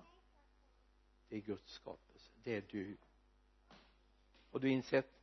Det 1.30 1.36
är 1.36 1.42
Guds 1.42 1.74
skapelse. 1.74 2.32
Det 2.44 2.56
är 2.56 2.64
du. 2.70 2.98
Och 4.52 4.60
du 4.60 4.70
insett 4.70 5.21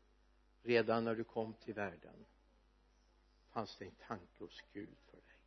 redan 0.62 1.04
när 1.04 1.14
du 1.14 1.24
kom 1.24 1.52
till 1.52 1.74
världen 1.74 2.26
fanns 3.50 3.76
det 3.76 3.84
en 3.84 3.94
tanke 4.06 4.44
hos 4.44 4.62
Gud 4.72 4.96
för 5.10 5.16
dig. 5.16 5.38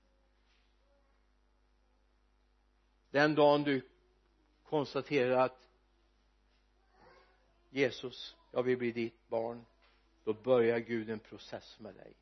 Den 3.12 3.36
dagen 3.36 3.64
du 3.64 3.82
konstaterar 4.64 5.45
att 5.45 5.68
Jesus 7.70 8.36
jag 8.51 8.64
vill 8.64 8.78
bli 8.78 8.91
ditt 8.91 9.28
barn 9.28 9.66
då 10.24 10.34
börjar 10.34 10.80
Gud 10.80 11.09
en 11.09 11.20
process 11.20 11.80
med 11.80 11.95
dig. 11.95 12.14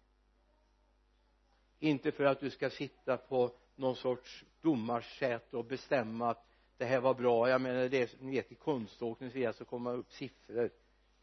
Inte 1.80 2.12
för 2.12 2.24
att 2.24 2.40
du 2.40 2.50
ska 2.50 2.70
sitta 2.70 3.18
på 3.18 3.56
någon 3.76 3.96
sorts 3.96 4.46
domarsäte 4.62 5.58
och 5.58 5.66
bestämma 5.66 6.30
att 6.30 6.46
det 6.78 6.86
här 6.86 7.00
var 7.00 7.14
bra. 7.14 7.50
Jag 7.50 7.62
menar 7.62 7.90
det 7.90 8.22
ni 8.22 8.32
vet 8.32 8.52
i 8.52 8.56
konståkning 8.56 9.54
så 9.54 9.66
kommer 9.66 9.92
man 9.92 10.00
upp 10.00 10.12
siffror 10.12 10.72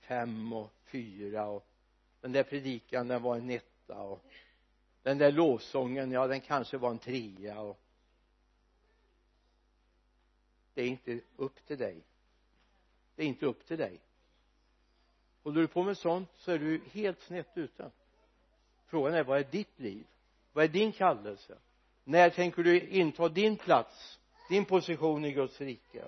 fem 0.09 0.53
och 0.53 0.71
fyra 0.85 1.47
och 1.47 1.67
den 2.21 2.33
där 2.33 2.43
predikan 2.43 3.09
den 3.09 3.23
var 3.23 3.37
en 3.37 3.51
etta 3.51 4.01
och 4.01 4.25
den 5.03 5.19
där 5.19 5.33
lovsången 5.33 6.13
ja 6.13 6.27
den 6.27 6.41
kanske 6.41 6.77
var 6.77 6.91
en 6.91 6.99
trea 6.99 7.61
och 7.61 7.81
det 10.75 10.83
är 10.83 10.87
inte 10.87 11.21
upp 11.37 11.67
till 11.67 11.79
dig. 11.79 11.97
Det 13.15 13.23
är 13.23 13.27
inte 13.27 13.47
upp 13.47 13.67
till 13.67 13.79
dig. 13.79 14.01
Håller 15.43 15.61
du 15.61 15.67
på 15.67 15.83
med 15.83 15.99
sånt 15.99 16.29
så 16.37 16.53
är 16.53 16.59
du 16.59 16.81
helt 16.93 17.21
snett 17.23 17.51
ute. 17.55 17.91
Frågan 18.87 19.15
är 19.15 19.25
vad 19.25 19.39
är 19.39 19.45
ditt 19.45 19.79
liv? 19.79 20.07
Vad 20.53 20.65
är 20.65 20.69
din 20.69 20.93
kallelse? 20.93 21.59
När 22.05 22.31
tänker 22.31 22.63
du 22.63 22.81
inta 22.81 23.29
din 23.29 23.57
plats 23.57 24.19
din 24.49 24.65
position 24.65 25.25
i 25.25 25.33
Guds 25.33 25.61
rike? 25.61 26.05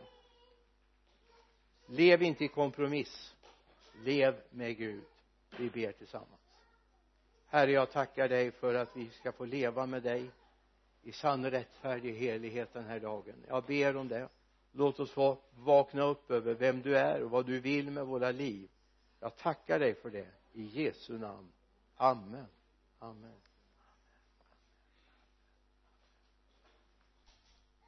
Lev 1.87 2.23
inte 2.23 2.45
i 2.45 2.49
kompromiss 2.49 3.35
lev 4.05 4.41
med 4.51 4.77
Gud. 4.77 5.05
Vi 5.59 5.71
ber 5.71 5.93
tillsammans. 5.93 6.41
Herre 7.47 7.71
jag 7.71 7.91
tackar 7.91 8.29
dig 8.29 8.51
för 8.51 8.75
att 8.75 8.97
vi 8.97 9.11
ska 9.11 9.33
få 9.33 9.45
leva 9.45 9.87
med 9.87 10.03
dig 10.03 10.31
i 11.03 11.13
sann 11.13 11.51
rättfärdig 11.51 12.15
helighet 12.15 12.73
den 12.73 12.85
här 12.85 13.01
dagen. 13.01 13.45
Jag 13.49 13.65
ber 13.65 13.97
om 13.97 14.09
det. 14.09 14.29
Låt 14.73 15.01
oss 15.01 15.11
få 15.11 15.39
vakna 15.51 16.03
upp 16.03 16.31
över 16.31 16.55
vem 16.55 16.83
du 16.83 16.99
är 16.99 17.23
och 17.23 17.31
vad 17.31 17.47
du 17.47 17.61
vill 17.61 17.91
med 17.91 18.07
våra 18.07 18.31
liv. 18.31 18.69
Jag 19.21 19.37
tackar 19.37 19.79
dig 19.79 19.95
för 19.95 20.11
det. 20.11 20.29
I 20.53 20.63
Jesu 20.63 21.19
namn. 21.19 21.53
Amen. 21.97 22.47
Amen. 22.99 23.41